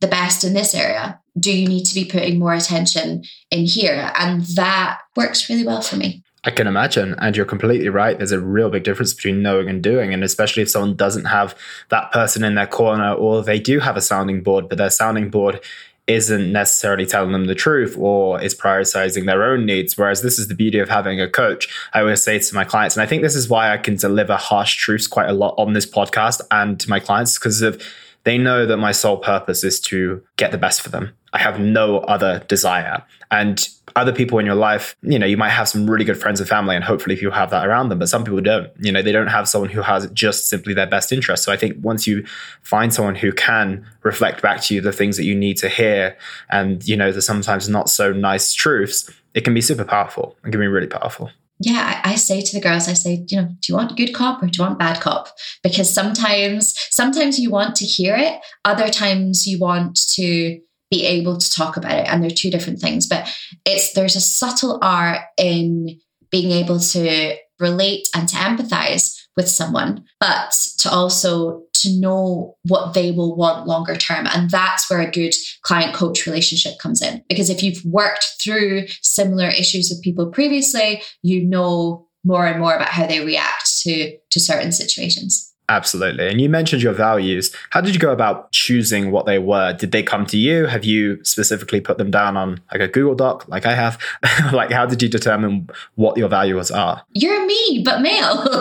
the 0.00 0.06
best 0.06 0.44
in 0.44 0.54
this 0.54 0.74
area? 0.74 1.20
Do 1.38 1.56
you 1.56 1.68
need 1.68 1.84
to 1.84 1.94
be 1.94 2.04
putting 2.04 2.38
more 2.38 2.54
attention 2.54 3.24
in 3.50 3.66
here? 3.66 4.12
And 4.18 4.42
that 4.56 5.00
works 5.14 5.48
really 5.48 5.66
well 5.66 5.82
for 5.82 5.96
me. 5.96 6.22
I 6.44 6.50
can 6.50 6.68
imagine. 6.68 7.16
And 7.18 7.36
you're 7.36 7.44
completely 7.44 7.88
right. 7.88 8.16
There's 8.16 8.32
a 8.32 8.40
real 8.40 8.70
big 8.70 8.84
difference 8.84 9.12
between 9.12 9.42
knowing 9.42 9.68
and 9.68 9.82
doing. 9.82 10.14
And 10.14 10.22
especially 10.22 10.62
if 10.62 10.70
someone 10.70 10.94
doesn't 10.94 11.24
have 11.24 11.56
that 11.88 12.12
person 12.12 12.44
in 12.44 12.54
their 12.54 12.68
corner, 12.68 13.12
or 13.12 13.42
they 13.42 13.58
do 13.58 13.80
have 13.80 13.96
a 13.96 14.00
sounding 14.00 14.42
board, 14.42 14.68
but 14.68 14.78
their 14.78 14.90
sounding 14.90 15.28
board 15.28 15.60
isn't 16.06 16.52
necessarily 16.52 17.04
telling 17.04 17.32
them 17.32 17.46
the 17.46 17.54
truth 17.54 17.96
or 17.98 18.40
is 18.40 18.54
prioritizing 18.54 19.26
their 19.26 19.42
own 19.42 19.66
needs. 19.66 19.98
Whereas 19.98 20.22
this 20.22 20.38
is 20.38 20.46
the 20.46 20.54
beauty 20.54 20.78
of 20.78 20.88
having 20.88 21.20
a 21.20 21.28
coach. 21.28 21.68
I 21.92 22.00
always 22.00 22.22
say 22.22 22.38
to 22.38 22.54
my 22.54 22.62
clients, 22.62 22.96
and 22.96 23.02
I 23.02 23.06
think 23.06 23.22
this 23.22 23.34
is 23.34 23.48
why 23.48 23.72
I 23.72 23.76
can 23.76 23.96
deliver 23.96 24.36
harsh 24.36 24.76
truths 24.76 25.08
quite 25.08 25.28
a 25.28 25.32
lot 25.32 25.56
on 25.58 25.72
this 25.72 25.84
podcast 25.84 26.42
and 26.52 26.78
to 26.78 26.88
my 26.88 27.00
clients 27.00 27.36
because 27.38 27.60
of 27.60 27.82
they 28.22 28.38
know 28.38 28.66
that 28.66 28.76
my 28.76 28.92
sole 28.92 29.18
purpose 29.18 29.64
is 29.64 29.80
to 29.80 30.22
get 30.36 30.52
the 30.52 30.58
best 30.58 30.80
for 30.80 30.90
them. 30.90 31.12
I 31.36 31.38
have 31.38 31.60
no 31.60 31.98
other 31.98 32.42
desire. 32.48 33.04
And 33.30 33.68
other 33.94 34.10
people 34.10 34.38
in 34.38 34.46
your 34.46 34.54
life, 34.54 34.96
you 35.02 35.18
know, 35.18 35.26
you 35.26 35.36
might 35.36 35.50
have 35.50 35.68
some 35.68 35.88
really 35.88 36.06
good 36.06 36.16
friends 36.16 36.40
and 36.40 36.48
family, 36.48 36.74
and 36.74 36.82
hopefully 36.82 37.20
you 37.20 37.30
have 37.30 37.50
that 37.50 37.66
around 37.66 37.90
them, 37.90 37.98
but 37.98 38.08
some 38.08 38.24
people 38.24 38.40
don't. 38.40 38.70
You 38.80 38.90
know, 38.90 39.02
they 39.02 39.12
don't 39.12 39.26
have 39.26 39.46
someone 39.46 39.68
who 39.68 39.82
has 39.82 40.10
just 40.12 40.48
simply 40.48 40.72
their 40.72 40.86
best 40.86 41.12
interest. 41.12 41.44
So 41.44 41.52
I 41.52 41.58
think 41.58 41.76
once 41.82 42.06
you 42.06 42.24
find 42.62 42.94
someone 42.94 43.16
who 43.16 43.32
can 43.32 43.86
reflect 44.02 44.40
back 44.40 44.62
to 44.62 44.74
you 44.74 44.80
the 44.80 44.92
things 44.92 45.18
that 45.18 45.24
you 45.24 45.34
need 45.34 45.58
to 45.58 45.68
hear 45.68 46.16
and, 46.48 46.82
you 46.88 46.96
know, 46.96 47.12
the 47.12 47.20
sometimes 47.20 47.68
not 47.68 47.90
so 47.90 48.14
nice 48.14 48.54
truths, 48.54 49.10
it 49.34 49.44
can 49.44 49.52
be 49.52 49.60
super 49.60 49.84
powerful. 49.84 50.38
It 50.42 50.52
can 50.52 50.60
be 50.60 50.68
really 50.68 50.86
powerful 50.86 51.30
yeah, 51.58 52.02
I, 52.04 52.16
say 52.16 52.42
to 52.42 52.54
the 52.54 52.60
girls, 52.60 52.88
I 52.88 52.92
say, 52.92 53.24
you 53.28 53.40
know, 53.40 53.48
do 53.48 53.72
you 53.72 53.76
want 53.76 53.96
good 53.96 54.12
cop 54.12 54.42
or 54.42 54.46
do 54.46 54.58
you 54.58 54.64
want 54.64 54.78
bad 54.78 55.00
cop? 55.00 55.28
Because 55.62 55.92
sometimes, 55.92 56.74
sometimes 56.90 57.38
you 57.38 57.50
want 57.50 57.76
to 57.76 57.86
hear 57.86 58.14
it. 58.14 58.40
Other 58.64 58.90
times 58.90 59.46
you 59.46 59.58
want 59.58 59.98
to 60.14 60.60
be 60.90 61.04
able 61.04 61.36
to 61.36 61.50
talk 61.50 61.76
about 61.76 61.98
it. 61.98 62.08
And 62.08 62.22
they're 62.22 62.30
two 62.30 62.50
different 62.50 62.80
things. 62.80 63.06
But 63.06 63.28
it's, 63.64 63.92
there's 63.94 64.16
a 64.16 64.20
subtle 64.20 64.78
art 64.82 65.20
in 65.38 65.98
being 66.30 66.52
able 66.52 66.78
to 66.78 67.36
relate 67.58 68.06
and 68.14 68.28
to 68.28 68.36
empathize 68.36 69.14
with 69.36 69.48
someone, 69.48 70.04
but 70.20 70.54
to 70.78 70.90
also 70.90 71.62
to 71.74 72.00
know 72.00 72.56
what 72.64 72.94
they 72.94 73.10
will 73.10 73.36
want 73.36 73.66
longer 73.66 73.96
term. 73.96 74.26
And 74.26 74.50
that's 74.50 74.88
where 74.90 75.00
a 75.00 75.10
good 75.10 75.34
client 75.62 75.94
coach 75.94 76.26
relationship 76.26 76.78
comes 76.78 77.02
in. 77.02 77.22
Because 77.28 77.50
if 77.50 77.62
you've 77.62 77.84
worked 77.84 78.26
through 78.42 78.86
similar 79.02 79.48
issues 79.48 79.90
with 79.90 80.02
people 80.02 80.30
previously, 80.30 81.02
you 81.22 81.44
know 81.44 82.08
more 82.24 82.46
and 82.46 82.58
more 82.58 82.74
about 82.74 82.88
how 82.88 83.06
they 83.06 83.24
react 83.24 83.80
to, 83.82 84.16
to 84.30 84.40
certain 84.40 84.72
situations. 84.72 85.54
Absolutely. 85.68 86.28
And 86.28 86.40
you 86.40 86.48
mentioned 86.48 86.80
your 86.80 86.92
values. 86.92 87.52
How 87.70 87.80
did 87.80 87.92
you 87.92 88.00
go 88.00 88.12
about 88.12 88.52
choosing 88.52 89.10
what 89.10 89.26
they 89.26 89.40
were? 89.40 89.72
Did 89.72 89.90
they 89.90 90.02
come 90.02 90.24
to 90.26 90.36
you? 90.36 90.66
Have 90.66 90.84
you 90.84 91.22
specifically 91.24 91.80
put 91.80 91.98
them 91.98 92.10
down 92.10 92.36
on 92.36 92.60
like 92.72 92.80
a 92.80 92.88
Google 92.88 93.16
Doc 93.16 93.48
like 93.48 93.66
I 93.66 93.74
have? 93.74 94.00
like 94.52 94.70
how 94.70 94.86
did 94.86 95.02
you 95.02 95.08
determine 95.08 95.68
what 95.96 96.16
your 96.16 96.28
values 96.28 96.70
are? 96.70 97.02
You're 97.14 97.44
me, 97.46 97.82
but 97.84 98.00
male. 98.00 98.46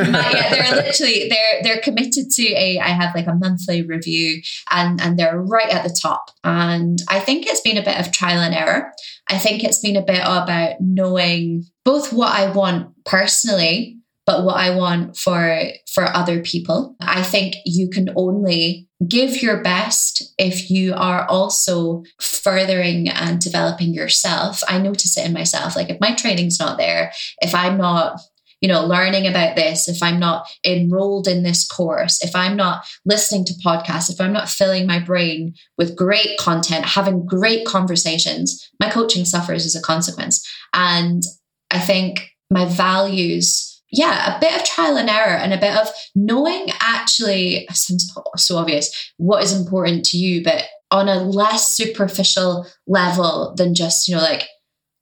Yeah, 0.00 0.50
they're 0.50 0.76
literally 0.76 1.28
they're 1.28 1.62
they're 1.62 1.80
committed 1.80 2.30
to 2.30 2.42
a 2.54 2.78
I 2.78 2.88
have 2.88 3.14
like 3.14 3.26
a 3.26 3.34
monthly 3.34 3.82
review 3.82 4.40
and 4.70 5.00
and 5.00 5.18
they're 5.18 5.40
right 5.40 5.68
at 5.68 5.82
the 5.82 5.96
top. 6.00 6.30
And 6.44 7.00
I 7.08 7.20
think 7.20 7.46
it's 7.46 7.60
been 7.60 7.76
a 7.76 7.82
bit 7.82 7.98
of 7.98 8.12
trial 8.12 8.40
and 8.40 8.54
error. 8.54 8.92
I 9.28 9.38
think 9.38 9.64
it's 9.64 9.80
been 9.80 9.96
a 9.96 10.02
bit 10.02 10.20
about 10.20 10.80
knowing 10.80 11.64
both 11.84 12.12
what 12.12 12.32
I 12.34 12.50
want 12.50 13.04
personally 13.04 13.99
but 14.30 14.44
what 14.44 14.58
I 14.58 14.76
want 14.76 15.16
for 15.16 15.60
for 15.92 16.04
other 16.04 16.40
people. 16.40 16.94
I 17.00 17.24
think 17.24 17.56
you 17.64 17.90
can 17.90 18.10
only 18.14 18.86
give 19.08 19.42
your 19.42 19.60
best 19.60 20.22
if 20.38 20.70
you 20.70 20.94
are 20.94 21.26
also 21.26 22.04
furthering 22.20 23.08
and 23.08 23.40
developing 23.40 23.92
yourself. 23.92 24.62
I 24.68 24.78
notice 24.78 25.16
it 25.16 25.26
in 25.26 25.32
myself. 25.32 25.74
Like 25.74 25.90
if 25.90 26.00
my 26.00 26.14
training's 26.14 26.60
not 26.60 26.78
there, 26.78 27.12
if 27.42 27.56
I'm 27.56 27.76
not 27.76 28.20
you 28.60 28.68
know, 28.68 28.84
learning 28.84 29.26
about 29.26 29.56
this, 29.56 29.88
if 29.88 30.02
I'm 30.02 30.20
not 30.20 30.46
enrolled 30.66 31.26
in 31.26 31.42
this 31.42 31.66
course, 31.66 32.22
if 32.22 32.36
I'm 32.36 32.58
not 32.58 32.84
listening 33.06 33.46
to 33.46 33.54
podcasts, 33.64 34.10
if 34.10 34.20
I'm 34.20 34.34
not 34.34 34.50
filling 34.50 34.86
my 34.86 34.98
brain 34.98 35.54
with 35.78 35.96
great 35.96 36.36
content, 36.38 36.84
having 36.84 37.24
great 37.24 37.64
conversations, 37.64 38.70
my 38.78 38.90
coaching 38.90 39.24
suffers 39.24 39.64
as 39.64 39.74
a 39.74 39.80
consequence. 39.80 40.46
And 40.74 41.22
I 41.70 41.78
think 41.78 42.28
my 42.50 42.66
values 42.66 43.69
yeah, 43.92 44.36
a 44.36 44.40
bit 44.40 44.54
of 44.54 44.64
trial 44.64 44.96
and 44.96 45.10
error 45.10 45.36
and 45.36 45.52
a 45.52 45.58
bit 45.58 45.76
of 45.76 45.88
knowing 46.14 46.68
actually 46.80 47.66
sounds 47.72 48.12
so 48.36 48.56
obvious 48.56 49.12
what 49.16 49.42
is 49.42 49.52
important 49.52 50.04
to 50.06 50.16
you, 50.16 50.42
but 50.42 50.64
on 50.90 51.08
a 51.08 51.22
less 51.22 51.76
superficial 51.76 52.66
level 52.86 53.54
than 53.56 53.74
just, 53.74 54.08
you 54.08 54.16
know, 54.16 54.22
like 54.22 54.48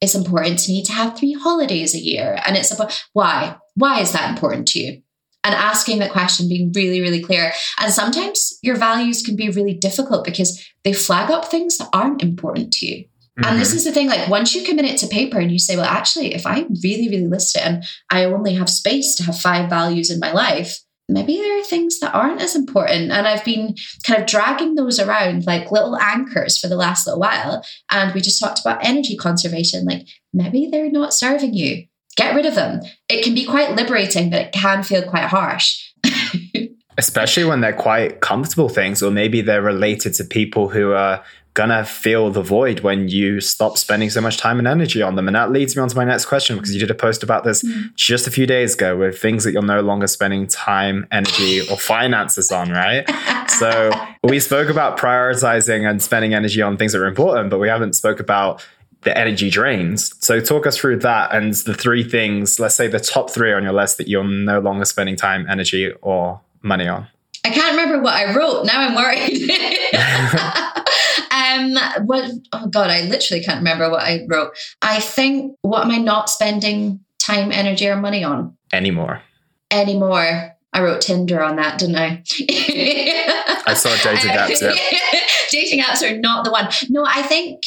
it's 0.01 0.15
important 0.15 0.59
to 0.59 0.71
me 0.71 0.83
to 0.83 0.93
have 0.93 1.17
three 1.17 1.33
holidays 1.33 1.93
a 1.93 1.99
year. 1.99 2.39
And 2.45 2.55
it's 2.55 2.71
about 2.71 2.99
why? 3.13 3.57
Why 3.75 3.99
is 3.99 4.11
that 4.13 4.29
important 4.29 4.67
to 4.69 4.79
you? 4.79 5.01
And 5.43 5.55
asking 5.55 5.99
that 5.99 6.11
question, 6.11 6.49
being 6.49 6.71
really, 6.75 6.99
really 7.01 7.21
clear. 7.21 7.53
And 7.79 7.93
sometimes 7.93 8.59
your 8.61 8.75
values 8.75 9.21
can 9.21 9.35
be 9.35 9.49
really 9.49 9.73
difficult 9.73 10.25
because 10.25 10.65
they 10.83 10.93
flag 10.93 11.31
up 11.31 11.45
things 11.45 11.77
that 11.77 11.89
aren't 11.93 12.21
important 12.21 12.71
to 12.73 12.85
you. 12.85 13.05
Mm-hmm. 13.39 13.51
And 13.51 13.61
this 13.61 13.69
mm-hmm. 13.69 13.77
is 13.77 13.85
the 13.85 13.91
thing 13.93 14.07
like, 14.07 14.27
once 14.27 14.53
you 14.53 14.65
commit 14.65 14.85
it 14.85 14.97
to 14.97 15.07
paper 15.07 15.39
and 15.39 15.51
you 15.51 15.59
say, 15.59 15.77
well, 15.77 15.85
actually, 15.85 16.33
if 16.33 16.45
I 16.45 16.65
really, 16.83 17.07
really 17.07 17.27
list 17.27 17.55
it 17.55 17.65
and 17.65 17.83
I 18.09 18.25
only 18.25 18.53
have 18.55 18.69
space 18.69 19.15
to 19.15 19.23
have 19.23 19.39
five 19.39 19.69
values 19.69 20.11
in 20.11 20.19
my 20.19 20.33
life, 20.33 20.79
maybe 21.07 21.37
there 21.37 21.59
are 21.59 21.63
things 21.63 21.99
that 21.99 22.13
aren't 22.13 22.41
as 22.41 22.55
important. 22.55 23.11
And 23.11 23.27
I've 23.27 23.45
been 23.45 23.75
kind 24.05 24.19
of 24.19 24.27
dragging 24.27 24.75
those 24.75 24.99
around 24.99 25.45
like 25.47 25.71
little 25.71 25.97
anchors 25.97 26.57
for 26.57 26.67
the 26.67 26.75
last 26.75 27.07
little 27.07 27.21
while. 27.21 27.63
And 27.91 28.13
we 28.13 28.21
just 28.21 28.39
talked 28.41 28.59
about 28.59 28.85
energy 28.85 29.15
conservation. 29.15 29.85
Like 29.85 30.07
maybe 30.33 30.67
they're 30.69 30.91
not 30.91 31.13
serving 31.13 31.53
you. 31.53 31.85
Get 32.17 32.35
rid 32.35 32.45
of 32.45 32.55
them. 32.55 32.81
It 33.07 33.23
can 33.23 33.33
be 33.33 33.45
quite 33.45 33.75
liberating, 33.75 34.29
but 34.29 34.41
it 34.41 34.51
can 34.51 34.83
feel 34.83 35.03
quite 35.03 35.25
harsh. 35.25 35.93
Especially 36.97 37.45
when 37.45 37.61
they're 37.61 37.71
quite 37.71 38.19
comfortable 38.19 38.67
things, 38.67 39.01
or 39.01 39.09
maybe 39.09 39.39
they're 39.39 39.61
related 39.61 40.13
to 40.15 40.25
people 40.25 40.67
who 40.67 40.91
are 40.91 41.23
gonna 41.53 41.83
feel 41.83 42.29
the 42.29 42.41
void 42.41 42.81
when 42.81 43.07
you 43.09 43.41
stop 43.41 43.77
spending 43.77 44.09
so 44.09 44.21
much 44.21 44.37
time 44.37 44.59
and 44.59 44.67
energy 44.67 45.01
on 45.01 45.15
them. 45.15 45.27
And 45.27 45.35
that 45.35 45.51
leads 45.51 45.75
me 45.75 45.81
on 45.81 45.89
to 45.89 45.95
my 45.95 46.05
next 46.05 46.25
question 46.25 46.55
because 46.55 46.73
you 46.73 46.79
did 46.79 46.91
a 46.91 46.95
post 46.95 47.23
about 47.23 47.43
this 47.43 47.63
mm. 47.63 47.93
just 47.95 48.27
a 48.27 48.31
few 48.31 48.45
days 48.45 48.75
ago 48.75 48.95
with 48.95 49.19
things 49.19 49.43
that 49.43 49.51
you're 49.51 49.61
no 49.61 49.81
longer 49.81 50.07
spending 50.07 50.47
time, 50.47 51.07
energy, 51.11 51.61
or 51.69 51.77
finances 51.77 52.51
on, 52.51 52.69
right? 52.69 53.09
so 53.49 53.91
we 54.23 54.39
spoke 54.39 54.69
about 54.69 54.97
prioritizing 54.97 55.89
and 55.89 56.01
spending 56.01 56.33
energy 56.33 56.61
on 56.61 56.77
things 56.77 56.93
that 56.93 57.01
are 57.01 57.07
important, 57.07 57.49
but 57.49 57.59
we 57.59 57.67
haven't 57.67 57.93
spoke 57.93 58.19
about 58.19 58.65
the 59.01 59.17
energy 59.17 59.49
drains. 59.49 60.13
So 60.23 60.39
talk 60.41 60.67
us 60.67 60.77
through 60.77 60.99
that 60.99 61.33
and 61.33 61.53
the 61.53 61.73
three 61.73 62.03
things, 62.03 62.59
let's 62.59 62.75
say 62.75 62.87
the 62.87 62.99
top 62.99 63.29
three 63.29 63.53
on 63.53 63.63
your 63.63 63.73
list 63.73 63.97
that 63.97 64.07
you're 64.07 64.23
no 64.23 64.59
longer 64.59 64.85
spending 64.85 65.15
time, 65.15 65.47
energy, 65.49 65.91
or 66.01 66.41
money 66.61 66.87
on. 66.87 67.07
I 67.45 67.49
can't 67.51 67.71
remember 67.71 68.01
what 68.01 68.13
I 68.13 68.35
wrote. 68.35 68.65
Now 68.65 68.81
I'm 68.81 68.95
worried. 68.95 69.49
um, 71.49 72.05
what? 72.05 72.31
Oh 72.53 72.67
God, 72.67 72.89
I 72.89 73.01
literally 73.01 73.43
can't 73.43 73.59
remember 73.59 73.89
what 73.89 74.03
I 74.03 74.25
wrote. 74.27 74.51
I 74.81 74.99
think 74.99 75.55
what 75.61 75.85
am 75.85 75.91
I 75.91 75.97
not 75.97 76.29
spending 76.29 77.01
time, 77.19 77.51
energy, 77.51 77.87
or 77.87 77.95
money 77.95 78.23
on 78.23 78.57
anymore? 78.71 79.21
Anymore. 79.71 80.55
I 80.71 80.81
wrote 80.81 81.01
Tinder 81.01 81.41
on 81.41 81.55
that, 81.55 81.79
didn't 81.79 81.95
I? 81.95 82.23
I 83.65 83.73
saw 83.73 83.89
dating 84.03 84.31
apps. 84.35 84.61
Yeah. 84.61 85.19
dating 85.51 85.79
apps 85.81 86.03
are 86.03 86.17
not 86.19 86.45
the 86.45 86.51
one. 86.51 86.69
No, 86.89 87.05
I 87.07 87.23
think 87.23 87.63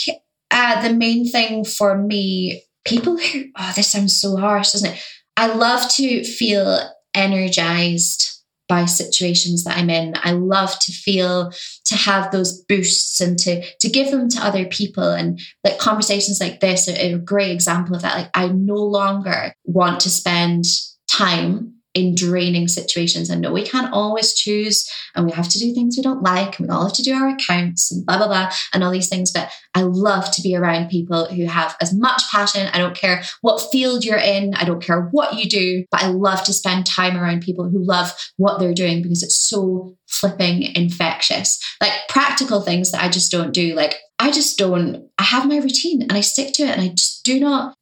uh, 0.51 0.87
the 0.87 0.95
main 0.95 1.29
thing 1.29 1.65
for 1.65 1.99
me, 1.99 2.63
people 2.85 3.19
who 3.19 3.47
oh, 3.57 3.73
this 3.75 3.89
sounds 3.89 4.17
so 4.17 4.37
harsh, 4.37 4.73
doesn't 4.73 4.93
it? 4.93 5.03
I 5.37 5.53
love 5.53 5.91
to 5.95 6.25
feel 6.25 6.79
energized 7.15 8.32
by 8.73 8.87
situations 8.87 9.65
that 9.65 9.77
I'm 9.77 9.91
in. 9.91 10.15
I 10.23 10.33
love 10.33 10.79
to 10.79 10.93
feel 10.93 11.53
to 11.85 11.95
have 11.95 12.31
those 12.31 12.63
boosts 12.63 13.21
and 13.21 13.39
to 13.41 13.63
to 13.81 13.91
give 13.91 14.11
them 14.11 14.31
to 14.31 14.41
other 14.41 14.65
people. 14.65 15.11
And 15.11 15.39
like 15.63 15.79
conversations 15.79 16.41
like 16.41 16.61
this 16.61 16.89
are, 16.89 16.97
a 16.97 17.19
great 17.19 17.51
example 17.51 17.95
of 17.95 18.01
that. 18.01 18.17
Like 18.17 18.31
I 18.33 18.49
no 18.49 18.77
longer 18.77 19.55
want 19.65 20.01
to 20.01 20.09
spend 20.11 20.65
time 21.07 21.75
in 21.95 22.15
draining 22.15 22.69
situations. 22.69 23.29
And 23.29 23.43
no, 23.43 23.53
we 23.53 23.65
can't 23.65 23.93
always 23.93 24.35
choose, 24.35 24.89
and 25.15 25.27
we 25.27 25.33
have 25.33 25.49
to 25.49 25.59
do 25.59 25.75
things 25.75 25.97
we 25.97 26.03
don't 26.03 26.23
like, 26.23 26.59
and 26.59 26.69
we 26.69 26.75
all 26.75 26.85
have 26.85 26.95
to 26.95 27.03
do 27.03 27.15
our 27.15 27.29
accounts 27.29 27.93
and 27.93 28.05
blah, 28.07 28.19
blah, 28.19 28.29
blah, 28.29 28.51
and 28.73 28.83
all 28.83 28.91
these 28.91 29.09
things. 29.09 29.31
But 29.31 29.51
I 29.75 29.83
love 29.83 30.31
to 30.33 30.43
be 30.43 30.57
around 30.57 30.91
people 30.91 31.27
who 31.27 31.47
have 31.47 31.77
as 31.81 31.95
much 31.95 32.23
passion. 32.31 32.69
I 32.73 32.79
don't 32.79 32.97
care 32.97 33.23
what 33.41 33.71
field 33.71 34.05
you're 34.05 34.17
in, 34.17 34.55
I 34.55 34.65
don't 34.65 34.83
care 34.83 35.09
what 35.11 35.35
you 35.35 35.49
do, 35.49 35.85
but 35.91 36.03
I 36.03 36.09
love 36.09 36.45
to 36.45 36.53
spend 36.53 36.87
time 36.87 37.17
around 37.17 37.43
people 37.43 37.69
who 37.69 37.85
love 37.85 38.13
what 38.37 38.59
they're 38.59 38.75
doing 38.75 39.03
because 39.03 39.23
it's 39.23 39.39
so 39.39 39.97
flipping 40.09 40.75
infectious. 40.75 41.59
Like 41.81 41.93
practical 42.09 42.61
things 42.61 42.93
that 42.93 43.03
I 43.03 43.09
just 43.09 43.31
don't 43.31 43.53
do. 43.53 43.75
Like 43.75 43.97
I 44.19 44.31
just 44.31 44.59
don't, 44.59 45.09
I 45.19 45.25
have 45.25 45.49
my 45.49 45.57
routine 45.57 46.03
and 46.03 46.13
I 46.13 46.21
stick 46.21 46.53
to 46.55 46.63
it 46.63 46.71
and 46.71 46.81
I 46.81 46.89
just 46.89 47.25
do 47.25 47.41
not, 47.41 47.75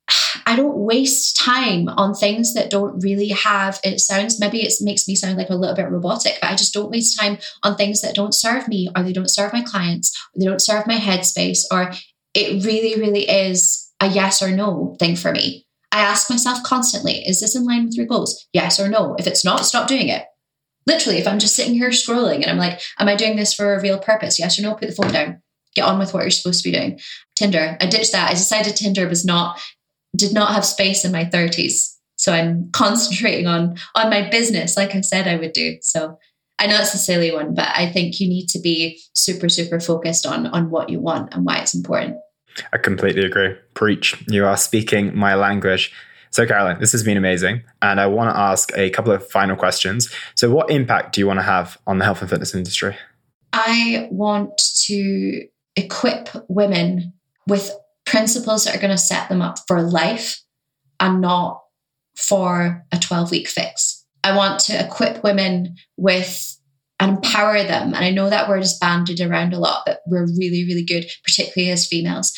I 0.46 0.56
don't 0.56 0.76
waste 0.76 1.36
time 1.36 1.88
on 1.88 2.14
things 2.14 2.54
that 2.54 2.70
don't 2.70 3.00
really 3.00 3.28
have, 3.28 3.80
it 3.84 4.00
sounds, 4.00 4.40
maybe 4.40 4.62
it 4.62 4.72
makes 4.80 5.06
me 5.06 5.14
sound 5.14 5.36
like 5.36 5.50
a 5.50 5.54
little 5.54 5.76
bit 5.76 5.90
robotic, 5.90 6.38
but 6.40 6.50
I 6.50 6.56
just 6.56 6.74
don't 6.74 6.90
waste 6.90 7.18
time 7.18 7.38
on 7.62 7.76
things 7.76 8.00
that 8.02 8.14
don't 8.14 8.34
serve 8.34 8.68
me 8.68 8.88
or 8.96 9.02
they 9.02 9.12
don't 9.12 9.30
serve 9.30 9.52
my 9.52 9.62
clients, 9.62 10.16
or 10.34 10.40
they 10.40 10.46
don't 10.46 10.62
serve 10.62 10.86
my 10.86 10.96
headspace, 10.96 11.60
or 11.70 11.92
it 12.34 12.64
really, 12.64 13.00
really 13.00 13.28
is 13.28 13.90
a 14.00 14.08
yes 14.08 14.42
or 14.42 14.50
no 14.50 14.96
thing 14.98 15.16
for 15.16 15.32
me. 15.32 15.66
I 15.92 16.00
ask 16.00 16.30
myself 16.30 16.62
constantly, 16.62 17.26
is 17.26 17.40
this 17.40 17.56
in 17.56 17.64
line 17.64 17.84
with 17.84 17.96
your 17.96 18.06
goals? 18.06 18.46
Yes 18.52 18.78
or 18.78 18.88
no. 18.88 19.16
If 19.18 19.26
it's 19.26 19.44
not, 19.44 19.66
stop 19.66 19.88
doing 19.88 20.08
it. 20.08 20.24
Literally, 20.86 21.18
if 21.18 21.26
I'm 21.26 21.40
just 21.40 21.56
sitting 21.56 21.74
here 21.74 21.90
scrolling 21.90 22.42
and 22.42 22.46
I'm 22.46 22.58
like, 22.58 22.80
am 22.98 23.08
I 23.08 23.16
doing 23.16 23.36
this 23.36 23.52
for 23.52 23.74
a 23.74 23.80
real 23.80 23.98
purpose? 23.98 24.38
Yes 24.38 24.58
or 24.58 24.62
no, 24.62 24.74
put 24.74 24.88
the 24.88 24.94
phone 24.94 25.12
down 25.12 25.42
get 25.74 25.84
on 25.84 25.98
with 25.98 26.12
what 26.12 26.22
you're 26.22 26.30
supposed 26.30 26.62
to 26.62 26.70
be 26.70 26.76
doing. 26.76 27.00
Tinder, 27.36 27.76
I 27.80 27.86
ditched 27.86 28.12
that. 28.12 28.30
I 28.30 28.34
decided 28.34 28.76
Tinder 28.76 29.08
was 29.08 29.24
not 29.24 29.60
did 30.20 30.32
not 30.32 30.54
have 30.54 30.64
space 30.64 31.04
in 31.04 31.12
my 31.12 31.24
30s. 31.24 31.96
So 32.16 32.32
I'm 32.32 32.70
concentrating 32.72 33.46
on 33.46 33.76
on 33.94 34.10
my 34.10 34.28
business 34.28 34.76
like 34.76 34.94
I 34.94 35.00
said 35.00 35.26
I 35.26 35.36
would 35.36 35.52
do. 35.52 35.78
So 35.80 36.18
I 36.58 36.66
know 36.66 36.78
it's 36.78 36.94
a 36.94 36.98
silly 36.98 37.32
one, 37.32 37.54
but 37.54 37.68
I 37.74 37.90
think 37.90 38.20
you 38.20 38.28
need 38.28 38.48
to 38.50 38.60
be 38.60 39.00
super 39.14 39.48
super 39.48 39.80
focused 39.80 40.26
on 40.26 40.46
on 40.46 40.70
what 40.70 40.90
you 40.90 41.00
want 41.00 41.34
and 41.34 41.44
why 41.44 41.58
it's 41.58 41.74
important. 41.74 42.16
I 42.72 42.78
completely 42.78 43.24
agree. 43.24 43.56
Preach. 43.74 44.22
You 44.28 44.44
are 44.44 44.56
speaking 44.56 45.16
my 45.16 45.34
language. 45.34 45.92
So, 46.32 46.46
Caroline, 46.46 46.78
this 46.78 46.92
has 46.92 47.02
been 47.02 47.16
amazing. 47.16 47.62
And 47.82 48.00
I 48.00 48.06
want 48.06 48.34
to 48.34 48.38
ask 48.38 48.70
a 48.76 48.90
couple 48.90 49.12
of 49.12 49.28
final 49.30 49.56
questions. 49.56 50.12
So, 50.36 50.50
what 50.50 50.70
impact 50.70 51.14
do 51.14 51.20
you 51.20 51.26
want 51.26 51.38
to 51.38 51.44
have 51.44 51.78
on 51.86 51.98
the 51.98 52.04
health 52.04 52.20
and 52.20 52.30
fitness 52.30 52.54
industry? 52.54 52.96
I 53.52 54.08
want 54.10 54.60
to 54.86 55.46
equip 55.76 56.28
women 56.48 57.12
with 57.46 57.72
principles 58.10 58.64
that 58.64 58.74
are 58.74 58.80
going 58.80 58.90
to 58.90 58.98
set 58.98 59.28
them 59.28 59.40
up 59.40 59.56
for 59.68 59.80
life 59.80 60.42
and 60.98 61.20
not 61.20 61.62
for 62.16 62.84
a 62.90 62.98
12 62.98 63.30
week 63.30 63.48
fix. 63.48 64.04
I 64.24 64.36
want 64.36 64.58
to 64.62 64.84
equip 64.84 65.22
women 65.22 65.76
with 65.96 66.58
and 66.98 67.16
empower 67.16 67.62
them. 67.62 67.94
And 67.94 68.04
I 68.04 68.10
know 68.10 68.28
that 68.28 68.48
word 68.48 68.62
is 68.62 68.78
banded 68.78 69.20
around 69.20 69.54
a 69.54 69.58
lot, 69.58 69.84
but 69.86 70.00
we're 70.06 70.26
really, 70.26 70.66
really 70.66 70.84
good, 70.84 71.06
particularly 71.24 71.70
as 71.70 71.86
females, 71.86 72.36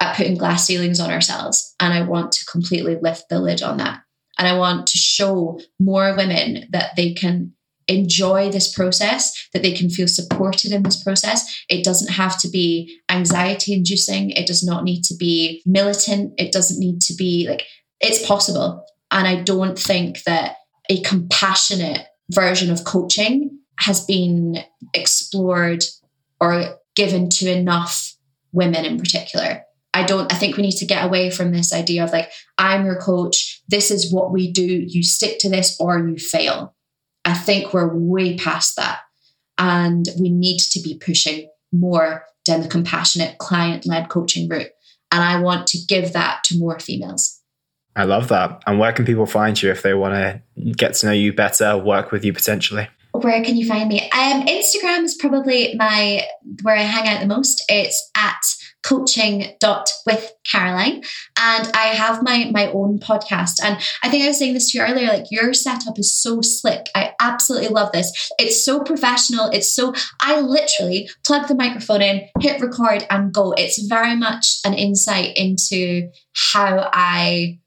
at 0.00 0.16
putting 0.16 0.38
glass 0.38 0.66
ceilings 0.66 0.98
on 0.98 1.10
ourselves. 1.10 1.74
And 1.78 1.92
I 1.92 2.02
want 2.02 2.32
to 2.32 2.44
completely 2.46 2.96
lift 3.00 3.28
the 3.28 3.38
lid 3.38 3.62
on 3.62 3.76
that. 3.76 4.00
And 4.38 4.48
I 4.48 4.56
want 4.56 4.86
to 4.88 4.98
show 4.98 5.60
more 5.78 6.16
women 6.16 6.66
that 6.72 6.96
they 6.96 7.12
can 7.12 7.52
enjoy 7.90 8.50
this 8.50 8.72
process, 8.72 9.48
that 9.52 9.62
they 9.62 9.72
can 9.72 9.90
feel 9.90 10.08
supported 10.08 10.72
in 10.72 10.82
this 10.82 11.02
process. 11.02 11.64
It 11.68 11.84
doesn't 11.84 12.12
have 12.12 12.38
to 12.40 12.48
be 12.48 12.98
anxiety 13.10 13.72
inducing. 13.74 14.30
It 14.30 14.46
does 14.46 14.64
not 14.64 14.84
need 14.84 15.02
to 15.04 15.16
be 15.16 15.62
militant. 15.66 16.34
It 16.38 16.52
doesn't 16.52 16.78
need 16.78 17.00
to 17.02 17.14
be 17.14 17.46
like, 17.48 17.64
it's 18.00 18.24
possible. 18.26 18.84
And 19.10 19.26
I 19.26 19.42
don't 19.42 19.78
think 19.78 20.22
that 20.22 20.56
a 20.88 21.02
compassionate 21.02 22.06
version 22.30 22.70
of 22.70 22.84
coaching 22.84 23.58
has 23.80 24.04
been 24.04 24.58
explored 24.94 25.84
or 26.40 26.78
given 26.94 27.28
to 27.30 27.50
enough 27.50 28.14
women 28.52 28.84
in 28.84 28.98
particular. 28.98 29.62
I 29.92 30.04
don't, 30.04 30.32
I 30.32 30.36
think 30.36 30.56
we 30.56 30.62
need 30.62 30.76
to 30.76 30.86
get 30.86 31.04
away 31.04 31.30
from 31.30 31.52
this 31.52 31.72
idea 31.72 32.04
of 32.04 32.12
like, 32.12 32.30
I'm 32.56 32.84
your 32.84 33.00
coach. 33.00 33.62
This 33.68 33.90
is 33.90 34.12
what 34.12 34.32
we 34.32 34.52
do. 34.52 34.64
You 34.64 35.02
stick 35.02 35.38
to 35.40 35.48
this 35.48 35.76
or 35.80 35.98
you 35.98 36.16
fail. 36.16 36.74
I 37.24 37.34
think 37.34 37.72
we're 37.72 37.94
way 37.94 38.36
past 38.36 38.76
that. 38.76 39.00
And 39.58 40.06
we 40.18 40.30
need 40.30 40.58
to 40.58 40.80
be 40.80 40.98
pushing 40.98 41.48
more 41.72 42.24
down 42.44 42.62
the 42.62 42.68
compassionate 42.68 43.38
client 43.38 43.86
led 43.86 44.08
coaching 44.08 44.48
route. 44.48 44.70
And 45.12 45.22
I 45.22 45.40
want 45.40 45.66
to 45.68 45.78
give 45.88 46.12
that 46.12 46.44
to 46.44 46.58
more 46.58 46.78
females. 46.78 47.40
I 47.96 48.04
love 48.04 48.28
that. 48.28 48.62
And 48.66 48.78
where 48.78 48.92
can 48.92 49.04
people 49.04 49.26
find 49.26 49.60
you 49.60 49.70
if 49.70 49.82
they 49.82 49.94
want 49.94 50.14
to 50.14 50.72
get 50.72 50.94
to 50.94 51.06
know 51.06 51.12
you 51.12 51.32
better, 51.32 51.76
work 51.76 52.12
with 52.12 52.24
you 52.24 52.32
potentially? 52.32 52.88
where 53.12 53.42
can 53.42 53.56
you 53.56 53.66
find 53.66 53.88
me? 53.88 54.02
Um, 54.10 54.46
Instagram 54.46 55.04
is 55.04 55.14
probably 55.14 55.74
my 55.76 56.26
where 56.62 56.76
I 56.76 56.82
hang 56.82 57.08
out 57.08 57.20
the 57.20 57.26
most. 57.26 57.64
It's 57.68 58.10
at 58.16 58.40
coaching 58.82 59.56
dot 59.60 59.90
with 60.06 60.32
Caroline. 60.44 61.02
And 61.38 61.70
I 61.74 61.88
have 61.94 62.22
my 62.22 62.50
my 62.52 62.70
own 62.72 62.98
podcast. 62.98 63.62
And 63.62 63.78
I 64.02 64.08
think 64.08 64.24
I 64.24 64.28
was 64.28 64.38
saying 64.38 64.54
this 64.54 64.72
to 64.72 64.78
you 64.78 64.84
earlier, 64.84 65.08
like 65.08 65.26
your 65.30 65.52
setup 65.52 65.98
is 65.98 66.14
so 66.14 66.40
slick. 66.40 66.88
I 66.94 67.14
absolutely 67.20 67.68
love 67.68 67.92
this. 67.92 68.30
It's 68.38 68.64
so 68.64 68.80
professional. 68.80 69.46
It's 69.50 69.72
so 69.72 69.94
I 70.20 70.40
literally 70.40 71.08
plug 71.24 71.48
the 71.48 71.54
microphone 71.54 72.02
in, 72.02 72.22
hit 72.40 72.60
record, 72.60 73.06
and 73.10 73.32
go. 73.32 73.52
It's 73.52 73.82
very 73.86 74.16
much 74.16 74.58
an 74.64 74.74
insight 74.74 75.36
into 75.36 76.10
how 76.52 76.90
I 76.92 77.59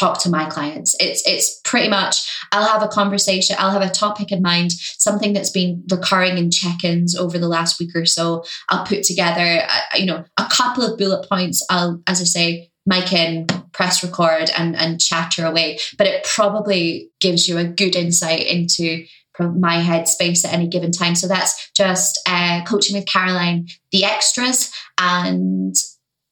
talk 0.00 0.18
to 0.20 0.30
my 0.30 0.48
clients. 0.48 0.96
It's 0.98 1.22
it's 1.26 1.60
pretty 1.64 1.88
much 1.88 2.16
I'll 2.52 2.66
have 2.66 2.82
a 2.82 2.88
conversation, 2.88 3.56
I'll 3.58 3.70
have 3.70 3.82
a 3.82 3.90
topic 3.90 4.32
in 4.32 4.42
mind, 4.42 4.72
something 4.72 5.32
that's 5.34 5.50
been 5.50 5.84
recurring 5.90 6.38
in 6.38 6.50
check-ins 6.50 7.14
over 7.14 7.38
the 7.38 7.48
last 7.48 7.78
week 7.78 7.94
or 7.94 8.06
so. 8.06 8.42
I'll 8.70 8.86
put 8.86 9.02
together, 9.02 9.62
uh, 9.68 9.96
you 9.96 10.06
know, 10.06 10.24
a 10.38 10.48
couple 10.50 10.82
of 10.82 10.98
bullet 10.98 11.28
points. 11.28 11.64
I'll, 11.70 12.02
as 12.06 12.20
I 12.20 12.24
say, 12.24 12.70
mic 12.86 13.12
in, 13.12 13.46
press 13.72 14.02
record, 14.02 14.50
and 14.56 14.74
and 14.74 15.00
chatter 15.00 15.44
away. 15.44 15.78
But 15.98 16.06
it 16.06 16.24
probably 16.24 17.10
gives 17.20 17.46
you 17.46 17.58
a 17.58 17.64
good 17.64 17.94
insight 17.94 18.46
into 18.46 19.04
my 19.38 19.76
headspace 19.76 20.44
at 20.44 20.52
any 20.52 20.68
given 20.68 20.92
time. 20.92 21.14
So 21.14 21.26
that's 21.26 21.70
just 21.74 22.20
uh, 22.26 22.62
coaching 22.64 22.96
with 22.96 23.06
Caroline, 23.06 23.68
the 23.92 24.04
extras, 24.04 24.72
and 24.98 25.74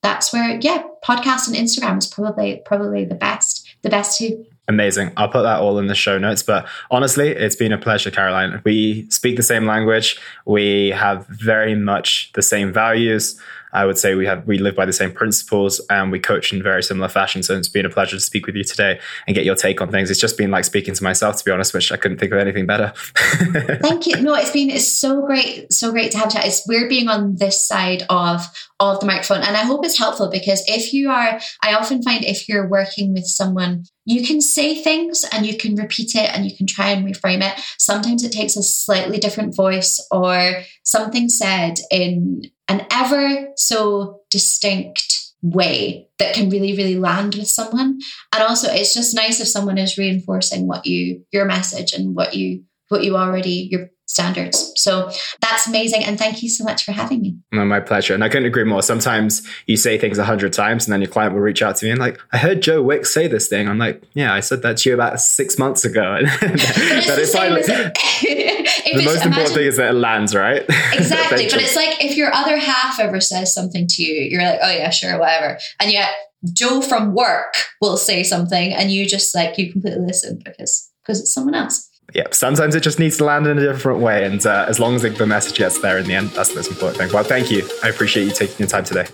that's 0.02 0.32
where 0.32 0.58
yeah 0.60 0.82
podcast 1.04 1.48
and 1.48 1.56
instagram 1.56 1.98
is 1.98 2.06
probably 2.06 2.62
probably 2.64 3.04
the 3.04 3.14
best 3.14 3.66
the 3.82 3.90
best 3.90 4.18
two 4.18 4.44
Amazing. 4.68 5.12
I'll 5.16 5.30
put 5.30 5.42
that 5.44 5.60
all 5.60 5.78
in 5.78 5.86
the 5.86 5.94
show 5.94 6.18
notes. 6.18 6.42
But 6.42 6.68
honestly, 6.90 7.30
it's 7.30 7.56
been 7.56 7.72
a 7.72 7.78
pleasure, 7.78 8.10
Caroline. 8.10 8.60
We 8.64 9.08
speak 9.08 9.38
the 9.38 9.42
same 9.42 9.64
language. 9.64 10.20
We 10.44 10.90
have 10.90 11.26
very 11.28 11.74
much 11.74 12.30
the 12.34 12.42
same 12.42 12.70
values. 12.70 13.40
I 13.72 13.84
would 13.84 13.98
say 13.98 14.14
we 14.14 14.26
have 14.26 14.46
we 14.46 14.58
live 14.58 14.74
by 14.74 14.86
the 14.86 14.92
same 14.92 15.12
principles 15.12 15.80
and 15.90 16.10
we 16.10 16.18
coach 16.18 16.52
in 16.52 16.62
very 16.62 16.82
similar 16.82 17.08
fashion. 17.08 17.42
So 17.42 17.56
it's 17.56 17.68
been 17.68 17.86
a 17.86 17.90
pleasure 17.90 18.16
to 18.16 18.20
speak 18.20 18.46
with 18.46 18.56
you 18.56 18.64
today 18.64 19.00
and 19.26 19.34
get 19.34 19.44
your 19.44 19.54
take 19.54 19.80
on 19.80 19.90
things. 19.90 20.10
It's 20.10 20.20
just 20.20 20.38
been 20.38 20.50
like 20.50 20.64
speaking 20.64 20.94
to 20.94 21.02
myself, 21.02 21.36
to 21.38 21.44
be 21.44 21.50
honest, 21.50 21.74
which 21.74 21.92
I 21.92 21.96
couldn't 21.96 22.18
think 22.18 22.32
of 22.32 22.38
anything 22.38 22.66
better. 22.66 22.92
Thank 23.16 24.06
you. 24.06 24.20
No, 24.20 24.34
it's 24.34 24.50
been 24.50 24.70
it's 24.70 24.86
so 24.86 25.24
great, 25.26 25.72
so 25.72 25.90
great 25.90 26.12
to 26.12 26.18
have 26.18 26.32
chat. 26.32 26.46
It's 26.46 26.66
weird 26.66 26.88
being 26.88 27.08
on 27.08 27.36
this 27.36 27.66
side 27.66 28.04
of 28.08 28.46
of 28.80 29.00
the 29.00 29.06
microphone, 29.06 29.42
and 29.42 29.56
I 29.56 29.64
hope 29.64 29.84
it's 29.84 29.98
helpful 29.98 30.30
because 30.30 30.62
if 30.68 30.92
you 30.92 31.10
are, 31.10 31.40
I 31.62 31.74
often 31.74 32.02
find 32.02 32.24
if 32.24 32.48
you're 32.48 32.68
working 32.68 33.12
with 33.12 33.26
someone 33.26 33.84
you 34.08 34.26
can 34.26 34.40
say 34.40 34.74
things 34.82 35.22
and 35.32 35.44
you 35.44 35.54
can 35.58 35.74
repeat 35.74 36.14
it 36.14 36.34
and 36.34 36.46
you 36.46 36.56
can 36.56 36.66
try 36.66 36.88
and 36.88 37.04
reframe 37.04 37.42
it. 37.42 37.60
Sometimes 37.78 38.24
it 38.24 38.32
takes 38.32 38.56
a 38.56 38.62
slightly 38.62 39.18
different 39.18 39.54
voice 39.54 40.02
or 40.10 40.62
something 40.82 41.28
said 41.28 41.74
in 41.90 42.40
an 42.68 42.86
ever 42.90 43.48
so 43.56 44.20
distinct 44.30 45.14
way 45.40 46.08
that 46.18 46.34
can 46.34 46.50
really 46.50 46.76
really 46.76 46.96
land 46.96 47.36
with 47.36 47.46
someone 47.46 47.96
and 48.34 48.42
also 48.42 48.68
it's 48.72 48.92
just 48.92 49.14
nice 49.14 49.40
if 49.40 49.46
someone 49.46 49.78
is 49.78 49.96
reinforcing 49.96 50.66
what 50.66 50.84
you 50.84 51.24
your 51.30 51.44
message 51.44 51.92
and 51.92 52.16
what 52.16 52.34
you 52.34 52.64
what 52.88 53.04
you 53.04 53.16
already 53.16 53.68
your 53.70 53.88
standards. 54.08 54.72
So 54.76 55.10
that's 55.40 55.66
amazing. 55.66 56.02
And 56.02 56.18
thank 56.18 56.42
you 56.42 56.48
so 56.48 56.64
much 56.64 56.82
for 56.82 56.92
having 56.92 57.20
me. 57.20 57.36
No, 57.52 57.64
my 57.64 57.78
pleasure. 57.78 58.14
And 58.14 58.24
I 58.24 58.28
couldn't 58.28 58.46
agree 58.46 58.64
more. 58.64 58.82
Sometimes 58.82 59.46
you 59.66 59.76
say 59.76 59.98
things 59.98 60.18
a 60.18 60.24
hundred 60.24 60.54
times 60.54 60.86
and 60.86 60.92
then 60.92 61.02
your 61.02 61.10
client 61.10 61.34
will 61.34 61.42
reach 61.42 61.62
out 61.62 61.76
to 61.76 61.84
me 61.84 61.90
and 61.90 62.00
like, 62.00 62.18
I 62.32 62.38
heard 62.38 62.62
Joe 62.62 62.82
Wicks 62.82 63.12
say 63.12 63.28
this 63.28 63.48
thing. 63.48 63.68
I'm 63.68 63.78
like, 63.78 64.02
yeah, 64.14 64.32
I 64.32 64.40
said 64.40 64.62
that 64.62 64.78
to 64.78 64.88
you 64.88 64.94
about 64.94 65.20
six 65.20 65.58
months 65.58 65.84
ago. 65.84 66.20
that 66.40 67.04
that 67.06 67.18
is 67.18 67.32
finally, 67.32 67.62
the 68.96 69.04
most 69.04 69.24
important 69.24 69.54
thing 69.54 69.66
is 69.66 69.76
that 69.76 69.90
it 69.90 69.98
lands, 69.98 70.34
right? 70.34 70.64
Exactly. 70.92 71.46
but 71.50 71.62
it's 71.62 71.76
like 71.76 72.04
if 72.04 72.16
your 72.16 72.32
other 72.32 72.56
half 72.56 72.98
ever 72.98 73.20
says 73.20 73.54
something 73.54 73.86
to 73.88 74.02
you, 74.02 74.22
you're 74.30 74.42
like, 74.42 74.58
oh 74.62 74.70
yeah, 74.70 74.90
sure, 74.90 75.18
whatever. 75.18 75.58
And 75.80 75.90
yet 75.90 76.10
Joe 76.52 76.80
from 76.80 77.14
work 77.14 77.54
will 77.80 77.96
say 77.96 78.22
something 78.22 78.72
and 78.72 78.90
you 78.90 79.06
just 79.06 79.34
like, 79.34 79.58
you 79.58 79.72
completely 79.72 80.04
listen 80.04 80.40
because 80.44 80.90
because 81.02 81.20
it's 81.20 81.32
someone 81.32 81.54
else 81.54 81.88
yeah, 82.14 82.24
sometimes 82.30 82.74
it 82.74 82.82
just 82.82 82.98
needs 82.98 83.18
to 83.18 83.24
land 83.24 83.46
in 83.46 83.58
a 83.58 83.60
different 83.60 84.00
way. 84.00 84.24
And 84.24 84.44
uh, 84.46 84.64
as 84.66 84.80
long 84.80 84.94
as 84.94 85.02
the 85.02 85.26
message 85.26 85.58
gets 85.58 85.80
there 85.80 85.98
in 85.98 86.06
the 86.06 86.14
end, 86.14 86.30
that's 86.30 86.50
the 86.50 86.56
most 86.56 86.70
important 86.70 86.98
thing. 86.98 87.12
Well, 87.12 87.22
thank 87.22 87.50
you. 87.50 87.68
I 87.82 87.88
appreciate 87.88 88.24
you 88.24 88.30
taking 88.30 88.56
your 88.58 88.68
time 88.68 88.84
today. 88.84 89.06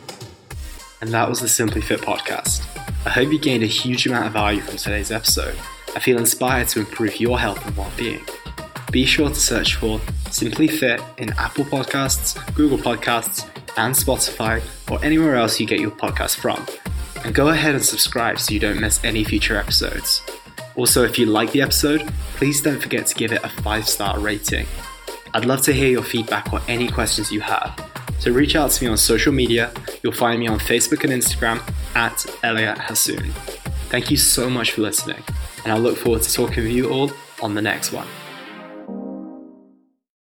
And 1.00 1.12
that 1.12 1.28
was 1.28 1.40
the 1.40 1.48
Simply 1.48 1.80
Fit 1.80 2.00
podcast. 2.00 2.64
I 3.04 3.10
hope 3.10 3.32
you 3.32 3.38
gained 3.38 3.64
a 3.64 3.66
huge 3.66 4.06
amount 4.06 4.26
of 4.26 4.32
value 4.32 4.60
from 4.60 4.76
today's 4.76 5.10
episode. 5.10 5.58
I 5.96 6.00
feel 6.00 6.18
inspired 6.18 6.68
to 6.68 6.80
improve 6.80 7.20
your 7.20 7.38
health 7.38 7.66
and 7.66 7.76
well 7.76 7.90
being. 7.96 8.24
Be 8.94 9.04
sure 9.04 9.28
to 9.28 9.34
search 9.34 9.74
for 9.74 10.00
Simply 10.30 10.68
Fit 10.68 11.02
in 11.18 11.32
Apple 11.32 11.64
Podcasts, 11.64 12.38
Google 12.54 12.78
Podcasts, 12.78 13.44
and 13.76 13.92
Spotify, 13.92 14.62
or 14.88 15.04
anywhere 15.04 15.34
else 15.34 15.58
you 15.58 15.66
get 15.66 15.80
your 15.80 15.90
podcast 15.90 16.36
from. 16.36 16.64
And 17.24 17.34
go 17.34 17.48
ahead 17.48 17.74
and 17.74 17.84
subscribe 17.84 18.38
so 18.38 18.54
you 18.54 18.60
don't 18.60 18.80
miss 18.80 19.02
any 19.02 19.24
future 19.24 19.56
episodes. 19.56 20.22
Also, 20.76 21.02
if 21.02 21.18
you 21.18 21.26
like 21.26 21.50
the 21.50 21.60
episode, 21.60 22.08
please 22.36 22.62
don't 22.62 22.80
forget 22.80 23.04
to 23.08 23.16
give 23.16 23.32
it 23.32 23.42
a 23.42 23.48
five 23.48 23.88
star 23.88 24.20
rating. 24.20 24.64
I'd 25.34 25.44
love 25.44 25.62
to 25.62 25.72
hear 25.72 25.88
your 25.88 26.04
feedback 26.04 26.52
or 26.52 26.60
any 26.68 26.88
questions 26.88 27.32
you 27.32 27.40
have. 27.40 27.74
So 28.20 28.30
reach 28.30 28.54
out 28.54 28.70
to 28.70 28.84
me 28.84 28.90
on 28.92 28.96
social 28.96 29.32
media. 29.32 29.72
You'll 30.04 30.12
find 30.12 30.38
me 30.38 30.46
on 30.46 30.60
Facebook 30.60 31.02
and 31.02 31.12
Instagram 31.12 31.60
at 31.96 32.24
Elliot 32.44 32.78
Hasoon. 32.78 33.32
Thank 33.90 34.12
you 34.12 34.16
so 34.16 34.48
much 34.48 34.70
for 34.70 34.82
listening, 34.82 35.24
and 35.64 35.72
I 35.72 35.78
look 35.78 35.98
forward 35.98 36.22
to 36.22 36.32
talking 36.32 36.62
with 36.62 36.72
you 36.72 36.90
all 36.90 37.10
on 37.42 37.56
the 37.56 37.62
next 37.62 37.90
one. 37.90 38.06